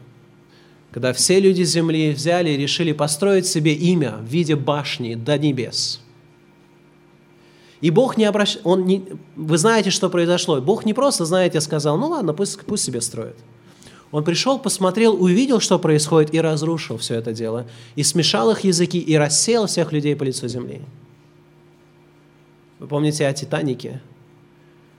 Когда 0.92 1.14
все 1.14 1.40
люди 1.40 1.62
земли 1.62 2.12
взяли 2.12 2.50
и 2.50 2.56
решили 2.56 2.92
построить 2.92 3.46
себе 3.46 3.72
имя 3.72 4.16
в 4.20 4.26
виде 4.26 4.54
башни 4.54 5.14
до 5.14 5.38
небес. 5.38 6.00
И 7.80 7.90
Бог 7.90 8.16
не 8.16 8.26
обращ... 8.26 8.58
Он 8.62 8.84
не... 8.84 9.02
Вы 9.34 9.58
знаете, 9.58 9.90
что 9.90 10.10
произошло. 10.10 10.60
Бог 10.60 10.84
не 10.84 10.94
просто, 10.94 11.24
знаете, 11.24 11.60
сказал, 11.60 11.96
ну 11.96 12.08
ладно, 12.08 12.34
пусть, 12.34 12.60
пусть 12.60 12.84
себе 12.84 13.00
строят. 13.00 13.36
Он 14.12 14.22
пришел, 14.22 14.58
посмотрел, 14.58 15.20
увидел, 15.20 15.58
что 15.58 15.78
происходит, 15.78 16.34
и 16.34 16.40
разрушил 16.40 16.98
все 16.98 17.14
это 17.14 17.32
дело. 17.32 17.66
И 17.96 18.02
смешал 18.02 18.50
их 18.50 18.60
языки, 18.60 18.98
и 18.98 19.16
рассеял 19.16 19.66
всех 19.66 19.92
людей 19.92 20.14
по 20.14 20.24
лицу 20.24 20.46
земли. 20.46 20.82
Вы 22.78 22.86
помните 22.86 23.26
о 23.26 23.32
Титанике? 23.32 24.02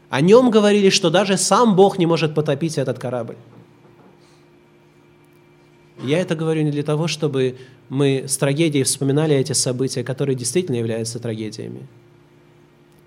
О 0.09 0.19
нем 0.21 0.49
говорили, 0.49 0.89
что 0.89 1.11
даже 1.11 1.37
сам 1.37 1.75
Бог 1.75 1.99
не 1.99 2.07
может 2.07 2.33
потопить 2.33 2.79
этот 2.79 2.97
корабль. 2.97 3.37
Я 6.01 6.19
это 6.19 6.35
говорю 6.35 6.63
не 6.63 6.71
для 6.71 6.83
того, 6.83 7.07
чтобы 7.07 7.57
мы 7.89 8.25
с 8.27 8.37
трагедией 8.37 8.83
вспоминали 8.83 9.35
эти 9.35 9.53
события, 9.53 10.03
которые 10.03 10.35
действительно 10.35 10.77
являются 10.77 11.19
трагедиями, 11.19 11.87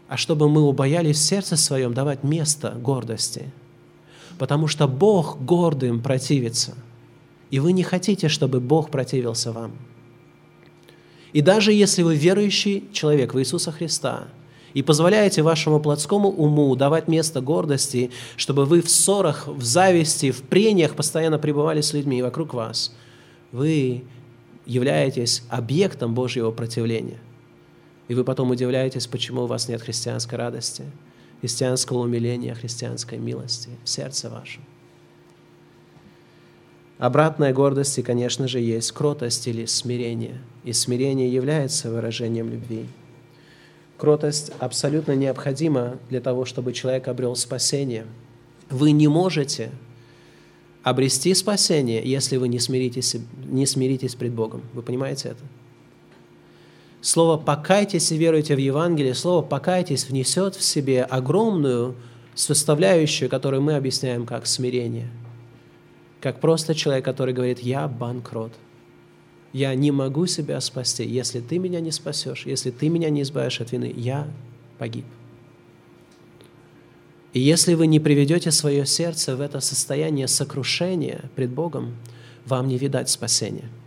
а 0.08 0.16
чтобы 0.16 0.48
мы 0.48 0.62
убоялись 0.62 1.16
в 1.16 1.22
сердце 1.22 1.56
своем 1.56 1.94
давать 1.94 2.22
место 2.22 2.70
гордости, 2.70 3.50
потому 4.38 4.68
что 4.68 4.86
Бог 4.86 5.40
гордым 5.42 6.00
противится, 6.00 6.74
и 7.50 7.58
вы 7.58 7.72
не 7.72 7.82
хотите, 7.82 8.28
чтобы 8.28 8.60
Бог 8.60 8.90
противился 8.90 9.52
вам. 9.52 9.72
И 11.32 11.42
даже 11.42 11.72
если 11.72 12.02
вы 12.02 12.14
верующий 12.14 12.84
человек 12.92 13.34
в 13.34 13.40
Иисуса 13.40 13.72
Христа 13.72 14.28
и 14.76 14.82
позволяете 14.82 15.40
вашему 15.40 15.80
плотскому 15.80 16.28
уму 16.28 16.76
давать 16.76 17.08
место 17.08 17.40
гордости, 17.40 18.10
чтобы 18.36 18.66
вы 18.66 18.82
в 18.82 18.90
ссорах, 18.90 19.48
в 19.48 19.62
зависти, 19.62 20.30
в 20.30 20.42
прениях 20.42 20.94
постоянно 20.94 21.38
пребывали 21.38 21.80
с 21.80 21.94
людьми 21.94 22.20
вокруг 22.20 22.52
вас, 22.52 22.94
вы 23.52 24.04
являетесь 24.66 25.44
объектом 25.48 26.12
Божьего 26.12 26.50
противления. 26.50 27.16
И 28.08 28.14
вы 28.14 28.22
потом 28.22 28.50
удивляетесь, 28.50 29.06
почему 29.06 29.44
у 29.44 29.46
вас 29.46 29.66
нет 29.66 29.80
христианской 29.80 30.36
радости, 30.36 30.84
христианского 31.40 32.00
умиления, 32.00 32.54
христианской 32.54 33.16
милости 33.16 33.70
в 33.82 33.88
сердце 33.88 34.28
вашем. 34.28 34.62
Обратная 36.98 37.54
гордости, 37.54 38.02
конечно 38.02 38.46
же, 38.46 38.60
есть 38.60 38.92
кротость 38.92 39.48
или 39.48 39.64
смирение. 39.64 40.38
И 40.64 40.74
смирение 40.74 41.32
является 41.32 41.90
выражением 41.90 42.50
любви. 42.50 42.84
Кротость 43.98 44.52
абсолютно 44.58 45.12
необходима 45.12 45.98
для 46.10 46.20
того, 46.20 46.44
чтобы 46.44 46.72
человек 46.72 47.08
обрел 47.08 47.34
спасение. 47.36 48.06
Вы 48.68 48.90
не 48.90 49.08
можете 49.08 49.70
обрести 50.82 51.34
спасение, 51.34 52.02
если 52.04 52.36
вы 52.36 52.48
не 52.48 52.58
смиритесь, 52.58 53.16
не 53.44 53.66
смиритесь 53.66 54.14
пред 54.14 54.32
Богом. 54.32 54.62
Вы 54.74 54.82
понимаете 54.82 55.30
это? 55.30 55.40
Слово 57.00 57.36
«покайтесь 57.36 58.10
и 58.10 58.16
веруйте 58.16 58.56
в 58.56 58.58
Евангелие», 58.58 59.14
слово 59.14 59.42
«покайтесь» 59.42 60.08
внесет 60.08 60.56
в 60.56 60.62
себе 60.62 61.02
огромную 61.04 61.94
составляющую, 62.34 63.30
которую 63.30 63.62
мы 63.62 63.76
объясняем 63.76 64.26
как 64.26 64.46
смирение– 64.46 65.08
как 66.26 66.40
просто 66.40 66.74
человек, 66.74 67.04
который 67.04 67.32
говорит, 67.32 67.60
я 67.60 67.86
банкрот. 67.86 68.52
Я 69.52 69.74
не 69.74 69.90
могу 69.90 70.26
себя 70.26 70.60
спасти. 70.60 71.04
Если 71.04 71.40
ты 71.40 71.58
меня 71.58 71.80
не 71.80 71.92
спасешь, 71.92 72.44
если 72.46 72.70
ты 72.70 72.88
меня 72.88 73.10
не 73.10 73.22
избавишь 73.22 73.60
от 73.60 73.72
вины, 73.72 73.92
я 73.96 74.28
погиб. 74.78 75.04
И 77.32 77.40
если 77.40 77.74
вы 77.74 77.86
не 77.86 78.00
приведете 78.00 78.50
свое 78.50 78.86
сердце 78.86 79.36
в 79.36 79.40
это 79.40 79.60
состояние 79.60 80.28
сокрушения 80.28 81.30
пред 81.34 81.50
Богом, 81.50 81.96
вам 82.46 82.68
не 82.68 82.78
видать 82.78 83.08
спасения– 83.08 83.68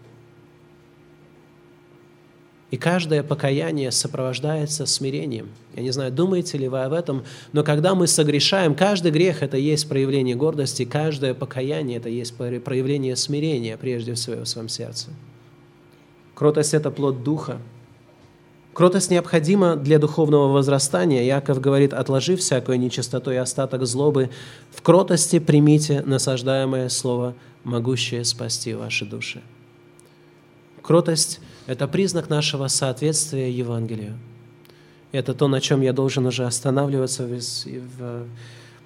и 2.71 2.77
каждое 2.77 3.23
покаяние 3.23 3.91
сопровождается 3.91 4.85
смирением. 4.85 5.49
Я 5.75 5.81
не 5.81 5.91
знаю, 5.91 6.11
думаете 6.11 6.57
ли 6.57 6.67
вы 6.67 6.83
об 6.83 6.93
этом, 6.93 7.23
но 7.51 7.63
когда 7.63 7.95
мы 7.95 8.05
согрешаем, 8.05 8.75
каждый 8.75 9.11
грех– 9.11 9.41
это 9.41 9.57
есть 9.57 9.89
проявление 9.89 10.35
гордости, 10.35 10.85
каждое 10.85 11.33
покаяние– 11.33 11.97
это 11.99 12.09
есть 12.09 12.35
проявление 12.35 13.15
смирения, 13.15 13.75
прежде 13.75 14.13
всего, 14.13 14.43
в 14.43 14.47
своем 14.47 14.69
сердце. 14.69 15.07
Кротость– 16.39 16.73
это 16.73 16.89
плод 16.89 17.21
Духа. 17.21 17.57
Кротость 18.73 19.11
необходима 19.11 19.75
для 19.75 19.99
духовного 19.99 20.47
возрастания. 20.47 21.23
Яков 21.23 21.59
говорит, 21.59 21.91
отложив 21.91 22.39
всякую 22.39 22.79
нечистоту 22.79 23.31
и 23.31 23.35
остаток 23.35 23.85
злобы, 23.85 24.29
в 24.71 24.81
кротости 24.81 25.39
примите 25.39 26.01
насаждаемое 26.05 26.87
слово, 26.87 27.35
могущее 27.65 28.23
спасти 28.23 28.73
ваши 28.73 29.05
души. 29.05 29.41
Кротость– 30.81 31.41
это 31.67 31.89
признак 31.89 32.29
нашего 32.29 32.69
соответствия 32.69 33.51
Евангелию. 33.51 34.17
Это 35.11 35.33
то, 35.33 35.49
на 35.49 35.59
чем 35.59 35.81
я 35.81 35.91
должен 35.91 36.25
уже 36.25 36.45
останавливаться 36.45 37.23
в, 37.23 37.37
в, 37.37 38.25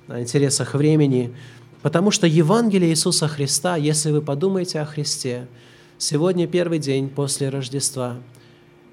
в 0.07 0.19
интересах 0.19 0.73
времени, 0.73 1.35
потому 1.83 2.09
что 2.09 2.25
Евангелие 2.25 2.89
Иисуса 2.89 3.27
Христа, 3.27 3.75
если 3.75 4.09
вы 4.09 4.23
подумаете 4.23 4.79
о 4.79 4.85
Христе, 4.85 5.45
сегодня 6.03 6.47
первый 6.47 6.79
день 6.79 7.07
после 7.07 7.47
Рождества, 7.47 8.17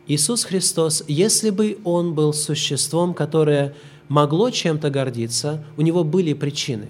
Иисус 0.07 0.45
Христос, 0.45 1.03
если 1.09 1.51
бы 1.51 1.79
Он 1.85 2.15
был 2.15 2.33
существом, 2.33 3.15
которое 3.15 3.75
могло 4.09 4.51
чем-то 4.51 4.91
гордиться, 4.91 5.65
у 5.77 5.83
Него 5.83 6.05
были 6.05 6.35
причины. 6.35 6.89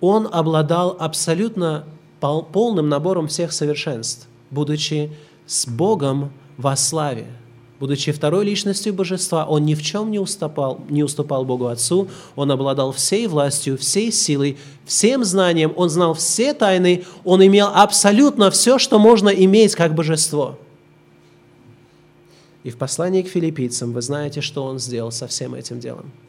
Он 0.00 0.28
обладал 0.30 0.96
абсолютно 1.00 1.86
полным 2.20 2.90
набором 2.90 3.28
всех 3.28 3.52
совершенств, 3.52 4.28
будучи 4.50 5.12
с 5.46 5.66
Богом 5.66 6.30
во 6.58 6.76
славе. 6.76 7.26
Будучи 7.84 8.12
второй 8.12 8.46
личностью 8.46 8.94
божества, 8.94 9.44
он 9.44 9.66
ни 9.66 9.74
в 9.74 9.82
чем 9.82 10.10
не 10.10 10.18
уступал, 10.18 10.80
не 10.88 11.04
уступал 11.04 11.44
Богу 11.44 11.66
Отцу, 11.66 12.08
он 12.34 12.50
обладал 12.50 12.92
всей 12.92 13.26
властью, 13.26 13.76
всей 13.76 14.10
силой, 14.10 14.56
всем 14.86 15.22
знанием, 15.22 15.70
он 15.76 15.90
знал 15.90 16.14
все 16.14 16.54
тайны, 16.54 17.04
он 17.24 17.44
имел 17.44 17.68
абсолютно 17.74 18.50
все, 18.50 18.78
что 18.78 18.98
можно 18.98 19.28
иметь 19.28 19.74
как 19.74 19.94
божество. 19.94 20.58
И 22.62 22.70
в 22.70 22.78
послании 22.78 23.20
к 23.20 23.28
филиппийцам 23.28 23.92
вы 23.92 24.00
знаете, 24.00 24.40
что 24.40 24.64
он 24.64 24.78
сделал 24.78 25.12
со 25.12 25.26
всем 25.26 25.54
этим 25.54 25.78
делом– 25.78 26.10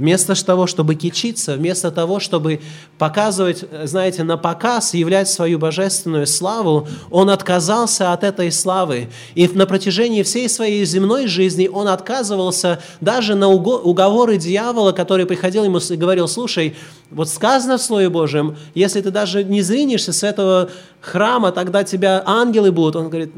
Вместо 0.00 0.34
того, 0.44 0.66
чтобы 0.66 0.94
кичиться, 0.94 1.56
вместо 1.56 1.90
того, 1.90 2.20
чтобы 2.20 2.60
показывать, 2.96 3.64
знаете, 3.84 4.24
на 4.24 4.38
показ, 4.38 4.94
являть 4.94 5.28
свою 5.28 5.58
божественную 5.58 6.26
славу, 6.26 6.88
он 7.10 7.28
отказался 7.28 8.14
от 8.14 8.24
этой 8.24 8.50
славы. 8.50 9.10
И 9.34 9.46
на 9.48 9.66
протяжении 9.66 10.22
всей 10.22 10.48
своей 10.48 10.86
земной 10.86 11.26
жизни 11.26 11.68
он 11.68 11.86
отказывался 11.86 12.80
даже 13.02 13.34
на 13.34 13.48
уговоры 13.48 14.38
дьявола, 14.38 14.92
который 14.92 15.26
приходил 15.26 15.64
ему 15.64 15.78
и 15.78 15.96
говорил, 15.96 16.28
слушай, 16.28 16.74
вот 17.10 17.28
сказано 17.28 17.76
в 17.76 17.82
Слове 17.82 18.08
Божьем, 18.08 18.56
если 18.74 19.02
ты 19.02 19.10
даже 19.10 19.44
не 19.44 19.60
зринешься 19.60 20.14
с 20.14 20.22
этого 20.22 20.70
храма, 21.02 21.52
тогда 21.52 21.84
тебя 21.84 22.22
ангелы 22.24 22.72
будут. 22.72 22.96
Он 22.96 23.08
говорит, 23.10 23.34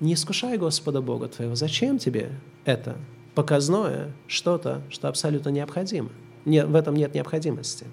не 0.00 0.14
искушай 0.14 0.56
Господа 0.56 1.02
Бога 1.02 1.28
твоего. 1.28 1.54
Зачем 1.54 1.98
тебе 1.98 2.30
это? 2.64 2.96
Показное, 3.34 4.12
что-то, 4.26 4.82
что 4.90 5.08
абсолютно 5.08 5.50
необходимо. 5.50 6.10
Нет, 6.44 6.66
в 6.66 6.74
этом 6.74 6.96
нет 6.96 7.14
необходимости. 7.14 7.86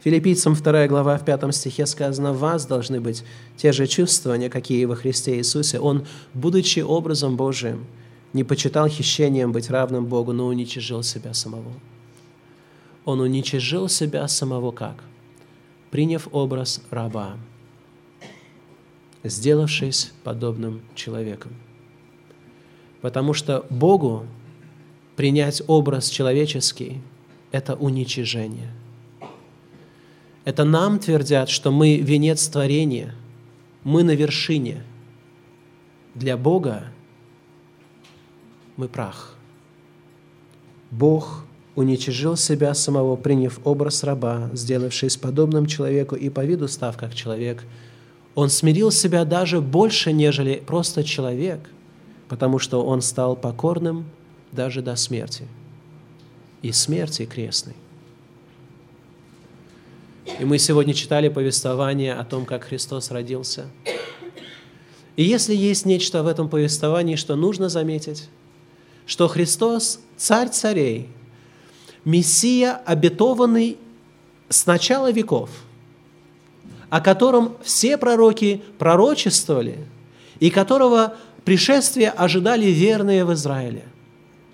Филиппийцам 0.00 0.54
2 0.54 0.86
глава 0.86 1.18
в 1.18 1.24
5 1.24 1.52
стихе 1.54 1.84
сказано, 1.86 2.32
«В 2.32 2.38
вас 2.38 2.66
должны 2.66 3.00
быть 3.00 3.24
те 3.56 3.72
же 3.72 3.86
чувствования, 3.86 4.48
какие 4.48 4.84
во 4.84 4.94
Христе 4.94 5.36
Иисусе. 5.36 5.80
Он, 5.80 6.06
будучи 6.32 6.80
образом 6.80 7.36
Божиим, 7.36 7.86
не 8.32 8.44
почитал 8.44 8.86
хищением 8.88 9.52
быть 9.52 9.68
равным 9.70 10.06
Богу, 10.06 10.32
но 10.32 10.46
уничижил 10.46 11.02
себя 11.02 11.34
самого». 11.34 11.72
Он 13.04 13.20
уничижил 13.20 13.88
себя 13.88 14.28
самого 14.28 14.72
как? 14.72 15.02
Приняв 15.90 16.28
образ 16.32 16.82
раба, 16.90 17.36
сделавшись 19.24 20.12
подобным 20.24 20.82
человеком. 20.94 21.52
Потому 23.00 23.32
что 23.32 23.64
Богу 23.70 24.26
принять 25.16 25.62
образ 25.66 26.08
человеческий– 26.08 27.00
это 27.50 27.74
уничижение. 27.74 28.70
Это 30.44 30.64
нам 30.64 30.98
твердят, 30.98 31.48
что 31.48 31.72
мы 31.72 31.96
венец 31.96 32.46
творения, 32.46 33.14
мы 33.82 34.04
на 34.04 34.12
вершине. 34.12 34.84
Для 36.14 36.36
Бога 36.36 36.84
мы 38.76 38.88
прах. 38.88 39.34
Бог 40.90 41.44
уничижил 41.74 42.36
себя 42.36 42.74
самого, 42.74 43.16
приняв 43.16 43.58
образ 43.64 44.04
раба, 44.04 44.50
сделавшись 44.52 45.16
подобным 45.16 45.66
человеку 45.66 46.14
и 46.14 46.28
по 46.30 46.44
виду 46.44 46.68
став 46.68 46.96
как 46.96 47.14
человек. 47.14 47.64
Он 48.34 48.50
смирил 48.50 48.90
себя 48.90 49.24
даже 49.24 49.60
больше, 49.60 50.12
нежели 50.12 50.62
просто 50.64 51.02
человек, 51.04 51.60
потому 52.28 52.58
что 52.58 52.84
он 52.84 53.02
стал 53.02 53.34
покорным 53.34 54.06
даже 54.52 54.82
до 54.82 54.96
смерти. 54.96 55.46
И 56.62 56.72
смерти 56.72 57.26
крестной. 57.26 57.74
И 60.40 60.44
мы 60.44 60.58
сегодня 60.58 60.92
читали 60.92 61.28
повествование 61.28 62.14
о 62.14 62.24
том, 62.24 62.44
как 62.44 62.64
Христос 62.64 63.10
родился. 63.10 63.66
И 65.14 65.22
если 65.22 65.54
есть 65.54 65.86
нечто 65.86 66.22
в 66.22 66.26
этом 66.26 66.48
повествовании, 66.48 67.16
что 67.16 67.36
нужно 67.36 67.68
заметить, 67.68 68.28
что 69.06 69.28
Христос– 69.28 70.00
царь 70.16 70.48
царей, 70.48 71.08
Мессия, 72.04 72.74
обетованный 72.84 73.78
с 74.48 74.66
начала 74.66 75.10
веков, 75.10 75.50
о 76.90 77.00
котором 77.00 77.56
все 77.62 77.96
пророки 77.96 78.62
пророчествовали, 78.78 79.78
и 80.38 80.50
которого 80.50 81.16
пришествие 81.44 82.10
ожидали 82.10 82.66
верные 82.66 83.24
в 83.24 83.32
Израиле– 83.32 83.84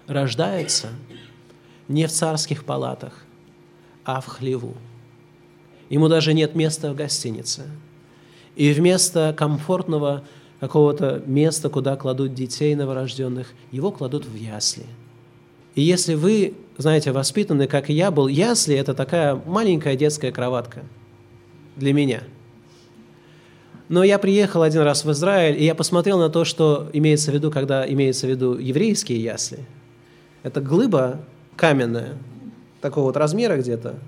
рождается 0.07 0.88
не 1.88 2.07
в 2.07 2.11
царских 2.11 2.64
палатах, 2.64 3.24
а 4.05 4.20
в 4.20 4.26
хлеву. 4.26 4.74
Ему 5.90 6.09
даже 6.09 6.32
нет 6.32 6.55
места 6.55 6.92
в 6.92 6.96
гостинице. 6.96 7.62
И 8.57 8.72
вместо 8.72 9.34
комфортного 9.36 10.24
какого-то 10.61 11.22
места, 11.26 11.68
куда 11.68 11.96
кладут 11.96 12.34
детей 12.34 12.74
новорожденных, 12.74 13.53
его 13.70 13.90
кладут 13.90 14.24
в 14.24 14.34
ясли. 14.34 14.86
И 15.74 15.82
если 15.82 16.14
вы, 16.14 16.55
знаете, 16.76 17.12
воспитаны, 17.12 17.66
как 17.66 17.90
и 17.90 17.94
я 17.94 18.11
был, 18.11 18.28
ясли– 18.28 18.74
это 18.76 18.94
такая 18.94 19.34
маленькая 19.34 19.96
детская 19.96 20.32
кроватка 20.32 20.82
для 21.76 21.92
меня. 21.92 22.22
Но 23.88 24.05
я 24.05 24.18
приехал 24.18 24.62
один 24.62 24.82
раз 24.82 25.05
в 25.05 25.11
Израиль, 25.11 25.61
и 25.61 25.64
я 25.64 25.74
посмотрел 25.74 26.18
на 26.18 26.28
то, 26.28 26.44
что 26.44 26.88
имеется 26.92 27.30
в 27.30 27.34
виду, 27.34 27.50
когда 27.50 27.86
имеется 27.86 28.26
в 28.26 28.30
виду 28.30 28.57
еврейские 28.57 29.22
ясли. 29.22 29.66
Это 30.43 30.61
глыба 30.61 31.20
каменная, 31.57 32.16
такого 32.80 33.07
вот 33.07 33.16
размера 33.16 33.57
где-то, 33.57 33.99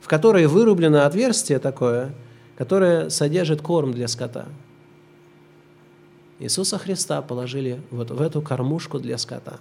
в 0.00 0.08
которой 0.08 0.46
вырублено 0.46 1.04
отверстие 1.04 1.58
такое, 1.58 2.14
которое 2.56 3.10
содержит 3.10 3.60
корм 3.60 3.92
для 3.92 4.08
скота. 4.08 4.46
Иисуса 6.38 6.78
Христа 6.78 7.22
положили 7.22 7.80
вот 7.90 8.10
в 8.10 8.20
эту 8.20 8.42
кормушку 8.42 8.98
для 8.98 9.18
скота. 9.18 9.58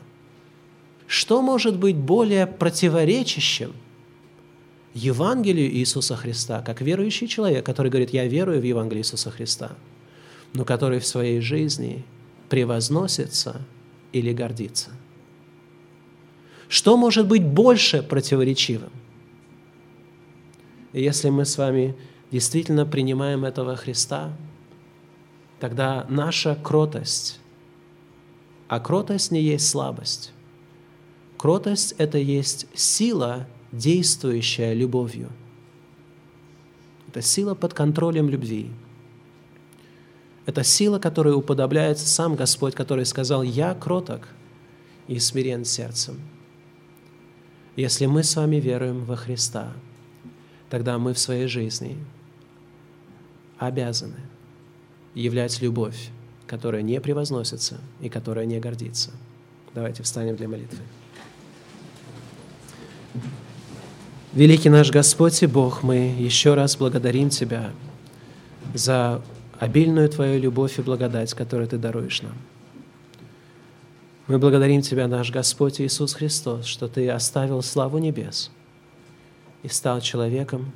Что 1.07 1.41
может 1.41 1.77
быть 1.77 1.95
более 1.95 2.47
противоречащим 2.47 3.73
Евангелию 4.93 5.69
Иисуса 5.71 6.15
Христа, 6.15 6.61
как 6.61 6.81
верующий 6.81 7.27
человек, 7.27 7.65
который 7.65 7.91
говорит, 7.91 8.11
я 8.11 8.27
верую 8.27 8.59
в 8.59 8.63
Евангелие 8.63 9.01
Иисуса 9.01 9.29
Христа, 9.29 9.71
но 10.53 10.65
который 10.65 10.99
в 10.99 11.05
своей 11.05 11.41
жизни 11.41 12.03
превозносится 12.49 13.61
или 14.13 14.33
гордится? 14.33 14.91
Что 16.67 16.97
может 16.97 17.27
быть 17.27 17.45
больше 17.45 18.01
противоречивым? 18.01 18.91
И 20.93 21.01
если 21.01 21.29
мы 21.29 21.45
с 21.45 21.57
вами 21.57 21.95
действительно 22.31 22.85
принимаем 22.85 23.45
этого 23.45 23.75
Христа, 23.75 24.33
тогда 25.59 26.05
наша 26.09 26.55
кротость, 26.55 27.39
а 28.67 28.79
кротость 28.79 29.31
не 29.31 29.41
есть 29.41 29.69
слабость. 29.69 30.31
Кротость– 31.37 31.93
это 31.97 32.17
есть 32.17 32.67
сила, 32.73 33.47
действующая 33.71 34.73
любовью. 34.73 35.29
Это 37.09 37.21
сила 37.21 37.55
под 37.55 37.73
контролем 37.73 38.29
любви. 38.29 38.71
Это 40.45 40.63
сила, 40.63 40.99
которой 40.99 41.33
уподобляется 41.35 42.07
сам 42.07 42.35
Господь, 42.35 42.75
который 42.75 43.05
сказал, 43.05 43.43
«Я 43.43 43.73
кроток 43.73 44.27
и 45.07 45.19
смирен 45.19 45.65
сердцем». 45.65 46.19
Если 47.75 48.05
мы 48.05 48.23
с 48.23 48.35
вами 48.35 48.57
веруем 48.57 49.03
во 49.05 49.15
Христа– 49.15 49.73
тогда 50.69 50.97
мы 50.97 51.13
в 51.13 51.19
своей 51.19 51.47
жизни 51.47 51.97
обязаны 53.57 54.19
являть 55.13 55.61
любовь, 55.61 56.09
которая 56.47 56.81
не 56.81 56.99
превозносится 56.99 57.79
и 58.01 58.09
которая 58.09 58.45
не 58.45 58.59
гордится. 58.59 59.11
Давайте 59.73 60.03
встанем 60.03 60.35
для 60.35 60.47
молитвы. 60.47 60.79
Великий 64.33 64.69
наш 64.69 64.91
Господь 64.91 65.41
и 65.43 65.47
Бог, 65.47 65.81
мы 65.81 65.95
еще 65.95 66.55
раз 66.55 66.75
благодарим 66.75 67.29
Тебя 67.29 67.71
за 68.73 69.21
обильную 69.57 70.09
Твою 70.09 70.41
любовь 70.41 70.77
и 70.77 70.81
благодать, 70.81 71.33
которую 71.33 71.69
Ты 71.69 71.77
даруешь 71.77 72.21
нам. 72.21 72.35
Мы 74.27 74.39
благодарим 74.39 74.81
Тебя, 74.81 75.07
наш 75.07 75.31
Господь 75.31 75.79
Иисус 75.81 76.13
Христос, 76.13 76.65
что 76.65 76.87
Ты 76.87 77.09
оставил 77.09 77.61
славу 77.61 77.97
небес– 77.97 78.51
и 79.65 79.67
стал 79.67 79.99
человеком, 79.99 80.71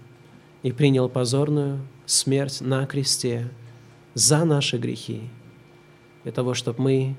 и 0.63 0.71
принял 0.71 1.09
позорную 1.09 1.79
смерть 2.07 2.59
на 2.59 2.87
кресте 2.87 3.47
за 4.15 4.45
наши 4.45 4.79
грехи, 4.79 5.29
для 6.23 6.31
того, 6.31 6.55
чтобы 6.55 6.81
мы, 6.81 7.15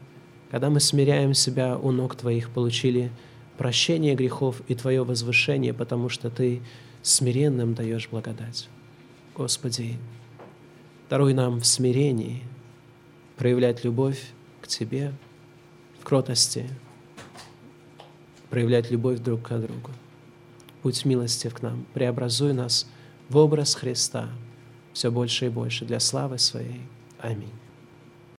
когда 0.50 0.68
мы 0.68 0.80
смиряем 0.80 1.32
себя 1.32 1.78
у 1.78 1.92
ног 1.92 2.16
Твоих, 2.16 2.50
получили 2.50 3.12
прощение 3.56 4.16
грехов 4.16 4.62
и 4.66 4.74
Твое 4.74 5.04
возвышение, 5.04 5.72
потому 5.72 6.08
что 6.08 6.28
Ты 6.28 6.60
смиренным 7.02 7.74
даешь 7.74 8.08
благодать. 8.08 8.68
Господи, 9.36 9.96
даруй 11.08 11.34
нам 11.34 11.60
в 11.60 11.66
смирении 11.66 12.42
проявлять 13.36 13.84
любовь 13.84 14.32
к 14.60 14.66
Тебе, 14.66 15.12
в 16.00 16.04
кротости, 16.04 16.68
проявлять 18.48 18.90
любовь 18.90 19.20
друг 19.20 19.42
к 19.42 19.58
другу 19.58 19.90
будь 20.82 21.04
милостив 21.04 21.54
к 21.54 21.62
нам, 21.62 21.86
преобразуй 21.94 22.52
нас 22.52 22.86
в 23.28 23.36
образ 23.36 23.74
Христа 23.74 24.28
все 24.92 25.10
больше 25.10 25.46
и 25.46 25.48
больше 25.48 25.84
для 25.84 26.00
славы 26.00 26.38
Своей. 26.38 26.80
Аминь. 27.18 27.52